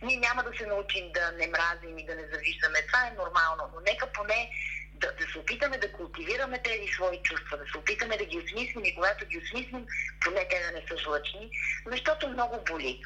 Ние 0.03 0.17
няма 0.17 0.43
да 0.43 0.53
се 0.59 0.67
научим 0.67 1.13
да 1.13 1.33
не 1.33 1.47
мразим 1.47 1.99
и 1.99 2.07
да 2.07 2.15
не 2.15 2.27
завиждаме. 2.33 2.87
Това 2.87 3.07
е 3.07 3.19
нормално, 3.23 3.63
но 3.75 3.81
нека 3.81 4.07
поне 4.07 4.51
да, 5.03 5.13
да 5.21 5.33
се 5.33 5.39
опитаме 5.39 5.79
да 5.79 5.93
култивираме 5.93 6.63
тези 6.63 6.87
свои 6.93 7.19
чувства, 7.23 7.59
да 7.59 7.65
се 7.73 7.79
опитаме 7.79 8.17
да 8.17 8.25
ги 8.25 8.39
осмислим 8.39 8.85
и 8.85 8.95
когато 8.95 9.27
ги 9.27 9.39
осмислим, 9.39 9.87
поне 10.25 10.49
те 10.49 10.57
да 10.65 10.71
не 10.81 10.87
са 10.89 10.97
жлъчни, 10.97 11.51
защото 11.87 12.29
много 12.29 12.65
боли. 12.71 13.03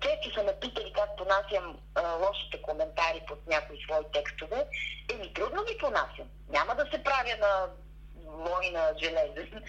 Често 0.00 0.34
са 0.34 0.42
ме 0.42 0.60
питали 0.60 0.92
как 0.92 1.16
понасям 1.16 1.78
а, 1.94 2.12
лошите 2.12 2.62
коментари 2.62 3.20
под 3.28 3.46
някои 3.46 3.82
свои 3.82 4.04
текстове. 4.12 4.66
Еми, 5.12 5.34
трудно 5.34 5.64
ги 5.64 5.78
понасям. 5.78 6.28
Няма 6.48 6.74
да 6.74 6.86
се 6.92 7.02
правя 7.02 7.36
на 7.40 7.68
война 8.26 8.92
железен, 9.02 9.62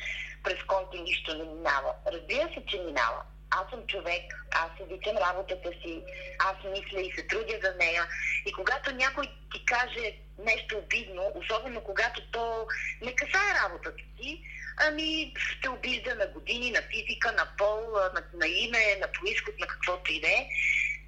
през 0.43 0.63
който 0.63 1.01
нищо 1.01 1.37
не 1.37 1.43
минава. 1.43 1.93
Разбира 2.07 2.49
се, 2.53 2.65
че 2.67 2.79
минава 2.79 3.21
аз 3.49 3.69
съм 3.69 3.87
човек, 3.87 4.23
аз 4.51 4.69
обичам 4.79 5.17
работата 5.17 5.69
си, 5.69 6.03
аз 6.39 6.55
мисля 6.63 7.01
и 7.01 7.11
се 7.15 7.27
трудя 7.27 7.59
за 7.63 7.75
нея. 7.79 8.07
И 8.45 8.51
когато 8.51 8.95
някой 8.95 9.25
ти 9.53 9.65
каже 9.65 10.13
нещо 10.45 10.77
обидно, 10.77 11.31
особено 11.35 11.81
когато 11.81 12.21
то 12.31 12.67
не 13.01 13.15
касае 13.15 13.53
работата 13.63 14.03
ти, 14.17 14.41
ами 14.77 15.33
ще 15.37 15.69
обижда 15.69 16.15
на 16.15 16.27
години, 16.27 16.71
на 16.71 16.81
физика, 16.81 17.31
на 17.31 17.47
пол, 17.57 17.81
на, 18.13 18.23
на 18.33 18.47
име, 18.47 18.95
на 19.01 19.07
происход, 19.07 19.59
на 19.59 19.67
каквото 19.67 20.11
и 20.11 20.21
да 20.21 20.27
е. 20.27 20.49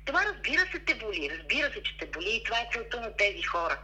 Това 0.06 0.26
разбира 0.26 0.62
се 0.72 0.80
те 0.80 0.96
боли, 0.96 1.30
разбира 1.38 1.74
се, 1.74 1.84
че 1.84 1.98
те 1.98 2.06
боли 2.06 2.36
и 2.36 2.44
това 2.44 2.60
е 2.60 2.70
целта 2.74 3.02
на 3.02 3.16
тези 3.16 3.44
хора. 3.44 3.80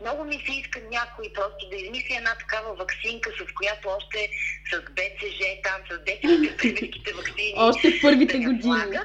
Много 0.00 0.24
ми 0.24 0.42
се 0.46 0.52
иска 0.52 0.80
някой 0.90 1.32
просто 1.34 1.68
да 1.68 1.76
измисли 1.76 2.14
една 2.14 2.34
такава 2.34 2.74
вакцинка, 2.74 3.30
с 3.30 3.52
която 3.52 3.88
още 3.88 4.30
с 4.72 4.80
БЦЖ, 4.80 5.40
там 5.64 5.80
с 5.90 6.04
детските 6.04 6.56
прививките 6.58 7.12
вакцини. 7.12 7.54
още 7.56 7.90
в 7.90 8.02
първите 8.02 8.38
да 8.38 8.44
години. 8.44 8.98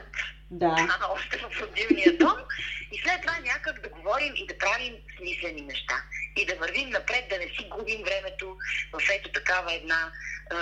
Да. 0.52 0.76
А, 1.02 1.14
още 1.14 1.38
в 1.38 1.62
родилния 1.62 2.18
дом. 2.18 2.38
И 2.92 2.98
след 2.98 3.22
това 3.22 3.40
някак 3.40 3.82
да 3.82 3.90
говорим 3.90 4.34
и 4.36 4.48
да 4.48 4.58
правим 4.58 4.96
смислени 5.18 5.62
неща. 5.62 6.04
И 6.36 6.46
да 6.46 6.56
вървим 6.56 6.90
напред, 6.90 7.26
да 7.30 7.38
не 7.38 7.46
си 7.46 7.68
губим 7.70 8.04
времето 8.04 8.58
в 8.94 9.02
ето 9.16 9.32
такава 9.32 9.74
една 9.74 10.12
е, 10.52 10.56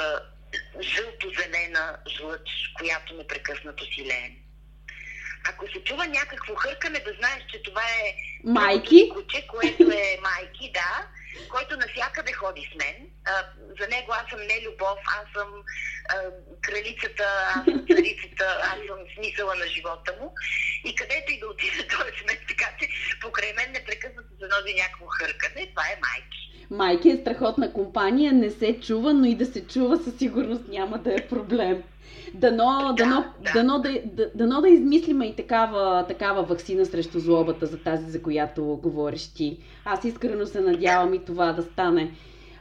жълто-зелена 0.81 1.97
жлъч, 2.17 2.49
която 2.77 3.13
непрекъснато 3.13 3.85
си 3.85 4.05
леем 4.05 4.42
ако 5.49 5.65
се 5.67 5.83
чува 5.83 6.07
някакво 6.07 6.55
хъркане, 6.55 6.99
да 6.99 7.13
знаеш, 7.19 7.43
че 7.51 7.63
това 7.63 7.81
е 7.81 8.15
майки, 8.43 9.09
куче, 9.13 9.47
което 9.47 9.83
е 9.83 10.19
майки, 10.21 10.71
да, 10.73 11.07
който 11.49 11.77
навсякъде 11.77 12.33
ходи 12.33 12.69
с 12.71 12.75
мен. 12.75 12.95
А, 13.25 13.31
за 13.79 13.87
него 13.87 14.09
аз 14.11 14.29
съм 14.29 14.39
не 14.39 14.57
любов, 14.67 14.99
аз 15.19 15.25
съм 15.37 15.49
а, 16.09 16.15
кралицата, 16.61 17.25
аз 17.55 17.65
съм 17.65 17.85
царицата, 17.87 18.45
аз 18.71 18.77
съм 18.87 18.99
смисъла 19.15 19.55
на 19.55 19.67
живота 19.67 20.11
му. 20.21 20.33
И 20.85 20.95
където 20.95 21.31
и 21.31 21.39
да 21.39 21.47
отиде, 21.47 21.87
той 21.91 22.07
е 22.09 22.17
с 22.19 22.25
мен, 22.27 22.37
така 22.47 22.69
че 22.79 22.87
покрай 23.21 23.53
мен 23.53 23.71
непрекъснато 23.71 24.29
се 24.39 24.45
носи 24.45 24.73
някакво 24.81 25.05
хъркане. 25.07 25.69
Това 25.69 25.83
е 25.83 26.01
майки. 26.07 26.43
Майки 26.69 27.09
е 27.09 27.17
страхотна 27.17 27.73
компания, 27.73 28.33
не 28.33 28.49
се 28.49 28.79
чува, 28.79 29.13
но 29.13 29.25
и 29.25 29.35
да 29.35 29.45
се 29.45 29.67
чува 29.67 29.97
със 29.97 30.17
сигурност 30.17 30.67
няма 30.67 30.97
да 30.97 31.13
е 31.13 31.27
проблем. 31.27 31.83
Дано, 32.33 32.93
да, 32.97 33.03
дано, 33.03 33.25
да. 33.43 33.51
Дано, 33.53 33.79
да, 33.79 34.01
да, 34.05 34.29
дано 34.35 34.61
да 34.61 34.69
измислиме 34.69 35.25
и 35.25 35.35
такава, 35.35 36.05
такава 36.07 36.43
вакцина 36.43 36.85
срещу 36.85 37.19
злобата 37.19 37.65
за 37.65 37.77
тази, 37.77 38.11
за 38.11 38.21
която 38.21 38.79
говориш 38.83 39.27
ти. 39.27 39.57
Аз 39.85 40.03
искрено 40.03 40.45
се 40.45 40.61
надявам 40.61 41.13
и 41.13 41.25
това 41.25 41.53
да 41.53 41.63
стане. 41.63 42.11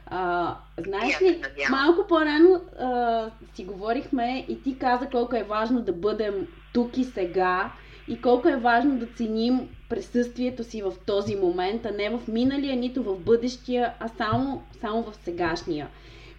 А, 0.05 0.55
знаеш 0.77 1.21
ли, 1.21 1.41
малко 1.71 2.07
по-рано 2.07 2.61
а, 2.79 3.29
си 3.55 3.63
говорихме 3.63 4.45
и 4.49 4.63
ти 4.63 4.77
каза 4.77 5.05
колко 5.11 5.35
е 5.35 5.43
важно 5.43 5.81
да 5.81 5.93
бъдем 5.93 6.47
тук 6.73 6.97
и 6.97 7.03
сега 7.03 7.71
и 8.07 8.21
колко 8.21 8.49
е 8.49 8.55
важно 8.55 8.99
да 8.99 9.07
ценим 9.07 9.69
присъствието 9.89 10.63
си 10.63 10.81
в 10.81 10.93
този 11.05 11.35
момент, 11.35 11.85
а 11.85 11.91
не 11.91 12.09
в 12.09 12.27
миналия, 12.27 12.75
нито 12.75 13.03
в 13.03 13.19
бъдещия, 13.19 13.93
а 13.99 14.07
само, 14.07 14.63
само 14.81 15.03
в 15.03 15.15
сегашния. 15.15 15.87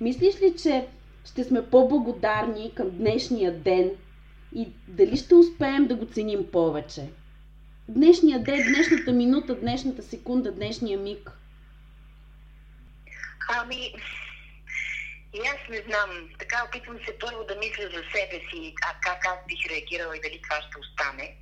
Мислиш 0.00 0.42
ли, 0.42 0.54
че 0.62 0.86
ще 1.24 1.44
сме 1.44 1.70
по-благодарни 1.70 2.74
към 2.74 2.90
днешния 2.90 3.52
ден 3.58 3.90
и 4.54 4.68
дали 4.88 5.16
ще 5.16 5.34
успеем 5.34 5.86
да 5.86 5.94
го 5.94 6.06
ценим 6.06 6.50
повече? 6.50 7.10
Днешния 7.88 8.42
ден, 8.42 8.72
днешната 8.72 9.12
минута, 9.12 9.54
днешната 9.54 10.02
секунда, 10.02 10.52
днешния 10.52 10.98
миг. 10.98 11.30
Ами, 13.48 13.94
и 15.34 15.40
аз 15.46 15.68
не 15.70 15.82
знам. 15.88 16.28
Така 16.38 16.64
опитвам 16.68 16.98
се 17.06 17.18
първо 17.18 17.44
да 17.44 17.56
мисля 17.56 17.84
за 17.84 18.02
себе 18.12 18.40
си, 18.50 18.74
а 18.82 18.94
как 19.00 19.26
аз 19.26 19.38
бих 19.48 19.66
реагирала 19.70 20.16
и 20.16 20.20
дали 20.20 20.40
това 20.42 20.62
ще 20.62 20.80
остане. 20.80 21.36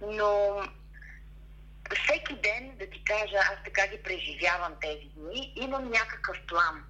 Но 0.00 0.62
всеки 1.94 2.34
ден, 2.34 2.76
да 2.78 2.90
ти 2.90 3.04
кажа, 3.04 3.36
аз 3.36 3.64
така 3.64 3.86
ги 3.86 4.02
преживявам 4.02 4.72
тези 4.80 5.08
дни, 5.16 5.52
имам 5.56 5.90
някакъв 5.90 6.36
план, 6.48 6.84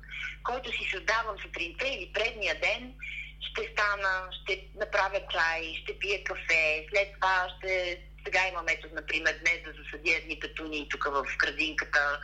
който 0.45 0.73
си 0.73 0.91
създавам 0.91 1.37
сутринта 1.43 1.89
или 1.89 2.13
предния 2.15 2.61
ден, 2.61 2.95
ще 3.41 3.69
стана, 3.73 4.29
ще 4.43 4.65
направя 4.75 5.21
чай, 5.33 5.75
ще 5.83 5.99
пия 5.99 6.25
кафе, 6.25 6.87
след 6.91 7.09
това 7.15 7.49
ще 7.57 7.99
Сега 8.25 8.49
имам, 8.49 8.65
ето, 8.69 8.89
например, 8.93 9.39
днес 9.41 9.59
да 9.65 9.73
засадя 9.83 10.17
едни 10.17 10.39
петуни 10.41 10.89
тук 10.91 11.05
в 11.05 11.25
градинката, 11.39 12.21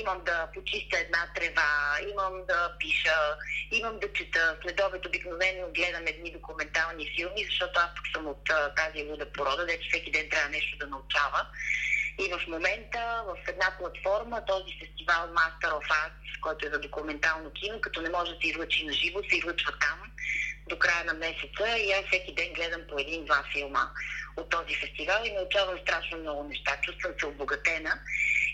имам 0.00 0.24
да 0.24 0.48
почистя 0.54 0.98
една 0.98 1.28
трева, 1.34 1.98
имам 2.12 2.46
да 2.48 2.72
пиша, 2.78 3.36
имам 3.70 3.98
да 3.98 4.12
чета. 4.12 4.56
След 4.62 4.80
обед 4.80 5.06
обикновено 5.06 5.72
гледам 5.74 6.06
едни 6.06 6.32
документални 6.32 7.12
филми, 7.16 7.44
защото 7.44 7.80
аз 7.80 7.94
тук 7.94 8.06
съм 8.14 8.26
от 8.26 8.44
тази 8.76 9.04
луда 9.04 9.32
порода, 9.32 9.66
дето 9.66 9.88
всеки 9.88 10.10
ден 10.10 10.28
трябва 10.30 10.48
нещо 10.48 10.78
да 10.78 10.86
научава. 10.86 11.46
И 12.18 12.28
в 12.28 12.48
момента 12.48 13.24
в 13.26 13.48
една 13.48 13.76
платформа 13.78 14.44
този 14.46 14.78
фестивал 14.80 15.26
Master 15.26 15.70
of 15.78 15.88
Arts, 15.88 16.40
който 16.40 16.66
е 16.66 16.70
за 16.70 16.78
документално 16.78 17.50
кино, 17.50 17.80
като 17.80 18.02
не 18.02 18.10
може 18.10 18.32
да 18.32 18.38
се 18.40 18.48
излъчи 18.48 18.86
на 18.86 18.92
живо, 18.92 19.18
се 19.30 19.36
излъчва 19.36 19.72
там 19.80 19.98
до 20.68 20.78
края 20.78 21.04
на 21.04 21.14
месеца 21.14 21.78
и 21.78 21.92
аз 21.92 22.04
всеки 22.06 22.34
ден 22.34 22.52
гледам 22.52 22.82
по 22.88 22.98
един-два 22.98 23.44
филма 23.52 23.90
от 24.36 24.50
този 24.50 24.74
фестивал 24.74 25.24
и 25.24 25.32
научавам 25.32 25.78
страшно 25.78 26.18
много 26.18 26.44
неща. 26.44 26.76
Чувствам 26.82 27.12
се 27.20 27.26
обогатена. 27.26 28.00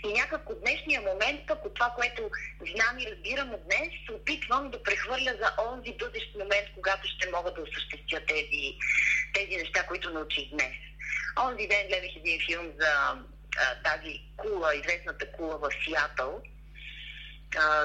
И 0.04 0.12
някак 0.12 0.50
от 0.50 0.60
днешния 0.60 1.00
момент, 1.00 1.40
пък 1.46 1.64
от 1.64 1.74
това, 1.74 1.90
което 1.96 2.30
знам 2.74 2.98
и 2.98 3.06
разбирам 3.10 3.54
от 3.54 3.64
днес, 3.64 3.88
се 4.06 4.12
опитвам 4.12 4.70
да 4.70 4.82
прехвърля 4.82 5.34
за 5.40 5.52
онзи 5.70 5.92
бъдещ 5.98 6.34
момент, 6.34 6.66
когато 6.74 7.08
ще 7.08 7.30
мога 7.30 7.52
да 7.54 7.60
осъществя 7.62 8.20
тези, 8.28 8.76
тези 9.34 9.56
неща, 9.56 9.86
които 9.86 10.10
научих 10.10 10.50
днес. 10.50 10.76
Онзи 11.46 11.68
ден 11.68 11.86
гледах 11.88 12.16
един 12.16 12.40
филм 12.46 12.72
за 12.80 13.18
тази 13.84 14.20
кула, 14.36 14.74
известната 14.74 15.32
кула 15.32 15.58
в 15.58 15.70
Сиатъл, 15.84 16.42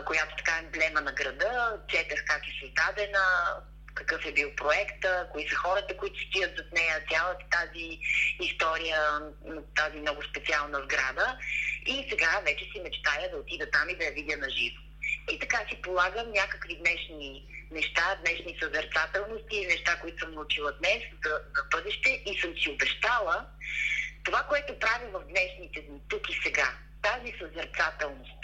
която 0.06 0.36
така 0.36 0.56
е 0.56 0.66
емблема 0.66 1.02
на 1.02 1.12
града. 1.12 1.80
Четах 1.88 2.26
как 2.26 2.42
е 2.48 2.60
създадена, 2.60 3.56
какъв 3.94 4.26
е 4.26 4.32
бил 4.32 4.56
проекта, 4.56 5.28
кои 5.32 5.50
са 5.50 5.56
хората, 5.56 5.98
които 5.98 6.20
стоят 6.30 6.58
зад 6.58 6.72
нея, 6.72 7.04
цялата 7.12 7.46
тази 7.52 8.00
история, 8.40 9.22
тази 9.76 9.98
много 9.98 10.24
специална 10.24 10.82
сграда. 10.84 11.38
И 11.86 12.08
сега 12.10 12.42
вече 12.46 12.66
си 12.66 12.82
мечтая 12.84 13.32
да 13.32 13.38
отида 13.38 13.72
там 13.72 13.90
и 13.90 13.96
да 13.96 14.06
я 14.06 14.12
видя 14.12 14.38
на 14.38 14.50
живо. 14.50 14.82
И 15.32 15.40
така 15.40 15.58
си 15.70 15.82
полагам 15.82 16.32
някакви 16.32 16.76
днешни 16.76 17.46
неща, 17.72 18.18
днешни 18.26 18.58
съзерцателности, 18.62 19.66
неща, 19.66 20.00
които 20.02 20.20
съм 20.20 20.34
научила 20.34 20.72
днес 20.72 21.04
за, 21.26 21.42
за 21.56 21.64
бъдеще 21.72 22.10
и 22.26 22.40
съм 22.42 22.54
си 22.58 22.70
обещала 22.70 23.46
това, 24.24 24.44
което 24.44 24.80
правя 24.80 25.08
в 25.14 25.28
днешните 25.28 25.82
дни, 25.82 26.02
тук 26.10 26.30
и 26.30 26.40
сега, 26.44 26.74
тази 27.02 27.34
съзерцателност, 27.40 28.40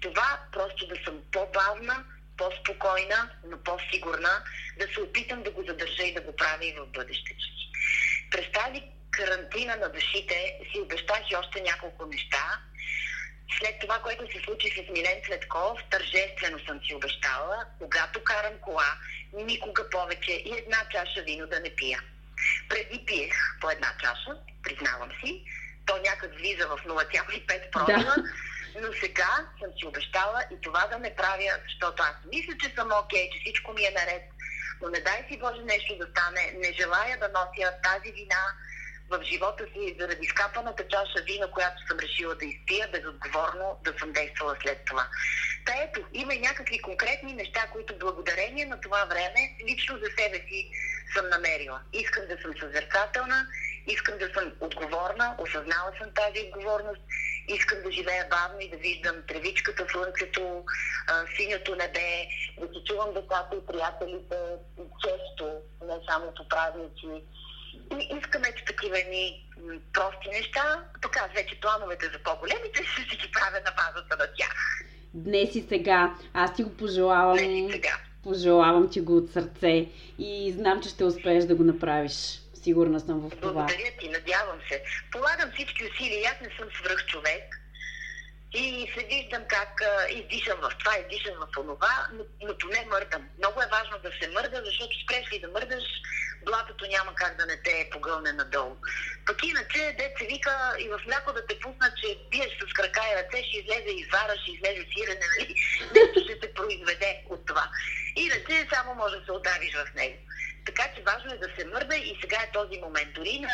това 0.00 0.40
просто 0.52 0.86
да 0.86 0.94
съм 1.04 1.22
по-бавна, 1.32 2.04
по-спокойна, 2.36 3.30
но 3.44 3.58
по-сигурна, 3.58 4.44
да 4.78 4.86
се 4.94 5.00
опитам 5.00 5.42
да 5.42 5.50
го 5.50 5.64
задържа 5.68 6.02
и 6.02 6.14
да 6.14 6.20
го 6.20 6.36
правя 6.36 6.66
и 6.66 6.72
в 6.72 6.86
бъдещето. 6.86 7.44
През 8.30 8.52
тази 8.52 8.82
карантина 9.10 9.76
на 9.76 9.88
душите 9.88 10.58
си 10.72 10.80
обещах 10.80 11.20
и 11.30 11.36
още 11.36 11.60
няколко 11.60 12.06
неща. 12.06 12.60
След 13.58 13.80
това, 13.80 13.98
което 13.98 14.32
се 14.32 14.44
случи 14.44 14.68
с 14.70 14.92
Милен 14.92 15.22
Цветков, 15.26 15.80
тържествено 15.90 16.58
съм 16.66 16.80
си 16.84 16.94
обещала, 16.94 17.66
когато 17.78 18.24
карам 18.24 18.58
кола, 18.60 18.98
никога 19.32 19.90
повече 19.90 20.32
и 20.32 20.58
една 20.58 20.88
чаша 20.92 21.22
вино 21.22 21.46
да 21.46 21.60
не 21.60 21.74
пия. 21.74 22.00
Преди 22.68 23.04
пиех 23.06 23.34
по 23.60 23.70
една 23.70 23.94
чаша, 24.00 24.36
признавам 24.62 25.10
си, 25.24 25.44
то 25.86 25.96
някак 25.96 26.34
влиза 26.34 26.68
в 26.68 26.78
0,5 26.86 27.70
промила, 27.70 28.14
да 28.16 28.24
но 28.80 28.92
сега 28.92 29.46
съм 29.60 29.70
си 29.78 29.86
обещала 29.86 30.44
и 30.52 30.60
това 30.60 30.86
да 30.86 30.98
не 30.98 31.14
правя, 31.14 31.52
защото 31.64 32.02
аз 32.02 32.16
мисля, 32.32 32.52
че 32.62 32.74
съм 32.74 32.88
окей, 33.04 33.30
че 33.30 33.40
всичко 33.40 33.72
ми 33.72 33.84
е 33.84 33.90
наред, 33.90 34.22
но 34.82 34.88
не 34.88 35.00
дай 35.00 35.24
си 35.28 35.38
Боже 35.38 35.62
нещо 35.62 35.96
да 35.98 36.06
стане. 36.06 36.54
Не 36.56 36.72
желая 36.72 37.18
да 37.18 37.28
нося 37.28 37.74
тази 37.82 38.12
вина 38.12 38.42
в 39.10 39.22
живота 39.24 39.64
си 39.72 39.96
заради 40.00 40.26
скапаната 40.26 40.84
чаша 40.88 41.24
вина, 41.24 41.46
която 41.46 41.86
съм 41.86 41.98
решила 41.98 42.34
да 42.34 42.44
изпия, 42.44 42.88
безотговорно 42.92 43.80
да 43.84 43.94
съм 43.98 44.12
действала 44.12 44.56
след 44.62 44.84
това. 44.84 45.08
Та 45.66 45.72
ето, 45.82 46.00
има 46.12 46.34
и 46.34 46.38
някакви 46.38 46.78
конкретни 46.78 47.32
неща, 47.32 47.68
които 47.72 47.98
благодарение 47.98 48.66
на 48.66 48.80
това 48.80 49.04
време 49.04 49.56
лично 49.68 49.98
за 49.98 50.06
себе 50.18 50.36
си 50.48 50.70
съм 51.18 51.28
намерила. 51.28 51.80
Искам 51.92 52.24
да 52.26 52.36
съм 52.42 52.52
съзерцателна, 52.60 53.46
искам 53.86 54.18
да 54.18 54.28
съм 54.34 54.52
отговорна, 54.60 55.34
осъзнала 55.38 55.90
съм 56.00 56.08
тази 56.14 56.40
отговорност 56.48 57.02
искам 57.48 57.78
да 57.82 57.90
живея 57.90 58.26
бавно 58.30 58.60
и 58.60 58.70
да 58.70 58.76
виждам 58.76 59.16
тревичката, 59.28 59.86
слънцето, 59.92 60.64
синято 61.36 61.76
небе, 61.76 62.26
да 62.60 62.66
си 62.66 62.84
чувам 62.86 63.14
децата 63.14 63.56
и 63.56 63.66
приятелите 63.66 64.36
често, 65.02 65.44
не 65.88 65.94
само 66.10 66.34
по 66.36 66.48
празници. 66.48 67.22
И 68.00 68.18
искам 68.18 68.42
ето 68.44 68.64
такива 68.66 68.98
ни 69.10 69.50
прости 69.92 70.28
неща, 70.28 70.84
аз 71.22 71.32
вече 71.34 71.60
плановете 71.60 72.06
за 72.06 72.18
по-големите 72.18 72.84
ще 72.84 73.02
си 73.02 73.16
ги 73.16 73.30
правя 73.32 73.60
на 73.64 73.72
базата 73.80 74.16
на 74.16 74.26
тях. 74.36 74.54
Днес 75.14 75.54
и 75.54 75.66
сега. 75.68 76.14
Аз 76.34 76.54
ти 76.54 76.62
го 76.62 76.76
пожелавам. 76.76 77.36
Днес 77.36 77.68
и 77.68 77.72
сега. 77.72 77.98
Пожелавам 78.28 78.90
ти 78.90 79.00
го 79.00 79.16
от 79.16 79.32
сърце 79.32 79.86
и 80.18 80.52
знам, 80.52 80.82
че 80.82 80.88
ще 80.88 81.04
успееш 81.04 81.44
да 81.44 81.54
го 81.54 81.64
направиш. 81.64 82.40
Сигурна 82.54 83.00
съм 83.00 83.20
в 83.20 83.30
това. 83.30 83.52
Благодаря 83.52 83.92
ти, 84.00 84.08
надявам 84.08 84.58
се. 84.68 84.82
Полагам 85.12 85.50
всички 85.54 85.84
усилия. 85.84 86.30
Аз 86.34 86.40
не 86.40 86.48
съм 86.58 86.68
свръх 86.78 87.06
човек. 87.06 87.67
И 88.52 88.92
се 88.94 89.06
виждам 89.06 89.44
как 89.48 89.82
а, 89.82 90.08
издишам 90.10 90.58
в 90.60 90.72
това, 90.78 90.98
издишам 90.98 91.34
в 91.40 91.48
това, 91.52 92.08
но, 92.12 92.24
но 92.42 92.58
поне 92.58 92.86
мърдам. 92.90 93.28
Много 93.38 93.62
е 93.62 93.72
важно 93.72 93.98
да 93.98 94.10
се 94.20 94.30
мърда, 94.30 94.62
защото 94.64 95.00
спреш 95.02 95.32
ли 95.32 95.38
да 95.40 95.48
мърдаш, 95.48 95.84
блатото 96.46 96.86
няма 96.86 97.14
как 97.14 97.36
да 97.36 97.46
не 97.46 97.56
те 97.62 97.88
погълне 97.92 98.32
надолу. 98.32 98.76
Пък 99.26 99.44
иначе, 99.44 99.96
деца 99.98 100.24
вика 100.30 100.76
и 100.78 100.88
в 100.88 101.00
мляко 101.06 101.32
да 101.32 101.46
те 101.46 101.58
пуснат, 101.58 101.92
че 101.96 102.18
биеш 102.30 102.52
с 102.60 102.72
крака 102.72 103.00
и 103.12 103.16
ръце, 103.16 103.48
ще 103.48 103.58
излезе 103.58 103.90
извара, 103.90 104.34
ще 104.42 104.50
излезе 104.50 104.86
сирене, 104.92 105.26
нали? 105.38 105.54
Нещо 105.96 106.20
ще 106.24 106.34
се 106.42 106.54
произведе 106.54 107.22
от 107.30 107.46
това. 107.46 107.70
Иначе 108.16 108.68
само 108.74 108.94
може 108.94 109.16
да 109.18 109.24
се 109.24 109.32
отдавиш 109.32 109.74
в 109.74 109.94
него. 109.94 110.16
Така 110.66 110.84
че 110.94 111.02
важно 111.02 111.32
е 111.32 111.38
да 111.38 111.48
се 111.58 111.64
мърда 111.64 111.96
и 111.96 112.18
сега 112.20 112.36
е 112.36 112.52
този 112.52 112.80
момент. 112.80 113.12
Дори 113.14 113.40
на 113.40 113.50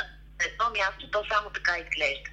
едно 0.47 0.70
място 0.70 1.11
то 1.11 1.24
само 1.32 1.51
така 1.51 1.78
изглежда. 1.78 2.30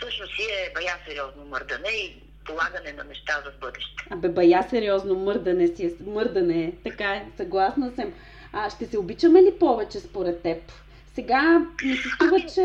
Всъщност 0.00 0.36
си 0.36 0.42
е 0.42 0.72
бая 0.74 0.98
сериозно 1.06 1.44
мърдане 1.44 1.88
и 1.88 2.22
полагане 2.44 2.92
на 2.92 3.04
неща 3.04 3.42
за 3.44 3.50
бъдеще. 3.50 4.04
Абе, 4.10 4.28
бая 4.28 4.66
сериозно 4.70 5.14
мърдане 5.14 5.66
си 5.66 5.86
е 5.86 6.10
мърдане. 6.10 6.72
Така 6.84 7.14
е, 7.14 7.26
съгласна 7.36 7.92
съм. 7.96 8.12
А 8.52 8.70
ще 8.70 8.86
се 8.86 8.98
обичаме 8.98 9.42
ли 9.42 9.58
повече 9.60 10.00
според 10.00 10.42
теб? 10.42 10.72
Сега 11.14 11.58
ми 11.84 11.96
се 11.96 12.08
струва, 12.08 12.40
че... 12.54 12.62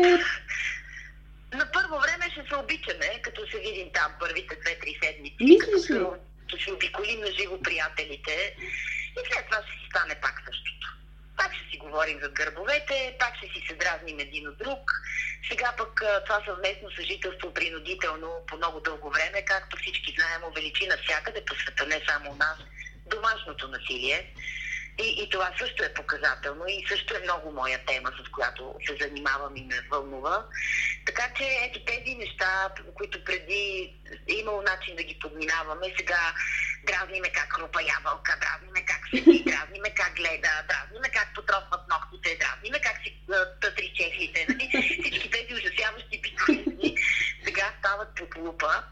На 1.58 1.66
първо 1.72 2.00
време 2.04 2.30
ще 2.32 2.48
се 2.48 2.56
обичаме, 2.56 3.22
като 3.22 3.40
се 3.50 3.58
видим 3.58 3.90
там 3.94 4.12
първите 4.20 4.56
две-три 4.62 4.98
седмици. 5.02 5.36
Мислиш 5.40 5.90
ли? 5.90 6.04
Като 6.40 6.56
ще 6.58 6.72
обиколим 6.72 7.20
на 7.20 7.30
живо 7.30 7.62
приятелите 7.62 8.56
и 9.16 9.20
след 9.32 9.44
това 9.50 9.62
ще 9.62 9.72
си 9.72 9.86
стане 9.90 10.14
пак 10.22 10.42
същото. 10.46 10.86
Пак 11.36 11.54
ще 11.54 11.70
си 11.70 11.78
говорим 11.78 12.20
за 12.22 12.28
гърбовете, 12.28 13.16
пак 13.18 13.36
ще 13.36 13.46
си 13.46 13.66
се 13.68 13.74
дразним 13.74 14.18
един 14.18 14.48
от 14.48 14.58
друг. 14.58 14.92
Сега 15.48 15.74
пък 15.78 16.02
това 16.26 16.42
съвместно 16.44 16.90
съжителство 16.90 17.54
принудително 17.54 18.28
по 18.46 18.56
много 18.56 18.80
дълго 18.80 19.10
време, 19.10 19.44
както 19.44 19.76
всички 19.76 20.14
знаем, 20.18 20.42
увеличи 20.44 20.86
навсякъде 20.86 21.44
по 21.44 21.54
света, 21.54 21.86
не 21.86 22.02
само 22.08 22.30
у 22.30 22.34
нас, 22.34 22.58
домашното 23.06 23.68
насилие. 23.68 24.34
И, 24.98 25.22
и 25.22 25.30
това 25.30 25.50
също 25.58 25.84
е 25.84 25.94
показателно 25.94 26.64
и 26.68 26.86
също 26.88 27.16
е 27.16 27.24
много 27.24 27.52
моя 27.52 27.84
тема, 27.86 28.10
с 28.24 28.30
която 28.30 28.74
се 28.86 28.96
занимавам 29.00 29.56
и 29.56 29.64
ме 29.64 29.80
вълнува. 29.90 30.46
Така 31.06 31.28
че 31.36 31.44
ето 31.62 31.84
тези 31.84 32.14
неща, 32.14 32.70
които 32.94 33.24
преди 33.24 33.94
е 34.28 34.34
имало 34.34 34.62
начин 34.62 34.96
да 34.96 35.02
ги 35.02 35.18
подминаваме, 35.22 35.94
сега 35.98 36.34
дразниме 36.86 37.28
как 37.32 37.52
хрупа 37.52 37.80
ябълка, 37.82 38.38
дразниме 38.40 38.84
как 38.84 39.00
седи, 39.10 39.44
дразниме 39.46 39.90
как 39.94 40.14
гледа, 40.16 40.64
дразниме 40.68 41.08
как 41.08 41.34
потропват 41.34 41.80
ногтите, 41.88 42.38
дразниме 42.40 42.80
как 42.80 42.96
си 43.04 43.16
тътри 43.60 43.92
чехлите. 43.96 44.46
Нали? 44.48 44.70
Всички 45.00 45.30
тези 45.30 45.54
ужасяващи 45.54 46.22
пикоизми 46.22 46.96
сега 47.44 47.72
стават 47.78 48.14
под 48.14 48.36
лупа 48.36 48.82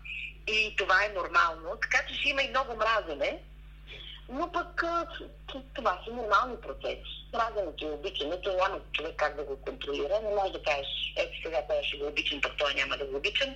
и 0.46 0.76
това 0.78 1.04
е 1.04 1.08
нормално. 1.08 1.78
Така 1.82 2.06
че 2.08 2.14
ще 2.14 2.28
има 2.28 2.42
и 2.42 2.50
много 2.50 2.76
мразене, 2.76 3.38
но 4.32 4.52
пък 4.52 4.84
това 5.74 6.02
са 6.04 6.12
нормални 6.12 6.56
процеси. 6.60 7.12
Мразенето 7.32 7.84
и 7.84 7.90
обичането 7.90 8.56
няма 8.56 8.80
човек 8.92 9.16
как 9.16 9.36
да 9.36 9.44
го 9.44 9.56
контролира. 9.60 10.20
Не 10.22 10.34
може 10.34 10.52
да 10.52 10.62
кажеш, 10.62 11.12
ето 11.16 11.32
сега 11.44 11.62
това 11.62 11.82
ще 11.82 11.96
го 11.96 12.06
обичам, 12.06 12.40
пък 12.40 12.52
той 12.58 12.74
няма 12.74 12.96
да 12.96 13.04
го 13.04 13.16
обичам. 13.16 13.54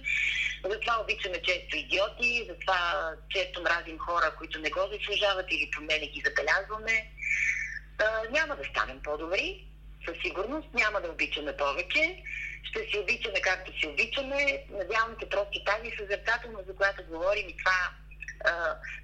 Затова 0.64 1.00
обичаме 1.00 1.42
често 1.42 1.76
идиоти, 1.76 2.46
затова 2.48 3.10
често 3.28 3.62
мразим 3.62 3.98
хора, 3.98 4.34
които 4.38 4.58
не 4.60 4.70
го 4.70 4.80
заслужават 4.92 5.46
или 5.50 5.70
поне 5.70 5.98
не 5.98 6.06
ги 6.06 6.22
забелязваме. 6.24 7.10
А, 7.98 8.30
няма 8.30 8.56
да 8.56 8.64
станем 8.64 9.00
по-добри, 9.02 9.66
със 10.08 10.16
сигурност. 10.22 10.68
Няма 10.74 11.00
да 11.00 11.10
обичаме 11.10 11.56
повече. 11.56 12.22
Ще 12.62 12.80
си 12.90 12.98
обичаме 12.98 13.40
както 13.40 13.80
си 13.80 13.86
обичаме. 13.86 14.64
Надявам 14.70 15.16
се 15.20 15.28
просто 15.28 15.64
тази 15.64 15.96
съзерцателност, 15.98 16.66
за 16.66 16.76
която 16.76 17.02
говорим 17.08 17.48
и 17.48 17.56
това 17.56 17.90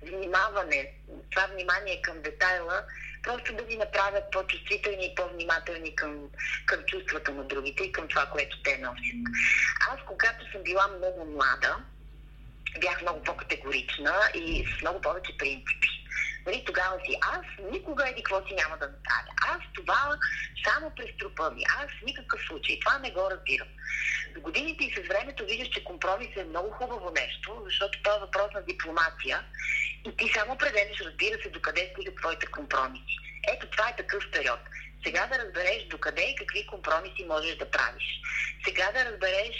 внимаване, 0.02 0.92
това 1.30 1.46
внимание 1.46 2.02
към 2.02 2.22
детайла 2.22 2.84
просто 3.22 3.56
да 3.56 3.62
ни 3.62 3.76
направят 3.76 4.24
по-чувствителни 4.32 5.06
и 5.06 5.14
по-внимателни 5.14 5.94
към, 5.94 6.28
към 6.66 6.82
чувствата 6.82 7.32
на 7.32 7.44
другите 7.44 7.84
и 7.84 7.92
към 7.92 8.08
това, 8.08 8.26
което 8.26 8.62
те 8.62 8.78
носят. 8.78 9.16
Аз, 9.90 10.00
когато 10.06 10.52
съм 10.52 10.62
била 10.62 10.88
много 10.88 11.24
млада, 11.24 11.76
бях 12.80 13.02
много 13.02 13.22
по-категорична 13.22 14.14
и 14.34 14.66
с 14.66 14.82
много 14.82 15.00
повече 15.00 15.36
принципи. 15.38 16.01
Нали, 16.46 16.64
тогава 16.66 16.96
си, 17.04 17.18
аз 17.22 17.46
никога 17.72 18.08
еди 18.08 18.22
какво 18.22 18.46
си 18.46 18.54
няма 18.54 18.76
да 18.78 18.86
направя. 18.86 19.32
Аз 19.54 19.60
това 19.74 20.18
само 20.66 20.90
през 20.96 21.16
трупа 21.18 21.50
ми. 21.50 21.62
Аз 21.78 21.86
в 21.86 22.04
никакъв 22.06 22.40
случай. 22.46 22.80
Това 22.80 22.98
не 22.98 23.10
го 23.10 23.30
разбирам. 23.30 23.68
С 24.36 24.40
годините 24.40 24.84
и 24.84 24.94
с 24.94 25.08
времето 25.08 25.44
виждаш, 25.44 25.68
че 25.68 25.84
компромис 25.84 26.36
е 26.36 26.44
много 26.44 26.70
хубаво 26.70 27.10
нещо, 27.10 27.62
защото 27.64 28.02
това 28.02 28.16
е 28.16 28.20
въпрос 28.20 28.52
на 28.54 28.62
дипломация 28.62 29.44
и 30.06 30.16
ти 30.16 30.32
само 30.34 30.52
определиш, 30.52 31.00
разбира 31.00 31.42
се, 31.42 31.48
докъде 31.48 31.90
стигат 31.92 32.16
твоите 32.16 32.46
компромиси. 32.46 33.16
Ето 33.48 33.66
това 33.66 33.88
е 33.88 33.96
такъв 33.96 34.30
период. 34.32 34.60
Сега 35.04 35.26
да 35.26 35.38
разбереш 35.38 35.84
докъде 35.90 36.22
и 36.22 36.36
какви 36.36 36.66
компромиси 36.66 37.24
можеш 37.24 37.56
да 37.56 37.70
правиш. 37.70 38.04
Сега 38.64 38.92
да 38.92 39.04
разбереш 39.04 39.56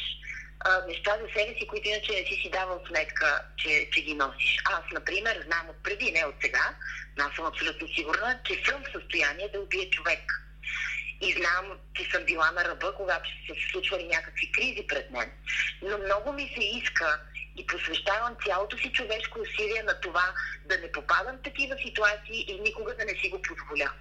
неща 0.89 1.19
за 1.21 1.29
себе 1.33 1.55
си, 1.59 1.67
които 1.67 1.89
иначе 1.89 2.13
не 2.13 2.27
си 2.27 2.35
си 2.43 2.51
давал 2.51 2.81
сметка, 2.87 3.45
че, 3.57 3.89
че 3.93 4.03
ги 4.03 4.15
носиш. 4.15 4.59
Аз, 4.65 4.83
например, 4.93 5.43
знам 5.47 5.69
от 5.69 5.83
преди, 5.83 6.13
не 6.13 6.25
от 6.25 6.35
сега, 6.43 6.75
но 7.17 7.25
аз 7.25 7.35
съм 7.35 7.45
абсолютно 7.45 7.89
сигурна, 7.89 8.41
че 8.45 8.63
съм 8.65 8.85
в 8.85 8.93
състояние 8.93 9.49
да 9.49 9.61
убия 9.61 9.91
човек. 9.91 10.33
И 11.21 11.33
знам, 11.33 11.79
че 11.95 12.11
съм 12.11 12.25
била 12.25 12.51
на 12.51 12.65
ръба, 12.65 12.95
когато 12.95 13.31
са 13.31 13.55
се 13.55 13.71
случвали 13.71 14.07
някакви 14.07 14.53
кризи 14.53 14.87
пред 14.87 15.11
мен. 15.11 15.31
Но 15.83 15.99
много 15.99 16.33
ми 16.33 16.53
се 16.55 16.65
иска 16.65 17.21
и 17.57 17.67
посвещавам 17.67 18.37
цялото 18.47 18.79
си 18.79 18.93
човешко 18.93 19.39
усилие 19.41 19.83
на 19.83 20.01
това 20.01 20.35
да 20.65 20.79
не 20.79 20.93
попадам 20.93 21.37
в 21.37 21.43
такива 21.43 21.77
ситуации 21.87 22.45
и 22.49 22.61
никога 22.61 22.97
да 22.97 23.05
не 23.05 23.15
си 23.15 23.29
го 23.29 23.43
позволя. 23.43 23.93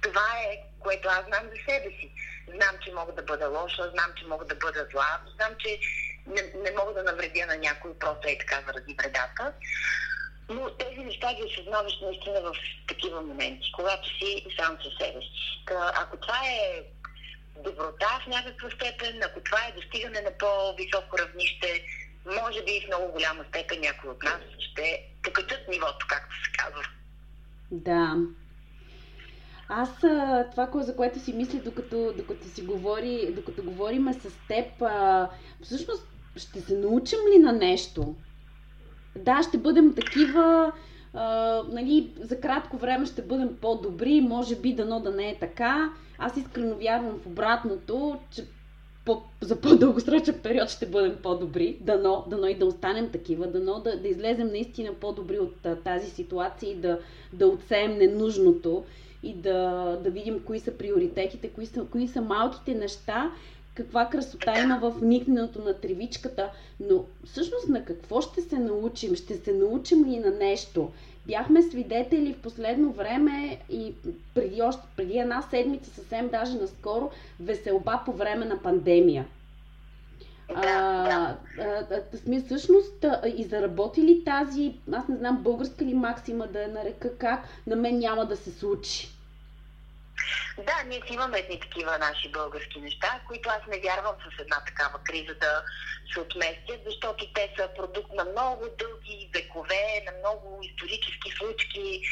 Това 0.00 0.26
е, 0.44 0.58
което 0.80 1.08
аз 1.08 1.26
знам 1.26 1.44
за 1.44 1.56
себе 1.72 1.90
си. 2.00 2.10
Знам, 2.48 2.74
че 2.84 2.92
мога 2.92 3.12
да 3.12 3.22
бъда 3.22 3.48
лоша, 3.48 3.90
знам, 3.90 4.10
че 4.16 4.26
мога 4.26 4.44
да 4.44 4.54
бъда 4.54 4.86
зла, 4.92 5.20
знам, 5.34 5.54
че 5.58 5.78
не, 6.26 6.42
не 6.62 6.70
мога 6.78 6.92
да 6.94 7.02
навредя 7.02 7.46
на 7.46 7.56
някой 7.56 7.98
просто 7.98 8.28
е 8.28 8.38
така 8.38 8.62
заради 8.66 8.94
вредата. 8.94 9.52
Но 10.48 10.70
тези 10.70 11.00
неща 11.00 11.34
ги 11.34 11.42
осъзнаваш 11.42 11.92
наистина 12.02 12.40
в 12.40 12.52
такива 12.88 13.22
моменти, 13.22 13.72
когато 13.72 14.08
си 14.08 14.46
сам 14.58 14.78
със 14.82 14.92
себе 14.98 15.20
си. 15.20 15.64
Ако 15.94 16.16
това 16.16 16.38
е 16.46 16.82
доброта 17.56 18.20
в 18.24 18.26
някаква 18.26 18.70
степен, 18.70 19.22
ако 19.22 19.40
това 19.40 19.58
е 19.68 19.80
достигане 19.80 20.20
на 20.20 20.30
по-високо 20.38 21.18
равнище, 21.18 21.84
може 22.26 22.64
би 22.64 22.80
в 22.80 22.86
много 22.86 23.12
голяма 23.12 23.44
степен 23.48 23.80
някой 23.80 24.10
от 24.10 24.22
нас 24.22 24.40
ще 24.58 25.02
покачат 25.22 25.68
нивото, 25.68 26.06
както 26.08 26.34
се 26.44 26.52
казва. 26.52 26.82
Да. 27.70 28.16
Аз 29.74 29.90
това, 30.50 30.68
за 30.74 30.96
което 30.96 31.20
си 31.20 31.32
мисля, 31.32 31.60
докато, 31.64 32.12
докато 32.16 32.48
си 32.48 32.62
говори, 32.62 33.32
докато 33.36 33.62
говорим 33.62 34.12
с 34.12 34.28
теб, 34.48 34.66
всъщност 35.62 36.06
ще 36.36 36.60
се 36.60 36.78
научим 36.78 37.18
ли 37.34 37.38
на 37.38 37.52
нещо? 37.52 38.14
Да, 39.18 39.42
ще 39.48 39.58
бъдем 39.58 39.94
такива, 39.94 40.72
а, 41.14 41.62
нали, 41.68 42.10
за 42.20 42.40
кратко 42.40 42.76
време 42.76 43.06
ще 43.06 43.22
бъдем 43.22 43.56
по-добри, 43.60 44.20
може 44.20 44.56
би 44.56 44.74
дано 44.74 45.00
да 45.00 45.10
не 45.10 45.30
е 45.30 45.38
така. 45.38 45.92
Аз 46.18 46.36
искрено 46.36 46.76
вярвам 46.76 47.18
в 47.18 47.26
обратното, 47.26 48.18
че 48.30 48.44
по, 49.04 49.22
за 49.40 49.60
по-дългосрочен 49.60 50.40
период 50.42 50.68
ще 50.68 50.86
бъдем 50.86 51.16
по-добри, 51.22 51.78
дано, 51.80 52.24
дано 52.30 52.46
и 52.46 52.54
да 52.54 52.66
останем 52.66 53.10
такива, 53.10 53.46
дано 53.46 53.80
да, 53.80 54.00
да 54.00 54.08
излезем 54.08 54.46
наистина 54.46 54.94
по-добри 54.94 55.38
от 55.38 55.66
а, 55.66 55.76
тази 55.76 56.10
ситуация 56.10 56.72
и 56.72 56.76
да, 56.76 56.98
да 57.32 57.46
отсеем 57.46 57.98
ненужното 57.98 58.84
и 59.22 59.34
да, 59.34 59.98
да 60.04 60.10
видим 60.10 60.42
кои 60.44 60.60
са 60.60 60.70
приоритетите, 60.70 61.48
кои 61.48 61.66
са, 61.66 61.84
кои 61.90 62.08
са 62.08 62.20
малките 62.20 62.74
неща, 62.74 63.30
каква 63.74 64.08
красота 64.08 64.60
има 64.60 64.78
в 64.78 65.02
никненето 65.02 65.62
на 65.62 65.74
тревичката, 65.74 66.50
но 66.80 67.04
всъщност 67.24 67.68
на 67.68 67.84
какво 67.84 68.20
ще 68.20 68.42
се 68.42 68.58
научим? 68.58 69.14
Ще 69.14 69.36
се 69.36 69.52
научим 69.52 70.04
ли 70.04 70.18
на 70.18 70.30
нещо? 70.30 70.90
Бяхме 71.26 71.62
свидетели 71.62 72.34
в 72.34 72.42
последно 72.42 72.92
време 72.92 73.58
и 73.70 73.92
преди, 74.34 74.62
още, 74.62 74.82
преди 74.96 75.18
една 75.18 75.42
седмица, 75.42 75.90
съвсем 75.90 76.28
даже 76.28 76.58
наскоро, 76.58 77.10
веселба 77.40 78.02
по 78.04 78.12
време 78.12 78.44
на 78.44 78.62
пандемия. 78.62 79.26
А, 80.54 80.66
а, 80.66 81.36
а, 81.60 82.40
всъщност 82.46 83.04
а, 83.04 83.20
и 83.36 83.44
заработили 83.44 84.24
тази, 84.24 84.74
аз 84.92 85.08
не 85.08 85.16
знам 85.16 85.42
българска 85.42 85.84
ли 85.84 85.94
максима 85.94 86.46
да 86.46 86.62
я 86.62 86.68
нарека 86.68 87.16
как, 87.16 87.48
на 87.66 87.76
мен 87.76 87.98
няма 87.98 88.26
да 88.26 88.36
се 88.36 88.50
случи. 88.50 89.11
Да, 90.56 90.82
ние 90.86 91.00
си 91.06 91.14
имаме 91.14 91.38
едни 91.38 91.60
такива 91.60 91.98
наши 91.98 92.32
български 92.32 92.80
неща, 92.80 93.20
които 93.26 93.48
аз 93.48 93.66
не 93.68 93.80
вярвам 93.80 94.14
с 94.24 94.40
една 94.40 94.64
такава 94.64 94.98
криза 95.04 95.34
да 95.34 95.62
се 96.12 96.20
отместят, 96.20 96.80
защото 96.86 97.32
те 97.34 97.54
са 97.56 97.68
продукт 97.76 98.12
на 98.14 98.24
много 98.24 98.64
дълги 98.78 99.30
векове, 99.34 100.04
на 100.06 100.12
много 100.18 100.60
исторически 100.62 101.30
случки. 101.38 102.02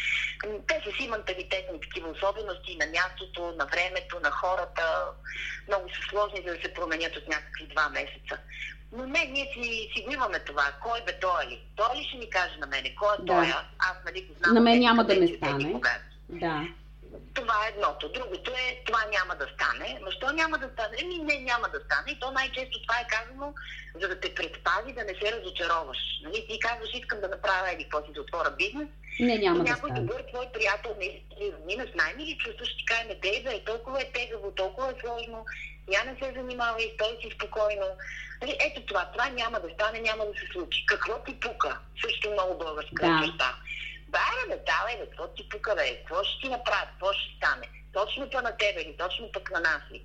Те 0.66 0.82
са 0.84 0.92
си 0.96 1.08
менталитетни 1.08 1.80
такива 1.80 2.08
особености 2.08 2.76
на 2.76 2.86
мястото, 2.86 3.54
на 3.58 3.66
времето, 3.66 4.20
на 4.20 4.30
хората. 4.30 5.04
Много 5.68 5.88
са 5.88 6.00
сложни 6.10 6.42
да 6.42 6.52
се 6.52 6.74
променят 6.74 7.16
от 7.16 7.28
някакви 7.28 7.66
два 7.66 7.88
месеца. 7.88 8.38
Но 8.92 9.06
не, 9.06 9.24
ние 9.24 9.50
си, 9.54 9.90
си 9.94 10.02
го 10.02 10.12
имаме 10.12 10.38
това. 10.38 10.64
Кой 10.82 11.04
бе 11.04 11.20
той 11.20 11.46
ли? 11.46 11.62
Той 11.76 11.96
ли 11.96 12.04
ще 12.04 12.18
ми 12.18 12.30
каже 12.30 12.56
на 12.58 12.66
мене? 12.66 12.94
Кой 12.94 13.14
е 13.14 13.22
да. 13.22 13.26
той? 13.26 13.46
Аз 13.78 13.96
нали 14.04 14.22
го 14.22 14.34
знам. 14.34 14.54
На 14.54 14.60
мен 14.60 14.78
няма 14.78 15.04
да 15.04 15.14
ме 15.14 15.28
стане. 15.28 15.80
Да. 16.28 16.66
Това 17.34 17.66
е 17.66 17.68
едното. 17.68 18.08
Другото 18.08 18.50
е, 18.50 18.82
това 18.86 19.04
няма 19.16 19.34
да 19.36 19.46
стане. 19.54 20.00
Защо 20.06 20.32
няма 20.32 20.58
да 20.58 20.68
стане? 20.72 20.96
Еми, 21.02 21.18
не, 21.18 21.40
няма 21.40 21.68
да 21.68 21.80
стане. 21.86 22.10
И 22.12 22.20
то 22.20 22.30
най-често 22.30 22.82
това 22.82 22.96
е 23.00 23.06
казано, 23.16 23.54
за 24.00 24.08
да 24.08 24.20
те 24.20 24.34
предпази 24.34 24.92
да 24.92 25.04
не 25.04 25.14
се 25.14 25.32
разочароваш. 25.32 25.98
Нали? 26.24 26.46
Ти 26.48 26.58
казваш, 26.58 26.90
искам 26.94 27.20
да 27.20 27.28
направя 27.28 27.72
или 27.72 27.82
какво 27.82 28.06
си 28.06 28.12
да 28.12 28.20
отворя 28.20 28.50
бизнес. 28.50 28.88
Не, 29.20 29.38
няма 29.38 29.64
да 29.64 29.70
някой 29.70 29.90
добър 29.90 30.24
твой 30.32 30.46
приятел 30.52 30.96
не 30.98 31.22
мина 31.66 31.86
с 31.92 31.94
най-мили 31.94 32.38
чувства, 32.38 32.66
ще 32.66 32.84
каже, 32.84 33.04
не 33.04 33.14
дей 33.14 33.42
да 33.42 33.54
е 33.54 33.64
толкова 33.64 34.00
е 34.00 34.12
тегаво, 34.12 34.50
толкова 34.50 34.90
е 34.90 35.00
сложно, 35.00 35.46
я 35.92 36.04
не 36.04 36.14
се 36.18 36.32
занимава 36.36 36.82
и 36.82 36.92
стой 36.94 37.18
си 37.20 37.34
спокойно. 37.34 37.86
Нали, 38.40 38.56
ето 38.60 38.86
това, 38.86 39.10
това 39.12 39.28
няма 39.28 39.60
да 39.60 39.68
стане, 39.74 40.00
няма 40.00 40.26
да 40.26 40.32
се 40.32 40.46
случи. 40.52 40.86
Какво 40.86 41.22
ти 41.24 41.40
пука? 41.40 41.78
Също 42.04 42.30
много 42.30 42.58
българска 42.58 43.06
да. 43.06 43.22
черта. 43.24 43.56
Бара, 44.10 44.42
бе, 44.48 44.56
давай, 44.66 44.96
бе, 44.98 45.06
какво 45.06 45.28
ти 45.28 45.48
пука, 45.48 45.74
бе, 45.74 45.96
какво 45.96 46.24
ще 46.24 46.40
ти 46.40 46.48
направят, 46.48 46.88
какво 46.90 47.12
ще 47.12 47.36
стане? 47.36 47.68
Точно 47.92 48.30
по 48.30 48.40
на 48.40 48.56
тебе 48.56 48.80
ли, 48.80 48.96
точно 48.98 49.32
пък 49.32 49.50
на 49.50 49.60
нас 49.60 49.82
ли? 49.92 50.04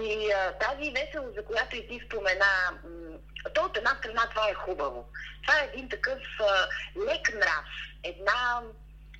И 0.00 0.32
а, 0.32 0.52
тази 0.52 0.90
веселост, 0.90 1.34
за 1.34 1.44
която 1.44 1.76
и 1.76 1.88
ти 1.88 2.00
спомена, 2.06 2.54
м- 2.84 3.18
то 3.54 3.62
от 3.62 3.76
една 3.76 3.90
страна 3.90 4.28
това 4.30 4.48
е 4.48 4.54
хубаво. 4.54 5.08
Това 5.42 5.60
е 5.60 5.68
един 5.72 5.88
такъв 5.88 6.20
а, 6.40 6.68
лек 7.06 7.34
нрав, 7.34 7.66
една, 8.02 8.60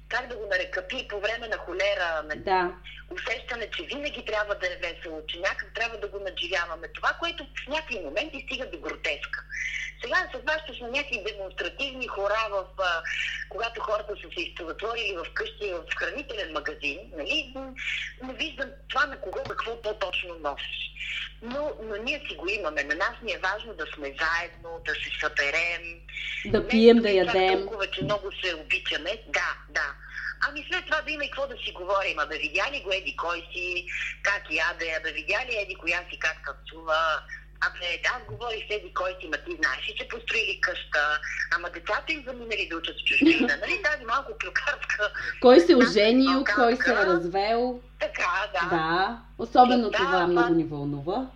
как 0.09 0.27
да 0.27 0.37
го 0.37 0.47
нарека, 0.47 0.87
пи 0.89 1.09
по 1.09 1.21
време 1.21 1.49
на 1.49 1.57
холера, 1.57 2.23
на 2.25 2.37
да. 2.37 2.73
Усещане, 3.13 3.71
че 3.77 3.83
винаги 3.83 4.25
трябва 4.25 4.55
да 4.55 4.67
е 4.67 4.77
весело, 4.77 5.23
че 5.29 5.39
някак 5.39 5.75
трябва 5.75 5.99
да 5.99 6.09
го 6.09 6.19
надживяваме. 6.19 6.89
Това, 6.95 7.13
което 7.21 7.45
в 7.45 7.69
някакви 7.69 8.01
моменти 8.01 8.45
стига 8.47 8.71
до 8.71 8.79
гротеска. 8.79 9.45
Сега 10.03 10.29
се 10.31 10.37
обащаш 10.37 10.81
на 10.81 10.89
някакви 10.89 11.25
демонстративни 11.25 12.07
хора, 12.07 12.49
в, 12.51 12.65
а, 12.79 13.03
когато 13.49 13.81
хората 13.81 14.13
са 14.23 14.29
се 14.37 14.65
затворили 14.67 15.17
в 15.17 15.33
къщи 15.35 15.73
в 15.73 15.95
хранителен 15.97 16.53
магазин, 16.53 16.99
нали? 17.17 17.55
Не 18.23 18.35
виждам 18.35 18.71
това 18.89 19.07
на 19.07 19.21
кого 19.21 19.43
какво 19.43 19.83
по-точно 19.83 20.35
носи. 20.35 20.93
Но, 21.43 21.73
но 21.83 21.97
ние 21.97 22.23
си 22.29 22.35
го 22.37 22.49
имаме. 22.49 22.85
На 22.85 22.95
нас 22.95 23.15
ни 23.23 23.33
е 23.33 23.39
важно 23.39 23.75
да 23.75 23.87
сме 23.95 24.07
заедно, 24.07 24.81
да 24.87 24.93
се 24.95 25.11
съберем. 25.21 26.01
Да 26.47 26.69
пием, 26.69 26.99
да 26.99 27.11
ядем. 27.11 27.59
Толкова, 27.59 27.87
че 27.87 28.05
много 28.05 28.33
се 28.45 28.55
обичаме. 28.55 29.23
Да, 29.27 29.57
да. 29.69 29.95
Ами 30.49 30.67
след 30.69 30.87
това 30.87 31.01
да 31.03 31.11
има 31.11 31.25
и 31.25 31.31
какво 31.31 31.47
да 31.47 31.57
си 31.57 31.73
говорим. 31.73 32.19
А 32.19 32.27
да 32.27 32.37
видя 32.37 32.67
ли 32.73 32.83
го 32.83 32.93
еди 32.93 33.17
кой 33.17 33.49
си, 33.53 33.87
как 34.23 34.43
яде, 34.51 35.01
да 35.05 35.13
видя 35.13 35.41
ли 35.47 35.57
еди 35.57 35.75
коя 35.75 36.05
си 36.11 36.19
как 36.19 36.37
танцува, 36.47 37.23
Абе, 37.67 38.01
аз 38.17 38.23
говорих 38.29 38.67
седи 38.71 38.95
кой 38.95 39.17
си, 39.21 39.29
ма 39.29 39.37
ти 39.37 39.57
знаеш 39.57 39.93
че 39.97 40.09
построили 40.09 40.61
къща, 40.61 41.21
ама 41.55 41.71
децата 41.71 42.13
им 42.13 42.25
заминали 42.27 42.69
да 42.71 42.77
учат 42.77 42.97
в 42.97 43.05
чужбина. 43.05 43.57
нали 43.61 43.83
тази 43.83 44.05
малко 44.05 44.33
клюкарска... 44.43 45.13
Кой 45.41 45.61
се 45.61 45.77
оженил, 45.77 46.45
кой 46.55 46.77
се 46.77 46.91
е 46.91 46.95
развел. 46.95 47.81
Така, 48.01 48.49
да. 48.53 48.77
Да, 48.77 49.19
особено 49.39 49.91
да, 49.91 49.99
това 49.99 50.27
много 50.27 50.55
ни 50.55 50.65
вълнува. 50.65 51.27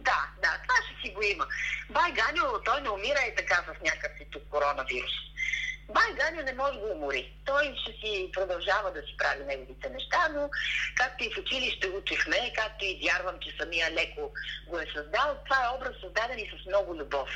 Да, 0.00 0.26
да, 0.42 0.50
това 0.62 0.76
ще 0.86 1.02
си 1.02 1.14
го 1.14 1.22
има. 1.22 1.46
Бай 1.90 2.12
Ганю, 2.12 2.44
той 2.64 2.80
не 2.80 2.90
умира 2.90 3.20
и 3.32 3.34
така 3.36 3.54
с 3.54 3.82
някакъв 3.84 4.18
си 4.18 4.26
тук 4.30 4.42
коронавирус. 4.50 5.12
Бай 5.88 6.12
Ганя 6.14 6.42
не 6.42 6.52
може 6.52 6.78
да 6.78 6.86
умори. 6.86 7.32
Той 7.44 7.74
ще 7.82 7.92
си 7.92 8.30
продължава 8.32 8.92
да 8.92 9.00
си 9.00 9.16
прави 9.18 9.44
неговите 9.44 9.90
неща, 9.90 10.28
но 10.34 10.50
както 10.94 11.24
и 11.24 11.30
в 11.34 11.38
училище 11.38 11.88
учихме, 11.88 12.52
както 12.56 12.84
и 12.84 13.00
вярвам, 13.02 13.38
че 13.40 13.56
самия 13.60 13.90
леко 13.90 14.32
го 14.68 14.78
е 14.78 14.86
създал, 14.94 15.36
това 15.44 15.64
е 15.64 15.76
образ 15.76 16.00
създаден 16.00 16.38
и 16.38 16.50
с 16.50 16.66
много 16.66 16.94
любов. 16.96 17.28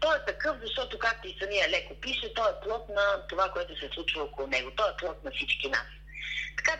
Той 0.00 0.16
е 0.16 0.24
такъв, 0.26 0.56
защото 0.60 0.98
както 0.98 1.28
и 1.28 1.38
самия 1.40 1.68
леко 1.68 1.94
пише, 1.94 2.34
той 2.34 2.50
е 2.50 2.60
плод 2.62 2.88
на 2.88 3.26
това, 3.28 3.48
което 3.48 3.78
се 3.78 3.90
случва 3.94 4.22
около 4.22 4.48
него. 4.48 4.70
Той 4.76 4.90
е 4.90 4.96
плод 4.98 5.24
на 5.24 5.30
всички 5.30 5.68
нас. 5.68 5.86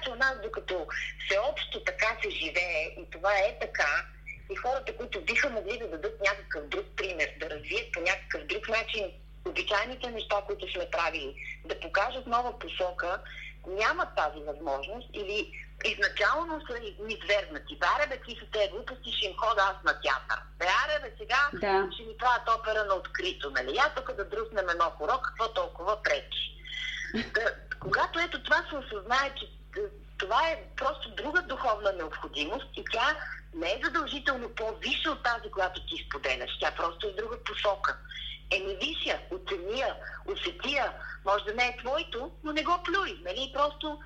че 0.05 0.11
у 0.11 0.15
нас, 0.15 0.35
докато 0.43 0.87
всеобщо 1.27 1.85
така 1.85 2.17
се 2.23 2.31
живее 2.31 2.85
и 2.85 3.11
това 3.11 3.39
е 3.39 3.59
така, 3.61 4.07
и 4.51 4.57
хората, 4.57 4.97
които 4.97 5.21
биха 5.21 5.51
могли 5.51 5.79
да 5.79 5.89
дадат 5.89 6.21
някакъв 6.21 6.69
друг 6.69 6.87
пример, 6.97 7.31
да 7.41 7.51
развият 7.51 7.93
по 7.93 8.01
някакъв 8.01 8.47
друг 8.47 8.69
начин 8.69 9.13
обичайните 9.49 10.11
неща, 10.11 10.37
които 10.47 10.73
сме 10.73 10.91
правили, 10.91 11.35
да 11.65 11.81
покажат 11.81 12.27
нова 12.27 12.59
посока, 12.59 13.21
нямат 13.67 14.09
тази 14.17 14.41
възможност 14.41 15.09
или 15.15 15.53
изначално 15.85 16.61
са 16.67 16.79
ни 16.81 17.19
звергнати. 17.25 17.79
Баре 17.79 18.07
бе, 18.09 18.21
ти 18.27 18.37
са 18.41 18.47
те 18.53 18.69
глупости, 18.73 19.13
ще 19.13 19.27
им 19.27 19.37
хода 19.37 19.63
аз 19.63 19.85
на 19.85 20.01
театър. 20.01 20.41
Аре 20.61 21.01
бе, 21.03 21.15
сега 21.19 21.49
да. 21.53 21.89
ще 21.95 22.03
ни 22.03 22.17
правят 22.19 22.49
опера 22.49 22.85
на 22.85 22.95
открито, 22.95 23.51
нали? 23.51 23.77
Я 23.77 23.95
тук 23.97 24.13
да 24.13 24.25
друснем 24.25 24.69
едно 24.69 24.85
хоро, 24.85 25.21
какво 25.23 25.53
толкова 25.53 26.03
пречи. 26.03 26.55
Да, 27.35 27.55
когато 27.81 28.21
ето 28.21 28.43
това 28.43 28.65
се 28.71 28.77
осъзнае, 28.77 29.35
че 29.39 29.49
това 30.19 30.49
е 30.49 30.63
просто 30.77 31.11
друга 31.11 31.43
духовна 31.43 31.93
необходимост 31.93 32.67
и 32.77 32.85
тя 32.93 33.17
не 33.55 33.73
е 33.73 33.81
задължително 33.85 34.49
по-висша 34.49 35.11
от 35.11 35.23
тази, 35.23 35.51
която 35.51 35.87
ти 35.87 36.05
споделяш. 36.07 36.51
Тя 36.61 36.71
просто 36.77 37.07
е 37.07 37.13
друга 37.13 37.37
посока. 37.45 37.99
Еми 38.51 38.75
вися, 38.75 39.19
оцения, 39.31 39.95
усетия, 40.27 40.93
може 41.25 41.45
да 41.45 41.55
не 41.55 41.67
е 41.67 41.77
твоето, 41.77 42.31
но 42.45 42.53
не 42.53 42.63
го 42.63 42.79
плюй, 42.85 43.19
нали? 43.25 43.51
Просто, 43.55 43.99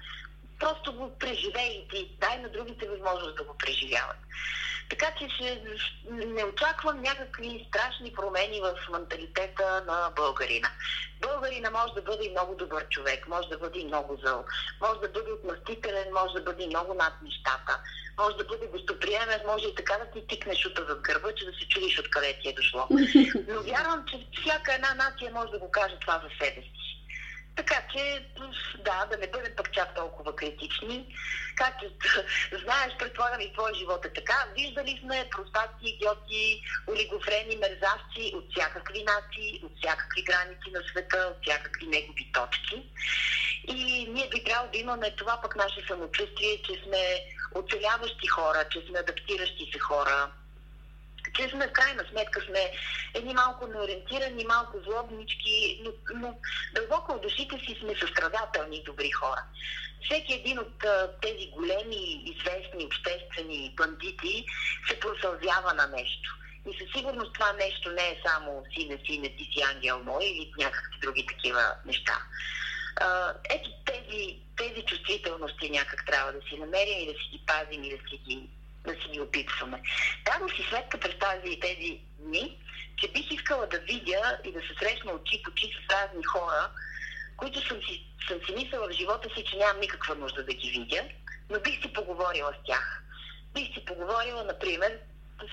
просто 0.62 0.92
го 0.92 1.18
преживей 1.18 1.86
и 1.94 2.16
дай 2.20 2.38
на 2.38 2.48
другите 2.48 2.88
възможност 2.88 3.36
да 3.36 3.44
го 3.44 3.54
преживяват. 3.58 4.16
Така 4.90 5.06
че 5.18 5.62
не 6.10 6.44
очаквам 6.44 7.02
някакви 7.02 7.66
страшни 7.68 8.12
промени 8.12 8.60
в 8.60 8.90
менталитета 8.92 9.84
на 9.86 10.12
българина. 10.16 10.70
Българина 11.20 11.70
може 11.70 11.92
да 11.94 12.02
бъде 12.02 12.30
много 12.30 12.54
добър 12.54 12.88
човек, 12.88 13.28
може 13.28 13.48
да 13.48 13.58
бъде 13.58 13.84
много 13.84 14.18
зъл, 14.24 14.44
може 14.80 15.00
да 15.00 15.08
бъде 15.08 15.32
отмъстителен, 15.32 16.12
може 16.12 16.34
да 16.34 16.40
бъде 16.40 16.66
много 16.66 16.94
над 16.94 17.12
нещата, 17.22 17.80
може 18.18 18.36
да 18.36 18.44
бъде 18.44 18.66
гостоприемен, 18.66 19.40
може 19.46 19.66
и 19.68 19.74
така 19.74 19.94
да 19.98 20.10
ти 20.10 20.26
тикнеш 20.26 20.66
от 20.66 20.86
зад 20.88 21.00
гърба, 21.00 21.28
че 21.36 21.44
да 21.44 21.52
се 21.52 21.68
чудиш 21.68 21.98
откъде 21.98 22.38
ти 22.42 22.48
е 22.48 22.52
дошло. 22.52 22.88
Но 23.48 23.62
вярвам, 23.62 24.04
че 24.10 24.26
всяка 24.40 24.74
една 24.74 24.94
нация 24.94 25.30
може 25.32 25.50
да 25.50 25.58
го 25.58 25.70
каже 25.70 25.96
това 26.00 26.22
за 26.24 26.44
себе 26.44 26.60
си. 26.62 26.91
Така 27.56 27.82
че, 27.92 28.26
да, 28.78 29.06
да 29.10 29.16
не 29.16 29.26
бъдем 29.26 29.52
пък 29.56 29.72
чак 29.72 29.94
толкова 29.94 30.36
критични. 30.36 31.16
Както 31.56 31.84
знаеш, 32.64 32.92
предполагам 32.98 33.40
и 33.40 33.52
твой 33.52 33.74
живот 33.74 34.04
е 34.04 34.12
така. 34.12 34.46
Виждали 34.56 35.00
сме 35.02 35.28
простаци, 35.30 35.82
идиоти, 35.82 36.62
олигофрени, 36.88 37.56
мерзавци 37.56 38.32
от 38.34 38.44
всякакви 38.50 39.04
нации, 39.04 39.60
от 39.64 39.72
всякакви 39.78 40.22
граници 40.22 40.70
на 40.74 40.80
света, 40.90 41.32
от 41.32 41.42
всякакви 41.42 41.86
негови 41.86 42.32
точки. 42.32 42.82
И 43.68 44.06
ние 44.08 44.28
би 44.28 44.44
трябвало 44.44 44.72
да 44.72 44.78
имаме 44.78 45.16
това 45.16 45.40
пък 45.42 45.56
наше 45.56 45.86
самочувствие, 45.88 46.62
че 46.62 46.82
сме 46.84 47.24
оцеляващи 47.54 48.26
хора, 48.26 48.64
че 48.70 48.80
сме 48.88 48.98
адаптиращи 48.98 49.70
се 49.72 49.78
хора, 49.78 50.30
че 51.34 51.48
сме 51.48 51.68
в 51.68 51.72
крайна 51.72 52.04
сметка 52.10 52.40
сме 52.40 52.72
едни 53.14 53.34
малко 53.34 53.66
неориентирани, 53.66 54.44
малко 54.44 54.78
злобнички, 54.80 55.80
но, 55.84 55.92
но 56.14 56.36
дълбоко 56.74 57.12
от 57.12 57.22
душите 57.22 57.58
си 57.58 57.76
сме 57.80 57.94
състрадателни 58.00 58.82
добри 58.82 59.10
хора. 59.10 59.42
Всеки 60.04 60.34
един 60.34 60.58
от 60.58 60.84
а, 60.84 61.10
тези 61.22 61.50
големи, 61.50 62.22
известни, 62.24 62.84
обществени 62.84 63.74
бандити 63.76 64.44
се 64.88 65.00
просълзява 65.00 65.74
на 65.74 65.86
нещо. 65.86 66.38
И 66.70 66.78
със 66.78 66.92
сигурност 66.96 67.34
това 67.34 67.52
нещо 67.52 67.90
не 67.90 68.08
е 68.08 68.20
само 68.26 68.64
сине, 68.74 68.98
сине, 69.06 69.36
ти 69.36 69.44
си 69.44 69.62
ангел 69.62 70.04
мой 70.04 70.24
или 70.24 70.52
някакви 70.58 70.98
други 71.00 71.26
такива 71.26 71.74
неща. 71.86 72.18
А, 72.96 73.34
ето 73.50 73.70
тези, 73.86 74.38
тези 74.56 74.82
чувствителности 74.82 75.70
някак 75.70 76.06
трябва 76.06 76.32
да 76.32 76.40
си 76.40 76.56
намерим 76.58 76.98
и 76.98 77.06
да 77.06 77.12
си 77.12 77.28
ги 77.32 77.42
пазим 77.46 77.84
и 77.84 77.90
да 77.90 78.08
си 78.08 78.16
ги 78.16 78.48
да 78.84 78.92
си 78.92 79.08
ги 79.12 79.20
опитваме. 79.20 79.82
Дадох 80.24 80.56
си 80.56 80.62
сметка 80.68 80.98
през 80.98 81.18
тази 81.18 81.60
тези 81.60 82.00
дни, 82.18 82.58
че 82.96 83.12
бих 83.12 83.30
искала 83.30 83.66
да 83.66 83.78
видя 83.78 84.38
и 84.44 84.52
да 84.52 84.60
се 84.60 84.74
срещна 84.78 85.12
очи 85.12 85.42
по 85.42 85.50
очи 85.50 85.70
с 85.72 85.92
разни 85.92 86.24
хора, 86.24 86.70
които 87.36 87.68
съм 87.68 87.82
си, 87.82 88.06
съм 88.28 88.38
си 88.46 88.54
мислила 88.54 88.88
в 88.88 88.92
живота 88.92 89.28
си, 89.36 89.44
че 89.44 89.56
нямам 89.56 89.80
никаква 89.80 90.14
нужда 90.14 90.44
да 90.44 90.54
ги 90.54 90.70
видя, 90.70 91.04
но 91.50 91.60
бих 91.60 91.82
си 91.82 91.92
поговорила 91.92 92.52
с 92.52 92.66
тях. 92.66 93.02
Бих 93.54 93.74
си 93.74 93.84
поговорила, 93.84 94.44
например, 94.44 94.98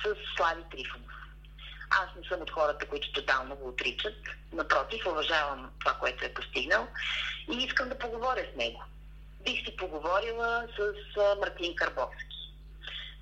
с 0.05 0.15
Слави 0.37 0.63
Трифонов. 0.71 1.11
Аз 1.89 2.07
не 2.15 2.27
съм 2.27 2.41
от 2.41 2.51
хората, 2.51 2.87
които 2.87 3.11
тотално 3.11 3.55
го 3.55 3.69
отричат. 3.69 4.15
Напротив, 4.53 5.05
уважавам 5.05 5.71
това, 5.79 5.93
което 5.93 6.25
е 6.25 6.33
постигнал 6.33 6.87
и 7.51 7.63
искам 7.63 7.89
да 7.89 7.99
поговоря 7.99 8.45
с 8.53 8.57
него. 8.57 8.83
Бих 9.43 9.65
си 9.65 9.75
поговорила 9.77 10.67
с 10.77 10.93
Мартин 11.39 11.75
Карбовски 11.75 12.28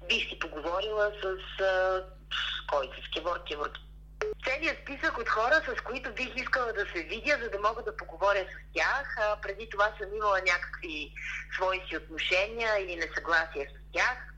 бих 0.07 0.29
си 0.29 0.39
поговорила 0.39 1.11
с, 1.21 1.61
а, 1.63 2.03
кой, 2.71 2.89
с 3.03 3.13
Кевор 3.13 3.43
Кевор. 3.43 3.69
Целият 4.45 4.77
списък 4.81 5.17
от 5.17 5.29
хора, 5.29 5.61
с 5.67 5.81
които 5.81 6.13
бих 6.13 6.35
искала 6.35 6.73
да 6.73 6.85
се 6.93 7.03
видя, 7.03 7.37
за 7.41 7.49
да 7.49 7.59
мога 7.59 7.83
да 7.83 7.97
поговоря 7.97 8.45
с 8.51 8.73
тях. 8.73 9.17
А, 9.19 9.41
преди 9.41 9.69
това 9.69 9.85
съм 9.97 10.15
имала 10.15 10.39
някакви 10.39 11.13
свои 11.55 11.81
си 11.87 11.97
отношения 11.97 12.79
или 12.79 12.95
несъгласия 12.95 13.67
с 13.69 13.93
тях. 13.93 14.33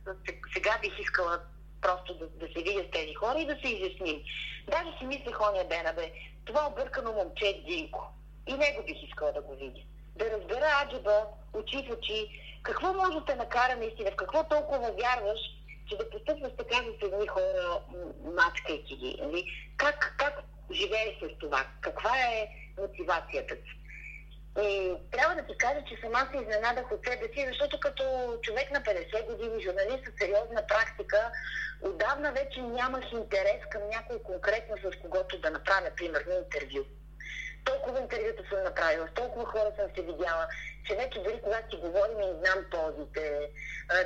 Сега 0.54 0.78
бих 0.82 1.00
искала 1.00 1.40
просто 1.82 2.14
да, 2.14 2.28
да 2.28 2.48
се 2.54 2.64
видя 2.64 2.84
с 2.88 2.92
тези 2.92 3.14
хора 3.14 3.40
и 3.40 3.46
да 3.46 3.58
се 3.62 3.68
изясним. 3.68 4.22
Даже 4.68 4.98
си 4.98 5.06
мислех 5.06 5.42
оня 5.42 5.64
дена, 5.70 5.94
бе, 5.94 6.12
това 6.46 6.68
объркано 6.68 7.14
момче 7.14 7.64
Динко. 7.66 8.14
И 8.48 8.54
него 8.54 8.84
бих 8.86 9.04
искала 9.04 9.32
да 9.32 9.42
го 9.42 9.56
видя. 9.56 9.82
Да 10.16 10.26
разбера 10.32 10.82
аджаба, 10.82 11.26
очи 11.54 11.88
в 11.90 11.92
очи, 11.92 12.42
какво 12.64 12.94
може 12.94 13.20
да 13.20 13.26
те 13.26 13.36
накара 13.36 13.76
наистина, 13.76 14.12
в 14.12 14.16
какво 14.16 14.44
толкова 14.44 14.92
вярваш, 14.92 15.40
че 15.90 15.98
да 15.98 16.10
постъпваш 16.10 16.52
така 16.58 16.76
с 16.76 17.06
едни 17.06 17.28
хора, 17.28 17.80
мачкайки 18.36 18.96
ги. 18.96 19.18
Нали? 19.22 19.46
Как, 19.78 20.16
как 20.18 20.34
живееш 20.72 21.18
с 21.20 21.40
това? 21.40 21.66
Каква 21.82 22.18
е 22.18 22.48
мотивацията 22.82 23.56
ти? 23.56 23.72
И 24.62 24.94
трябва 25.12 25.36
да 25.36 25.48
ти 25.48 25.58
кажа, 25.58 25.84
че 25.88 26.02
сама 26.02 26.28
се 26.32 26.38
изненадах 26.38 26.92
от 26.92 27.06
себе 27.06 27.28
си, 27.34 27.48
защото 27.48 27.80
като 27.80 28.04
човек 28.42 28.72
на 28.72 28.82
50 28.82 29.26
години, 29.26 29.64
журналист 29.64 30.04
с 30.06 30.18
сериозна 30.20 30.68
практика, 30.68 31.32
отдавна 31.82 32.32
вече 32.32 32.62
нямах 32.62 33.12
интерес 33.12 33.62
към 33.72 33.82
някой 33.90 34.20
конкретно, 34.24 34.76
с 34.78 35.02
когото 35.02 35.42
да 35.42 35.50
направя, 35.50 35.90
примерно, 35.98 36.34
интервю 36.34 36.86
толкова 37.70 38.00
интервюта 38.00 38.44
съм 38.50 38.64
направила, 38.64 39.08
с 39.08 39.14
толкова 39.14 39.46
хора 39.46 39.72
съм 39.76 39.88
се 39.96 40.02
видяла, 40.02 40.48
че 40.88 40.96
вече 40.96 41.20
дори 41.20 41.42
когато 41.44 41.70
си 41.70 41.82
говорим 41.82 42.18
не 42.18 42.34
знам 42.40 42.66
позите, 42.72 43.50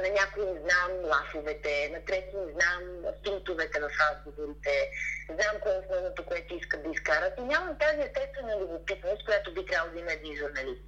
на 0.03 0.09
някои 0.09 0.45
не 0.45 0.59
знам 0.59 0.91
лафовете, 1.03 1.89
на 1.93 2.05
трети 2.05 2.35
не 2.35 2.51
знам 2.51 2.83
финтовете 3.23 3.79
в 3.79 3.89
разговорите, 4.01 4.89
знам 5.29 5.61
кое 5.61 5.75
е 5.75 5.79
основното, 5.79 6.25
което 6.25 6.55
искат 6.55 6.83
да 6.83 6.89
изкарат 6.89 7.33
и 7.37 7.41
нямам 7.41 7.77
тази 7.79 8.01
естествена 8.01 8.59
любопитност, 8.59 9.25
която 9.25 9.53
би 9.53 9.65
трябвало 9.65 9.93
да 9.93 9.99
има 9.99 10.11
един 10.11 10.37
журналист. 10.37 10.83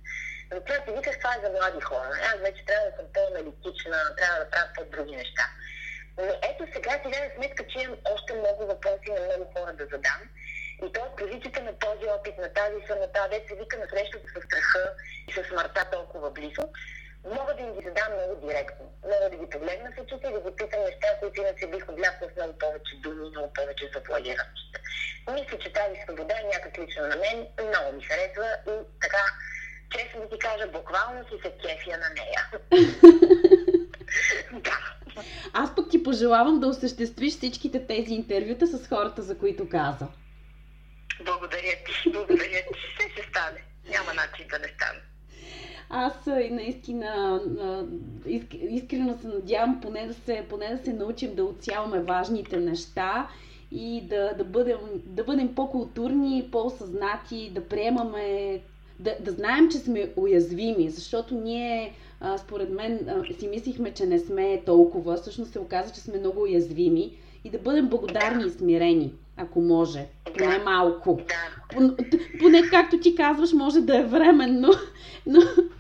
Но 0.52 0.62
това 0.62 0.76
си 0.76 0.92
викаш, 0.98 1.18
това 1.18 1.36
е 1.36 1.44
за 1.44 1.50
млади 1.52 1.82
хора. 1.82 2.10
Аз 2.34 2.40
вече 2.40 2.66
трябва 2.66 2.90
да 2.90 2.96
съм 2.98 3.06
по-аналитична, 3.14 4.16
трябва 4.18 4.40
да 4.40 4.50
правя 4.50 4.70
по-други 4.76 5.16
неща. 5.16 5.46
Но 6.18 6.34
ето 6.50 6.74
сега 6.74 6.92
си 6.92 7.04
дадем 7.04 7.32
сметка, 7.36 7.68
че 7.68 7.80
имам 7.80 7.98
още 8.14 8.34
много 8.34 8.66
въпроси 8.66 9.10
на 9.12 9.22
много 9.26 9.52
хора 9.58 9.74
да 9.74 9.86
задам 9.86 10.22
и 10.84 10.92
то 10.94 11.02
от 11.02 11.16
позицията 11.18 11.64
на 11.64 11.74
този 11.80 12.06
опит, 12.20 12.38
на 12.38 12.50
тази 12.54 12.88
самота, 12.88 13.28
де 13.32 13.44
се 13.48 13.56
вика 13.56 13.78
на 13.78 13.88
срещата 13.88 14.28
с 14.28 14.44
страха 14.46 14.94
и 15.28 15.32
с 15.34 15.44
смъртта 15.50 15.86
толкова 15.92 16.32
близо, 16.32 16.64
мога 17.26 17.52
да 17.56 17.62
им 17.62 17.74
ги 17.74 17.86
задам 17.88 18.10
много 18.14 18.48
директно. 18.48 18.86
Мога 19.04 19.30
да 19.32 19.38
ги 19.38 19.50
погледна 19.50 19.92
в 19.92 20.02
очите 20.02 20.28
и 20.28 20.34
да 20.34 20.42
ги 20.46 20.56
питам 20.56 20.82
неща, 20.84 21.08
които 21.20 21.42
иначе 21.42 21.68
бих 21.68 21.90
облякла 21.90 22.28
с 22.30 22.36
много 22.36 22.54
повече 22.64 22.94
думи, 23.04 23.30
много 23.30 23.54
повече 23.54 23.92
запланираност. 23.96 24.72
Мисля, 25.34 25.58
че 25.64 25.74
тази 25.74 25.96
свобода 26.04 26.36
е 26.40 26.52
някак 26.54 26.74
лично 26.80 27.02
на 27.02 27.16
мен 27.24 27.38
много 27.70 27.88
ми 27.96 28.04
харесва 28.04 28.48
и 28.72 28.74
така, 29.02 29.24
честно 29.94 30.22
да 30.22 30.30
ти 30.30 30.38
кажа, 30.40 30.68
буквално 30.68 31.20
си 31.30 31.36
се 31.44 31.52
кефия 31.62 31.98
на 32.04 32.10
нея. 32.18 32.42
да. 34.68 34.78
Аз 35.54 35.76
пък 35.76 35.90
ти 35.92 36.04
пожелавам 36.04 36.60
да 36.60 36.68
осъществиш 36.68 37.34
всичките 37.34 37.88
тези 37.88 38.14
интервюта 38.14 38.68
с 38.68 38.88
хората, 38.88 39.22
за 39.22 39.38
които 39.38 39.70
каза. 39.70 40.08
Благодаря 41.20 41.76
ти, 41.86 42.10
благодаря 42.10 42.62
ти. 42.64 42.80
Все 42.96 43.10
ще 43.12 43.24
стане. 43.24 43.62
Няма 43.90 44.14
начин 44.14 44.46
да 44.50 44.60
не 44.60 44.68
стане. 44.68 45.00
Аз 45.90 46.14
наистина 46.52 47.42
искрено 48.62 49.18
се 49.18 49.28
надявам 49.28 49.82
поне 49.82 50.08
да 50.08 50.14
се, 50.14 50.46
поне 50.50 50.70
да 50.70 50.84
се 50.84 50.94
научим 50.94 51.36
да 51.36 51.44
отсяваме 51.44 52.00
важните 52.00 52.58
неща 52.58 53.28
и 53.72 54.02
да, 54.02 54.34
да, 54.34 54.44
бъдем, 54.44 54.78
да 54.96 55.24
бъдем 55.24 55.56
по-културни, 55.56 56.50
по-осъзнати, 56.52 57.52
да 57.54 57.68
приемаме, 57.68 58.60
да, 59.00 59.16
да 59.20 59.32
знаем, 59.32 59.72
че 59.72 59.78
сме 59.78 60.14
уязвими, 60.16 60.90
защото 60.90 61.36
ние, 61.36 61.94
според 62.38 62.70
мен, 62.70 63.00
си 63.40 63.48
мислихме, 63.48 63.94
че 63.94 64.06
не 64.06 64.20
сме 64.20 64.62
толкова, 64.66 65.16
всъщност 65.16 65.52
се 65.52 65.60
оказа, 65.60 65.94
че 65.94 66.00
сме 66.00 66.20
много 66.20 66.42
уязвими 66.42 67.12
и 67.44 67.50
да 67.50 67.58
бъдем 67.60 67.88
благодарни 67.88 68.46
и 68.46 68.50
смирени 68.50 69.12
ако 69.38 69.62
може. 69.62 70.06
Поне 70.38 70.58
малко. 70.58 71.20
Да. 71.28 71.96
Поне, 72.40 72.70
както 72.70 73.00
ти 73.00 73.16
казваш, 73.16 73.54
може 73.54 73.82
да 73.82 73.98
е 73.98 74.04
временно, 74.04 74.70
но, 75.26 75.40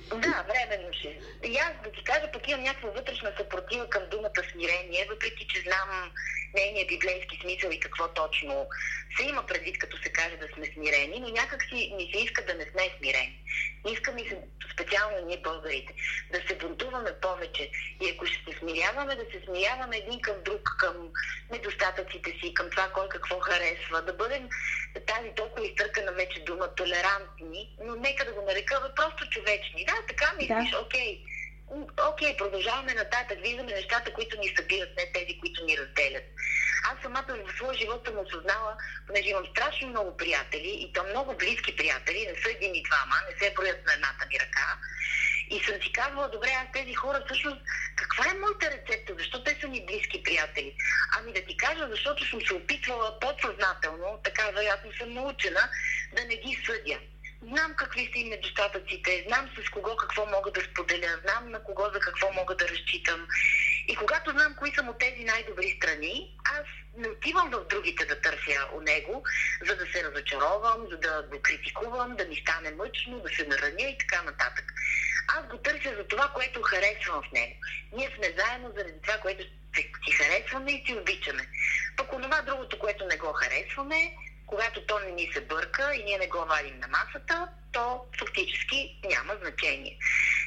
Да, 0.09 0.45
временно 0.47 0.93
ще. 0.93 1.19
И 1.43 1.57
аз 1.57 1.73
да 1.83 1.91
ти 1.91 2.03
кажа, 2.03 2.31
пък 2.33 2.47
имам 2.47 2.63
някаква 2.63 2.89
вътрешна 2.89 3.33
съпротива 3.37 3.89
към 3.89 4.03
думата 4.11 4.41
смирение, 4.51 5.07
въпреки 5.09 5.47
че 5.47 5.61
знам 5.61 6.11
нейния 6.55 6.85
библейски 6.87 7.39
смисъл 7.41 7.69
и 7.71 7.79
какво 7.79 8.07
точно 8.07 8.67
се 9.17 9.23
има 9.23 9.45
предвид, 9.45 9.77
като 9.77 9.97
се 9.97 10.09
каже 10.11 10.37
да 10.37 10.47
сме 10.53 10.65
смирени, 10.73 11.19
но 11.19 11.29
някак 11.29 11.63
си 11.63 11.93
ни 11.97 12.11
се 12.13 12.19
иска 12.19 12.45
да 12.45 12.53
не 12.53 12.65
сме 12.71 12.89
смирени. 12.97 13.39
Иска 13.87 14.11
ми 14.11 14.29
се, 14.29 14.37
специално 14.73 15.25
ние 15.25 15.37
българите, 15.37 15.93
да 16.31 16.39
се 16.47 16.55
бунтуваме 16.55 17.11
повече 17.21 17.71
и 18.01 18.09
ако 18.09 18.25
ще 18.25 18.37
се 18.51 18.59
смиряваме, 18.59 19.15
да 19.15 19.25
се 19.31 19.45
смиряваме 19.45 19.97
един 19.97 20.21
към 20.21 20.35
друг, 20.43 20.75
към 20.79 21.11
недостатъците 21.51 22.31
си, 22.41 22.53
към 22.53 22.69
това 22.69 22.89
кой 22.93 23.09
какво 23.09 23.39
харесва, 23.39 24.01
да 24.01 24.13
бъдем 24.13 24.49
тази 25.07 25.29
толкова 25.35 25.67
изтъркана 25.67 26.11
вече 26.11 26.43
дума 26.43 26.75
толерантни, 26.75 27.75
но 27.83 27.95
нека 27.95 28.25
да 28.25 28.33
го 28.33 28.41
нарека 28.41 28.91
просто 28.95 29.29
човечни. 29.29 29.85
Да, 29.85 29.94
така 30.07 30.33
мислиш, 30.37 30.71
да. 30.71 30.79
окей. 30.79 31.21
Окей, 32.11 32.37
продължаваме 32.37 32.93
нататък, 32.93 33.37
виждаме 33.41 33.71
нещата, 33.71 34.13
които 34.13 34.39
ни 34.39 34.55
събират, 34.55 34.89
не 34.97 35.11
тези, 35.13 35.39
които 35.39 35.65
ни 35.65 35.77
разделят. 35.77 36.23
Аз 36.89 37.01
самата 37.01 37.37
в 37.47 37.55
своя 37.57 37.77
живот 37.77 38.01
съм 38.05 38.19
осъзнала, 38.19 38.77
понеже 39.07 39.29
имам 39.29 39.45
страшно 39.45 39.87
много 39.87 40.17
приятели, 40.17 40.71
и 40.83 40.93
то 40.93 41.03
много 41.03 41.37
близки 41.37 41.75
приятели, 41.75 42.27
не 42.27 42.41
са 42.41 42.49
един 42.51 42.75
и 42.75 42.83
двама, 42.83 43.15
не 43.29 43.39
се 43.39 43.53
броят 43.53 43.85
на 43.85 43.93
едната 43.93 44.25
ми 44.29 44.39
ръка. 44.39 44.77
И 45.49 45.59
съм 45.59 45.75
си 45.81 45.91
казвала, 45.91 46.29
добре, 46.29 46.49
аз 46.49 46.67
тези 46.73 46.93
хора 46.93 47.23
всъщност, 47.25 47.57
каква 47.95 48.31
е 48.31 48.39
моята 48.39 48.71
рецепта? 48.71 49.13
Защо 49.17 49.43
те 49.43 49.57
са 49.61 49.67
ми 49.67 49.85
близки 49.85 50.23
приятели? 50.23 50.75
Ами 51.17 51.33
да 51.33 51.41
ти 51.45 51.57
кажа, 51.57 51.87
защото 51.89 52.29
съм 52.29 52.41
се 52.41 52.53
опитвала 52.53 53.19
подсъзнателно, 53.19 54.19
така 54.23 54.45
вероятно 54.45 54.91
съм 54.93 55.13
научена, 55.13 55.69
да 56.15 56.25
не 56.25 56.35
ги 56.35 56.63
съдя. 56.65 56.99
Знам 57.41 57.73
какви 57.75 58.09
са 58.13 58.19
им 58.19 58.29
недостатъците, 58.29 59.23
знам 59.27 59.49
с 59.57 59.69
кого 59.69 59.95
какво 59.95 60.25
мога 60.25 60.51
да 60.51 60.61
споделя, 60.61 61.19
знам 61.23 61.51
на 61.51 61.63
кого 61.63 61.83
за 61.93 61.99
какво 61.99 62.33
мога 62.33 62.55
да 62.55 62.67
разчитам. 62.67 63.27
И 63.87 63.95
когато 63.95 64.31
знам 64.31 64.55
кои 64.55 64.75
са 64.75 64.81
от 64.81 64.99
тези 64.99 65.23
най-добри 65.23 65.77
страни, 65.77 66.37
аз 66.45 66.65
не 66.97 67.07
отивам 67.07 67.49
в 67.49 67.67
другите 67.69 68.05
да 68.05 68.21
търся 68.21 68.67
у 68.73 68.81
него, 68.81 69.23
за 69.67 69.75
да 69.75 69.85
се 69.85 70.03
разочаровам, 70.03 70.87
за 70.91 70.97
да 70.97 71.23
го 71.31 71.41
критикувам, 71.41 72.15
да 72.15 72.25
ми 72.25 72.35
стане 72.35 72.71
мъчно, 72.71 73.19
да 73.19 73.29
се 73.35 73.47
нараня 73.47 73.89
и 73.89 73.97
така 73.97 74.21
нататък. 74.21 74.73
Аз 75.27 75.47
го 75.47 75.57
търся 75.57 75.95
за 75.95 76.03
това, 76.03 76.27
което 76.27 76.61
харесвам 76.61 77.23
в 77.23 77.31
него. 77.31 77.55
Ние 77.93 78.11
сме 78.17 78.33
заедно 78.37 78.71
заради 78.77 79.01
това, 79.01 79.17
което 79.17 79.43
си 79.75 80.11
харесваме 80.11 80.71
и 80.71 80.85
си 80.85 80.93
обичаме. 80.93 81.47
Пък 81.97 82.13
онова 82.13 82.41
другото, 82.41 82.79
което 82.79 83.05
не 83.05 83.17
го 83.17 83.33
харесваме, 83.33 84.15
когато 84.47 84.85
то 84.85 84.99
не 84.99 85.11
ни 85.11 85.29
се 85.33 85.41
бърка 85.41 85.95
и 85.95 86.03
ние 86.03 86.17
не 86.17 86.27
го 86.27 86.37
вадим 86.37 86.79
на 86.79 86.87
масата, 86.87 87.47
то 87.71 88.05
фактически 88.19 88.99
няма 89.05 89.35
значение. 89.41 89.97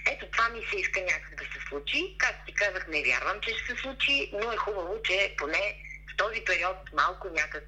Ето 0.07 0.27
това 0.31 0.49
ми 0.49 0.67
се 0.71 0.77
иска 0.77 1.01
някак 1.01 1.35
да 1.35 1.45
се 1.45 1.69
случи. 1.69 2.15
Както 2.19 2.47
ти 2.47 2.55
казах, 2.55 2.89
не 2.89 3.03
вярвам, 3.03 3.41
че 3.41 3.55
ще 3.55 3.67
се 3.67 3.83
случи, 3.83 4.31
но 4.33 4.53
е 4.53 4.57
хубаво, 4.57 5.03
че 5.05 5.35
поне 5.39 5.77
в 6.13 6.17
този 6.17 6.41
период 6.45 6.77
малко 6.93 7.29
някак 7.29 7.65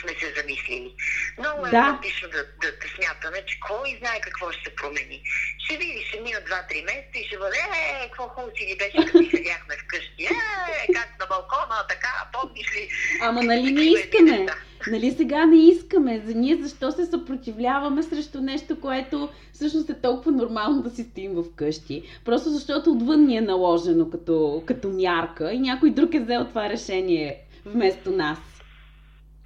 сме 0.00 0.12
се 0.20 0.28
замислили. 0.36 0.94
Много 1.38 1.66
е 1.66 1.70
да. 1.70 1.90
логично 1.92 2.28
да, 2.28 2.42
да, 2.62 2.68
да 2.80 2.86
смятаме, 2.94 3.38
че 3.46 3.60
кой 3.68 3.96
знае 3.98 4.20
какво 4.20 4.52
ще 4.52 4.62
се 4.64 4.76
промени. 4.76 5.22
Ще 5.64 5.76
видиш, 5.76 6.08
ще 6.08 6.20
мина 6.20 6.38
2-3 6.38 6.84
месеца 6.84 7.16
и 7.20 7.26
ще 7.26 7.38
бъде, 7.38 7.56
е, 7.56 8.08
какво 8.08 8.28
хубаво 8.28 8.52
си 8.56 8.62
ли 8.66 8.76
беше, 8.78 8.96
като 9.06 9.18
си 9.18 9.30
седяхме 9.36 9.74
вкъщи, 9.82 10.24
е, 10.24 10.92
как 10.94 11.08
на 11.20 11.26
балкона, 11.26 11.76
така, 11.88 12.12
помниш 12.32 12.68
ли? 12.76 12.88
Ама 13.20 13.42
нали 13.42 13.72
не 13.72 13.82
искаме? 13.82 14.46
Нали 14.90 15.10
сега 15.10 15.46
не 15.46 15.68
искаме? 15.68 16.22
За 16.26 16.34
ние 16.34 16.56
защо 16.56 16.92
се 16.92 17.06
съпротивляваме 17.06 18.02
срещу 18.02 18.40
нещо, 18.40 18.80
което 18.80 19.28
всъщност 19.52 19.90
е 19.90 20.00
толкова 20.00 20.32
нормално 20.32 20.82
да 20.82 20.90
си 20.90 21.02
стоим 21.02 21.42
вкъщи? 21.42 22.02
Просто 22.24 22.50
защото 22.50 22.92
отвън 22.92 23.26
ни 23.26 23.36
е 23.36 23.40
наложено 23.40 24.10
като, 24.10 24.62
като 24.66 24.88
мярка 24.88 25.52
и 25.52 25.58
някой 25.58 25.90
друг 25.90 26.14
е 26.14 26.20
взел 26.20 26.44
това 26.44 26.68
решение 26.68 27.38
вместо 27.66 28.10
нас. 28.10 28.38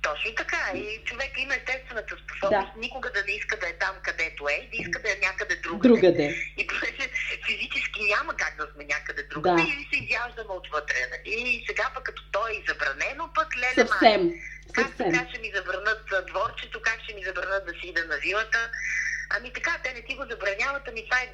Точно 0.06 0.34
така. 0.34 0.62
И 0.74 1.00
човек 1.04 1.32
има 1.38 1.54
естествената 1.54 2.16
способност 2.22 2.74
да. 2.74 2.80
никога 2.80 3.08
да 3.12 3.22
не 3.28 3.32
иска 3.32 3.56
да 3.58 3.68
е 3.68 3.72
там, 3.72 3.94
където 4.02 4.48
е, 4.48 4.68
да 4.72 4.76
иска 4.82 4.98
да 5.02 5.08
е 5.12 5.16
някъде 5.22 5.56
другаде. 5.56 5.88
другаде. 5.88 6.26
И 6.56 6.66
понеже 6.66 7.04
физически 7.46 8.00
няма 8.14 8.36
как 8.36 8.56
да 8.56 8.66
сме 8.72 8.84
някъде 8.84 9.22
другаде, 9.22 9.62
да. 9.62 9.68
или 9.68 9.88
се 9.90 9.98
изяждаме 10.04 10.52
отвътре. 10.60 11.00
Нали? 11.12 11.34
И 11.50 11.64
сега 11.68 11.90
пък 11.94 12.04
като 12.04 12.22
то 12.32 12.42
е 12.46 12.64
забранено, 12.68 13.30
пък 13.34 13.56
леле 13.56 13.74
Съвсем. 13.74 14.22
Май. 14.26 14.40
Как 14.74 14.96
така 14.96 15.28
ще 15.28 15.38
ми 15.40 15.52
забранат 15.54 16.00
дворчето, 16.30 16.80
как 16.82 16.98
ще 17.04 17.14
ми 17.14 17.24
забранат 17.24 17.66
да 17.66 17.72
си 17.72 17.86
ида 17.86 18.04
на 18.04 18.16
вилата? 18.16 18.70
Ами 19.30 19.52
така, 19.52 19.72
те 19.84 19.92
не 19.92 20.02
ти 20.02 20.14
го 20.14 20.24
забраняват, 20.30 20.82
ами 20.88 21.04
това 21.04 21.18
е 21.20 21.28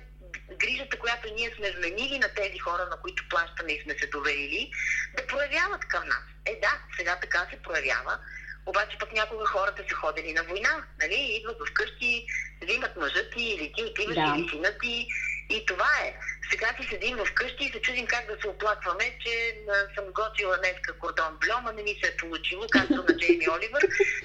грижата, 0.56 0.98
която 0.98 1.34
ние 1.34 1.50
сме 1.56 1.70
вменили 1.70 2.18
на 2.18 2.28
тези 2.28 2.58
хора, 2.58 2.86
на 2.90 2.96
които 3.02 3.28
плащаме 3.30 3.72
и 3.72 3.82
сме 3.82 3.94
се 3.98 4.06
доверили, 4.06 4.70
да 5.16 5.26
проявяват 5.26 5.84
към 5.84 6.04
нас. 6.08 6.24
Е 6.46 6.60
да, 6.60 6.72
сега 6.96 7.18
така 7.20 7.46
се 7.50 7.62
проявява, 7.62 8.18
обаче 8.66 8.98
пък 8.98 9.12
някога 9.12 9.46
хората 9.46 9.84
са 9.88 9.94
ходили 9.94 10.32
на 10.32 10.42
война, 10.42 10.84
нали? 11.00 11.14
Идват 11.14 11.68
вкъщи, 11.68 12.26
взимат 12.62 12.96
мъжът 12.96 13.32
ти 13.32 13.42
или 13.42 13.72
ти 13.76 13.84
отиваш 13.84 14.14
да. 14.14 14.34
или 14.36 14.48
сина 14.48 14.78
ти. 14.82 15.06
И 15.50 15.66
това 15.66 15.90
е. 16.04 16.14
Сега 16.50 16.74
си 16.80 16.88
седим 16.88 17.18
вкъщи 17.18 17.64
и 17.64 17.72
се 17.72 17.80
чудим 17.80 18.06
как 18.06 18.26
да 18.26 18.36
се 18.40 18.48
оплакваме, 18.48 19.18
че 19.24 19.54
съм 19.94 20.04
готвила 20.12 20.58
днеска 20.58 20.98
кордон 20.98 21.38
блем, 21.40 21.66
а 21.66 21.72
не 21.72 21.82
ми 21.82 21.98
се 22.02 22.10
е 22.10 22.16
получило, 22.16 22.66
както 22.70 22.94
на 22.94 23.16
Джейми 23.16 23.48
Оливър, 23.48 23.82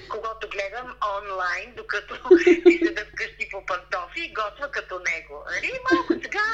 когато 0.08 0.48
гледам 0.48 0.96
онлайн, 1.18 1.74
докато 1.76 2.14
си 2.44 2.78
седа 2.84 3.04
вкъщи 3.12 3.48
по 3.50 3.66
пантофи 3.66 4.20
и 4.20 4.32
готва 4.32 4.70
като 4.70 4.98
него. 4.98 5.44
Нали? 5.50 5.72
Малко 5.90 6.12
сега 6.22 6.44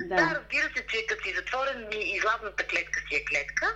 да. 0.00 0.16
да, 0.16 0.34
разбира 0.34 0.68
се, 0.76 0.86
че 0.86 1.06
като 1.06 1.24
си 1.24 1.34
затворен 1.34 1.88
и 1.92 2.20
златната 2.20 2.66
клетка 2.66 3.00
си 3.08 3.14
е 3.16 3.24
клетка, 3.24 3.66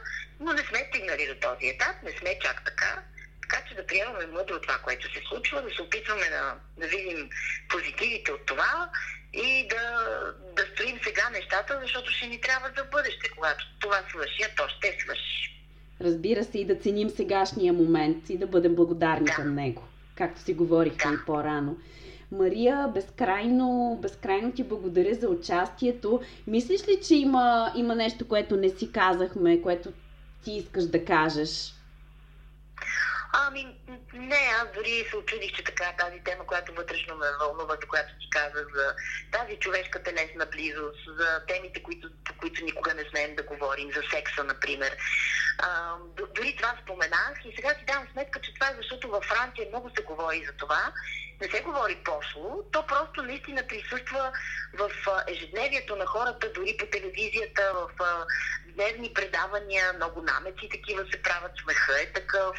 но 0.41 0.53
не 0.53 0.63
сме 0.63 0.89
стигнали 0.89 1.27
до 1.27 1.35
този 1.35 1.67
етап, 1.67 1.97
не 2.03 2.11
сме 2.11 2.39
чак 2.43 2.65
така. 2.65 3.03
Така 3.43 3.65
че 3.69 3.75
да 3.75 3.87
приемаме 3.87 4.27
мъдро 4.27 4.61
това, 4.61 4.79
което 4.79 5.13
се 5.15 5.21
случва, 5.29 5.63
да 5.63 5.71
се 5.71 5.83
опитваме 5.83 6.31
да, 6.31 6.55
да 6.79 6.87
видим 6.87 7.31
позитивите 7.69 8.33
от 8.33 8.47
това 8.47 8.91
и 9.33 9.69
да, 9.69 9.85
да 10.57 10.63
строим 10.73 11.01
сега 11.05 11.31
нещата, 11.31 11.79
защото 11.83 12.11
ще 12.11 12.27
ни 12.27 12.41
трябва 12.41 12.71
за 12.77 12.85
бъдеще, 12.85 13.31
когато 13.37 13.65
това 13.81 14.03
свърши, 14.11 14.43
а 14.43 14.55
то 14.57 14.69
ще 14.69 14.99
свърши. 15.01 15.49
Разбира 16.01 16.45
се, 16.45 16.59
и 16.59 16.65
да 16.65 16.77
ценим 16.77 17.11
сегашния 17.11 17.73
момент 17.73 18.31
и 18.31 18.39
да 18.39 18.47
бъдем 18.47 18.75
благодарни 18.75 19.27
да. 19.27 19.33
към 19.33 19.55
него, 19.55 19.89
както 20.15 20.41
си 20.41 20.55
говорихме 20.55 21.11
да. 21.11 21.15
и 21.15 21.27
по-рано. 21.27 21.77
Мария, 22.33 22.89
безкрайно, 22.95 23.99
безкрайно 24.03 24.53
ти 24.53 24.65
благодаря 24.65 25.15
за 25.15 25.29
участието. 25.29 26.23
Мислиш 26.47 26.89
ли, 26.89 27.01
че 27.07 27.15
има, 27.15 27.73
има 27.77 27.95
нещо, 27.95 28.29
което 28.29 28.57
не 28.57 28.69
си 28.69 28.93
казахме, 28.93 29.63
което 29.63 29.93
ти 30.45 30.53
искаш 30.53 30.85
да 30.85 31.05
кажеш? 31.05 31.75
Ами, 33.33 33.77
не, 34.13 34.51
аз 34.63 34.69
дори 34.75 35.07
се 35.11 35.17
очудих, 35.17 35.53
че 35.53 35.65
така 35.65 35.93
тази 35.99 36.21
тема, 36.25 36.47
която 36.47 36.75
вътрешно 36.75 37.17
ме 37.17 37.27
вълнува, 37.41 37.75
за 37.81 37.89
която 37.89 38.13
ти 38.21 38.31
казах, 38.31 38.67
за 38.75 38.95
тази 39.33 39.57
човешка 39.57 40.03
телесна 40.03 40.47
близост, 40.47 41.01
за 41.19 41.43
темите, 41.49 41.83
които, 41.83 42.11
по 42.25 42.35
които 42.35 42.65
никога 42.65 42.95
не 42.95 43.05
смеем 43.11 43.37
да 43.37 43.43
говорим, 43.43 43.93
за 43.93 44.03
секса, 44.11 44.45
например. 44.45 44.97
А, 45.59 45.95
дори 46.35 46.57
това 46.57 46.75
споменах 46.83 47.35
и 47.45 47.57
сега 47.57 47.69
си 47.69 47.85
давам 47.87 48.09
сметка, 48.13 48.41
че 48.41 48.55
това 48.55 48.67
е 48.67 48.77
защото 48.77 49.09
във 49.09 49.25
Франция 49.25 49.69
много 49.69 49.91
се 49.97 50.03
говори 50.03 50.45
за 50.47 50.53
това. 50.53 50.93
Не 51.41 51.51
се 51.51 51.61
говори 51.61 51.97
пошло, 52.05 52.63
то 52.73 52.87
просто 52.87 53.23
наистина 53.23 53.67
присъства 53.67 54.33
в 54.75 54.91
ежедневието 55.29 55.97
на 55.97 56.07
хората, 56.07 56.53
дори 56.53 56.77
по 56.79 56.87
телевизията, 56.87 57.73
в 57.75 57.91
дневни 58.75 59.13
предавания, 59.15 59.93
много 59.93 60.23
намеци 60.23 60.69
такива 60.69 61.05
се 61.13 61.23
правят, 61.23 61.53
смеха 61.63 62.03
е 62.03 62.13
такъв. 62.13 62.57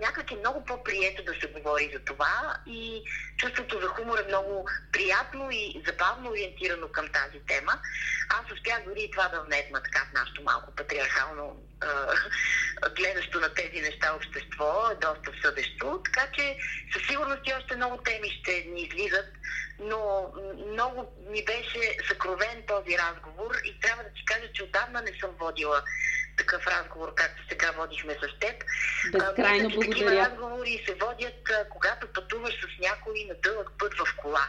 Някак 0.00 0.32
е 0.32 0.36
много 0.36 0.64
по-прието 0.64 1.24
да 1.24 1.34
се 1.40 1.46
говори 1.46 1.90
за 1.94 2.00
това 2.00 2.56
и 2.66 3.02
чувството 3.36 3.80
за 3.80 3.88
хумор 3.88 4.18
е 4.18 4.28
много 4.28 4.68
приятно 4.92 5.50
и 5.50 5.82
забавно 5.86 6.30
ориентирано 6.30 6.88
към 6.88 7.08
тази 7.08 7.40
тема. 7.46 7.72
Аз 8.28 8.52
успях 8.52 8.84
дори 8.84 9.02
и 9.02 9.10
това 9.10 9.28
да 9.28 9.40
внедна 9.40 9.82
така 9.82 10.06
в 10.10 10.12
нашото 10.12 10.42
малко 10.42 10.74
патриархално 10.76 11.65
гледащо 12.96 13.40
на 13.40 13.54
тези 13.54 13.80
неща 13.80 14.14
общество, 14.14 14.90
е 14.92 14.94
доста 14.94 15.32
съдещо. 15.42 16.00
Така 16.04 16.26
че 16.32 16.56
със 16.92 17.06
сигурност 17.06 17.40
и 17.46 17.54
още 17.54 17.76
много 17.76 17.96
теми 17.96 18.30
ще 18.30 18.52
ни 18.52 18.82
излизат, 18.82 19.26
но 19.78 20.32
много 20.72 21.12
ми 21.30 21.44
беше 21.44 21.96
съкровен 22.08 22.62
този 22.66 22.98
разговор 22.98 23.54
и 23.64 23.80
трябва 23.80 24.02
да 24.02 24.08
ти 24.08 24.24
кажа, 24.24 24.52
че 24.52 24.62
отдавна 24.62 25.02
не 25.02 25.12
съм 25.20 25.30
водила 25.40 25.82
такъв 26.36 26.66
разговор, 26.66 27.14
както 27.14 27.42
сега 27.48 27.70
водихме 27.70 28.14
с 28.14 28.38
теб. 28.40 28.64
Безкрайно 29.12 29.68
благодаря. 29.68 29.90
Такива 29.90 30.16
разговори 30.16 30.84
се 30.86 30.94
водят, 30.94 31.68
когато 31.70 32.12
пътуваш 32.12 32.54
с 32.54 32.80
някой 32.80 33.24
на 33.28 33.34
дълъг 33.34 33.70
път 33.78 33.94
в 33.94 34.16
кола. 34.16 34.48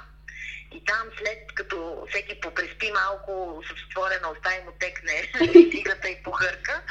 И 0.72 0.84
там 0.86 1.07
след 1.18 1.39
като 1.55 2.05
всеки 2.09 2.39
попреспи 2.39 2.91
малко 2.91 3.63
с 3.68 3.86
отворена 3.88 4.30
уста 4.30 4.55
и 4.61 4.65
му 4.65 4.72
текне 4.80 5.32
цигата 5.72 6.09
и 6.09 6.24
похърка, 6.24 6.82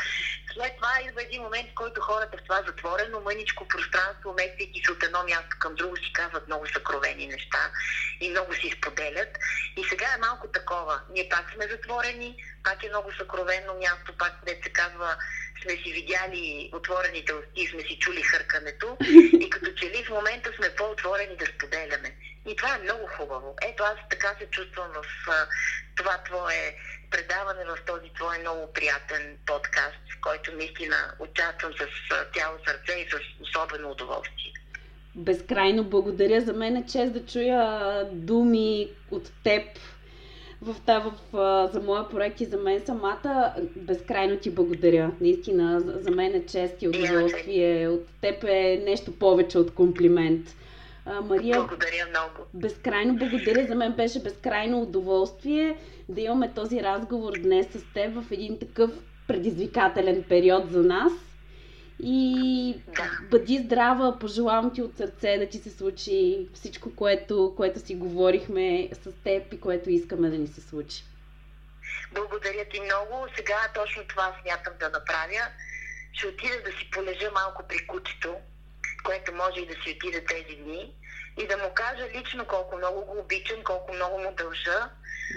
след 0.53 0.77
това 0.77 0.93
идва 1.09 1.23
един 1.23 1.43
момент, 1.43 1.71
в 1.71 1.75
който 1.75 2.01
хората 2.01 2.37
в 2.37 2.43
това 2.43 2.63
затворено 2.67 3.21
мъничко 3.21 3.69
пространство, 3.69 4.35
местейки 4.37 4.83
се 4.85 4.93
от 4.93 5.03
едно 5.03 5.25
място 5.25 5.57
към 5.59 5.75
друго, 5.75 5.97
си 5.97 6.13
казват 6.13 6.47
много 6.47 6.67
съкровени 6.67 7.27
неща 7.27 7.71
и 8.21 8.31
много 8.31 8.55
си 8.55 8.75
споделят. 8.79 9.39
И 9.77 9.85
сега 9.85 10.07
е 10.15 10.21
малко 10.21 10.49
такова. 10.49 11.01
Ние 11.11 11.29
пак 11.29 11.53
сме 11.55 11.69
затворени, 11.69 12.37
пак 12.65 12.85
е 12.85 12.89
много 12.89 13.13
съкровено 13.13 13.75
място, 13.75 14.13
пак 14.19 14.33
де 14.47 14.61
се 14.63 14.71
казва 14.71 15.17
сме 15.63 15.73
си 15.73 15.93
видяли 15.93 16.71
отворените 16.73 17.33
усти 17.35 17.67
сме 17.67 17.81
си 17.81 17.99
чули 17.99 18.23
хъркането 18.23 18.97
и 19.41 19.51
като 19.51 19.73
че 19.73 19.87
ли 19.87 20.05
в 20.05 20.11
момента 20.11 20.53
сме 20.57 20.75
по-отворени 20.75 21.37
да 21.37 21.47
споделяме. 21.47 22.17
И 22.47 22.57
това 22.57 22.75
е 22.75 22.83
много 22.83 23.07
хубаво. 23.17 23.55
Ето 23.69 23.83
аз 23.83 23.99
така 24.11 24.35
се 24.41 24.47
чувствам 24.47 24.89
в 24.95 25.29
а, 25.29 25.47
това 25.97 26.19
твое 26.25 26.75
предаване, 27.11 27.65
в 27.65 27.85
този 27.87 28.11
твой 28.15 28.39
много 28.39 28.73
приятен 28.73 29.37
подкаст, 29.47 30.03
в 30.17 30.21
който 30.21 30.57
наистина 30.57 30.97
участвам 31.19 31.73
с 31.73 31.85
цяло 32.35 32.57
сърце 32.67 33.01
и 33.01 33.11
с 33.11 33.15
особено 33.43 33.91
удоволствие. 33.91 34.53
Безкрайно 35.15 35.85
благодаря. 35.85 36.41
За 36.41 36.53
мен 36.53 36.77
е 36.77 36.87
чест 36.87 37.13
да 37.13 37.27
чуя 37.27 38.05
думи 38.13 38.91
от 39.11 39.33
теб, 39.45 39.63
в, 40.63 40.75
в, 40.87 41.13
в, 41.33 41.71
за 41.73 41.81
моя 41.81 42.09
проект 42.09 42.41
и 42.41 42.45
за 42.45 42.57
мен 42.57 42.83
самата. 42.87 43.55
Безкрайно 43.77 44.39
ти 44.39 44.51
благодаря. 44.51 45.11
Наистина, 45.21 45.81
за, 45.81 45.93
за 46.01 46.11
мен 46.11 46.35
е 46.35 46.47
чест 46.47 46.83
и 46.83 46.89
удоволствие. 46.89 47.89
От 47.89 48.07
теб 48.21 48.45
е 48.45 48.83
нещо 48.85 49.19
повече 49.19 49.59
от 49.59 49.75
комплимент. 49.75 50.57
А, 51.07 51.21
Мария, 51.21 51.57
благодаря 51.57 52.07
много. 52.11 52.49
Безкрайно 52.55 53.17
благодаря. 53.17 53.67
За 53.67 53.75
мен 53.75 53.93
беше 53.93 54.23
безкрайно 54.23 54.83
удоволствие 54.83 55.79
да 56.09 56.21
имаме 56.21 56.55
този 56.55 56.83
разговор 56.83 57.33
днес 57.39 57.67
с 57.67 57.85
теб 57.95 58.15
в 58.15 58.33
един 58.33 58.59
такъв 58.59 58.91
предизвикателен 59.27 60.25
период 60.29 60.71
за 60.71 60.83
нас. 60.83 61.13
И 62.03 62.75
да. 62.97 63.11
бъди 63.31 63.59
здрава, 63.59 64.19
пожелавам 64.19 64.75
ти 64.75 64.83
от 64.83 64.97
сърце 64.97 65.39
да 65.39 65.49
ти 65.49 65.59
се 65.59 65.71
случи 65.71 66.49
всичко, 66.55 66.97
което, 66.97 67.55
което 67.57 67.81
си 67.81 67.95
говорихме 67.95 68.89
с 68.93 69.13
теб 69.25 69.53
и 69.53 69.61
което 69.61 69.91
искаме 69.91 70.31
да 70.31 70.39
ни 70.39 70.47
се 70.47 70.61
случи. 70.61 71.05
Благодаря 72.15 72.65
ти 72.71 72.81
много. 72.81 73.27
Сега 73.37 73.57
точно 73.75 74.03
това 74.09 74.37
смятам 74.43 74.73
да 74.81 74.91
направя. 74.91 75.49
Ще 76.13 76.27
отида 76.27 76.55
да 76.65 76.71
си 76.71 76.91
полежа 76.93 77.31
малко 77.35 77.63
при 77.69 77.87
кучето, 77.87 78.35
което 79.07 79.35
може 79.35 79.61
и 79.61 79.67
да 79.67 79.75
си 79.75 79.97
отида 79.97 80.25
тези 80.25 80.57
дни 80.57 80.93
и 81.39 81.47
да 81.47 81.57
му 81.57 81.71
кажа 81.75 82.09
лично 82.15 82.45
колко 82.45 82.77
много 82.77 83.05
го 83.05 83.19
обичам, 83.19 83.65
колко 83.65 83.95
много 83.95 84.19
му 84.19 84.35
дължа, 84.35 84.91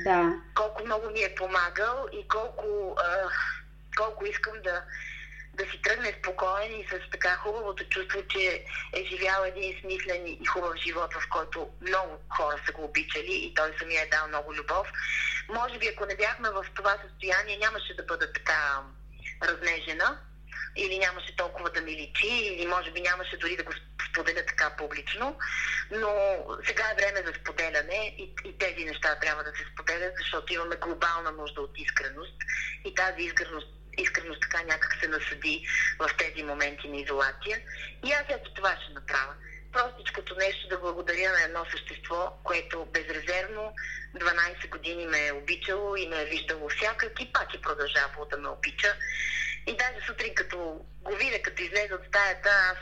да. 0.03 0.33
колко 0.55 0.85
много 0.85 1.09
ми 1.09 1.21
е 1.23 1.35
помагал 1.35 2.07
и 2.11 2.27
колко, 2.27 2.95
а, 2.99 3.29
колко 3.97 4.25
искам 4.25 4.53
да, 4.63 4.83
да 5.53 5.63
си 5.63 5.81
тръгне 5.81 6.15
спокоен 6.19 6.79
и 6.79 6.87
с 6.91 7.11
така 7.11 7.35
хубавото 7.35 7.83
чувство, 7.89 8.19
че 8.29 8.63
е 8.93 9.03
живял 9.05 9.43
един 9.43 9.79
смислен 9.81 10.27
и 10.27 10.45
хубав 10.45 10.75
живот, 10.75 11.13
в 11.13 11.29
който 11.29 11.69
много 11.81 12.17
хора 12.37 12.55
са 12.65 12.71
го 12.71 12.83
обичали 12.83 13.33
и 13.33 13.53
той 13.53 13.73
самия 13.79 14.03
е 14.03 14.09
дал 14.09 14.27
много 14.27 14.55
любов. 14.55 14.87
Може 15.49 15.77
би, 15.77 15.87
ако 15.87 16.05
не 16.05 16.15
бяхме 16.15 16.49
в 16.49 16.65
това 16.75 16.97
състояние, 17.07 17.57
нямаше 17.57 17.95
да 17.95 18.03
бъда 18.03 18.33
така 18.33 18.81
разнежена 19.43 20.19
или 20.75 20.99
нямаше 20.99 21.35
толкова 21.35 21.69
да 21.69 21.81
ми 21.81 21.91
личи, 21.91 22.27
или 22.27 22.67
може 22.67 22.91
би 22.91 23.01
нямаше 23.01 23.37
дори 23.37 23.57
да 23.57 23.63
го 23.63 23.71
споделя 24.09 24.45
така 24.45 24.75
публично. 24.77 25.37
Но 25.91 26.09
сега 26.65 26.83
е 26.91 26.95
време 26.95 27.27
за 27.27 27.33
споделяне 27.41 28.15
и, 28.17 28.33
и 28.45 28.57
тези 28.57 28.85
неща 28.85 29.19
трябва 29.19 29.43
да 29.43 29.49
се 29.49 29.65
споделят, 29.73 30.13
защото 30.17 30.53
имаме 30.53 30.75
глобална 30.75 31.31
нужда 31.31 31.61
от 31.61 31.71
искреност 31.77 32.35
и 32.85 32.95
тази 32.95 33.23
искреност 33.23 33.67
искреност 34.01 34.41
така 34.41 34.63
някак 34.63 34.97
се 35.01 35.07
насъди 35.07 35.67
в 35.99 36.09
тези 36.17 36.43
моменти 36.43 36.87
на 36.87 36.97
изолация. 36.97 37.61
И 38.05 38.11
аз 38.11 38.23
ето 38.29 38.53
това 38.53 38.77
ще 38.83 38.93
направя. 38.93 39.33
Простичкото 39.71 40.35
нещо 40.35 40.67
да 40.67 40.77
благодаря 40.77 41.31
на 41.31 41.43
едно 41.43 41.65
същество, 41.71 42.33
което 42.43 42.85
безрезервно 42.85 43.73
12 44.15 44.69
години 44.69 45.05
ме 45.05 45.27
е 45.27 45.31
обичало 45.31 45.95
и 45.95 46.07
ме 46.07 46.21
е 46.21 46.25
виждало 46.25 46.69
всякак 46.69 47.21
и 47.21 47.31
пак 47.33 47.53
е 47.53 47.61
продължавало 47.61 48.25
да 48.25 48.37
ме 48.37 48.47
обича. 48.47 48.95
И 49.69 49.77
даже 49.77 50.05
сутрин, 50.07 50.35
като 50.35 50.57
го 51.01 51.15
видя, 51.15 51.41
като 51.41 51.61
излезе 51.61 51.93
от 51.93 52.05
стаята, 52.07 52.49
аз 52.71 52.81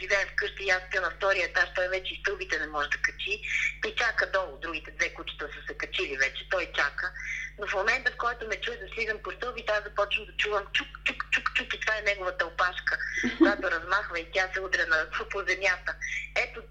живея 0.00 0.26
вкъщи 0.26 0.64
и 0.64 0.70
аз 0.70 0.82
спя 0.88 1.00
на 1.00 1.10
втория 1.10 1.44
етаж, 1.46 1.68
той 1.74 1.88
вече 1.88 2.14
и 2.14 2.20
стълбите 2.20 2.58
не 2.58 2.66
може 2.66 2.88
да 2.88 2.98
качи. 2.98 3.42
И 3.86 3.94
чака 3.96 4.30
долу. 4.30 4.58
Другите 4.62 4.90
две 4.90 5.14
кучета 5.14 5.48
са 5.54 5.66
се 5.66 5.78
качили 5.78 6.16
вече. 6.16 6.48
Той 6.50 6.72
чака. 6.76 7.12
Но 7.58 7.66
в 7.66 7.74
момента, 7.74 8.12
в 8.12 8.16
който 8.16 8.48
ме 8.48 8.60
чуе 8.60 8.76
да 8.76 8.94
слизам 8.94 9.18
по 9.22 9.30
стълбите, 9.30 9.72
аз 9.72 9.84
започвам 9.84 10.26
да 10.26 10.36
чувам 10.36 10.64
чук, 10.72 10.88
чук, 11.04 11.24
чук, 11.30 11.54
чук 11.54 11.74
и 11.74 11.80
това 11.80 11.98
е 11.98 12.02
неговата 12.02 12.46
опашка, 12.46 12.98
която 13.38 13.70
размахва 13.70 14.20
и 14.20 14.30
тя 14.32 14.48
се 14.54 14.60
удря 14.60 14.86
на, 14.86 15.06
по 15.30 15.38
земята. 15.38 15.94
Ето 16.36 16.62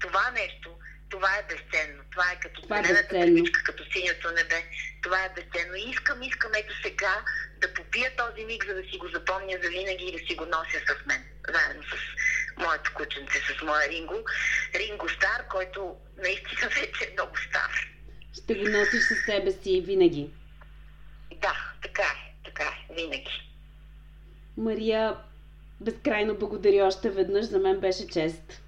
това 0.00 0.30
нещо, 0.30 0.78
това 1.14 1.32
е 1.38 1.42
безценно. 1.42 2.02
Това 2.10 2.26
е 2.32 2.40
като 2.40 2.62
това 2.62 2.78
е 2.78 2.82
зелената 2.82 3.62
като 3.64 3.82
синято 3.92 4.30
небе. 4.30 4.60
Това 5.02 5.24
е 5.24 5.32
безценно. 5.36 5.74
И 5.76 5.90
искам, 5.90 6.22
искам 6.22 6.50
ето 6.54 6.74
сега 6.82 7.24
да 7.60 7.74
попия 7.74 8.16
този 8.16 8.44
миг, 8.44 8.66
за 8.66 8.74
да 8.74 8.82
си 8.82 8.98
го 8.98 9.08
запомня 9.08 9.58
за 9.62 9.68
винаги 9.68 10.04
и 10.04 10.18
да 10.18 10.26
си 10.26 10.34
го 10.34 10.44
нося 10.44 10.78
с 10.88 11.06
мен. 11.06 11.22
Заедно 11.54 11.82
с 11.82 11.94
моето 12.64 12.94
кученце, 12.94 13.38
с 13.38 13.62
моя 13.62 13.88
Ринго. 13.88 14.18
Ринго 14.74 15.08
стар, 15.08 15.48
който 15.48 15.96
наистина 16.16 16.68
вече 16.68 17.04
е 17.04 17.12
много 17.12 17.36
стар. 17.48 17.70
Ще 18.42 18.54
го 18.54 18.68
носиш 18.68 19.02
със 19.08 19.18
себе 19.26 19.50
си 19.52 19.80
винаги. 19.86 20.30
Да, 21.42 21.54
така 21.82 22.02
е, 22.02 22.44
така 22.44 22.64
е, 22.64 22.94
винаги. 22.94 23.50
Мария, 24.56 25.16
безкрайно 25.80 26.34
благодаря 26.34 26.86
още 26.86 27.10
веднъж. 27.10 27.44
За 27.44 27.58
мен 27.58 27.80
беше 27.80 28.08
чест. 28.08 28.63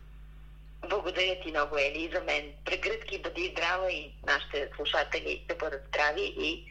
Благодаря 0.91 1.41
ти 1.41 1.51
много, 1.51 1.79
Ели, 1.79 2.03
и 2.03 2.11
за 2.15 2.21
мен. 2.21 2.53
Прегръдки, 2.65 3.23
бъди 3.23 3.53
здрава 3.53 3.91
и 3.93 4.13
нашите 4.27 4.71
слушатели 4.77 5.45
да 5.49 5.55
бъдат 5.55 5.83
здрави 5.89 6.35
и 6.39 6.65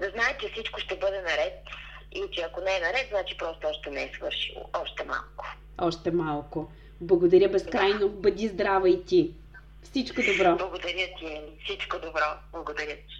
да 0.00 0.10
знаят, 0.10 0.40
че 0.40 0.48
всичко 0.52 0.80
ще 0.80 0.96
бъде 0.96 1.20
наред 1.20 1.54
и 2.12 2.22
че 2.32 2.40
ако 2.40 2.60
не 2.60 2.76
е 2.76 2.80
наред, 2.80 3.08
значи 3.10 3.36
просто 3.38 3.66
още 3.68 3.90
не 3.90 4.02
е 4.02 4.12
свършило. 4.16 4.64
Още 4.82 5.04
малко. 5.04 5.46
Още 5.78 6.10
малко. 6.10 6.72
Благодаря 7.00 7.48
безкрайно. 7.48 7.98
Да. 7.98 8.08
Бъди 8.08 8.48
здрава 8.48 8.88
и 8.88 9.04
ти. 9.04 9.30
Всичко 9.82 10.20
добро. 10.22 10.56
Благодаря 10.56 11.08
ти, 11.18 11.26
Ели. 11.26 11.58
Всичко 11.64 11.96
добро. 11.96 12.38
Благодаря 12.52 12.96
ти. 12.96 13.19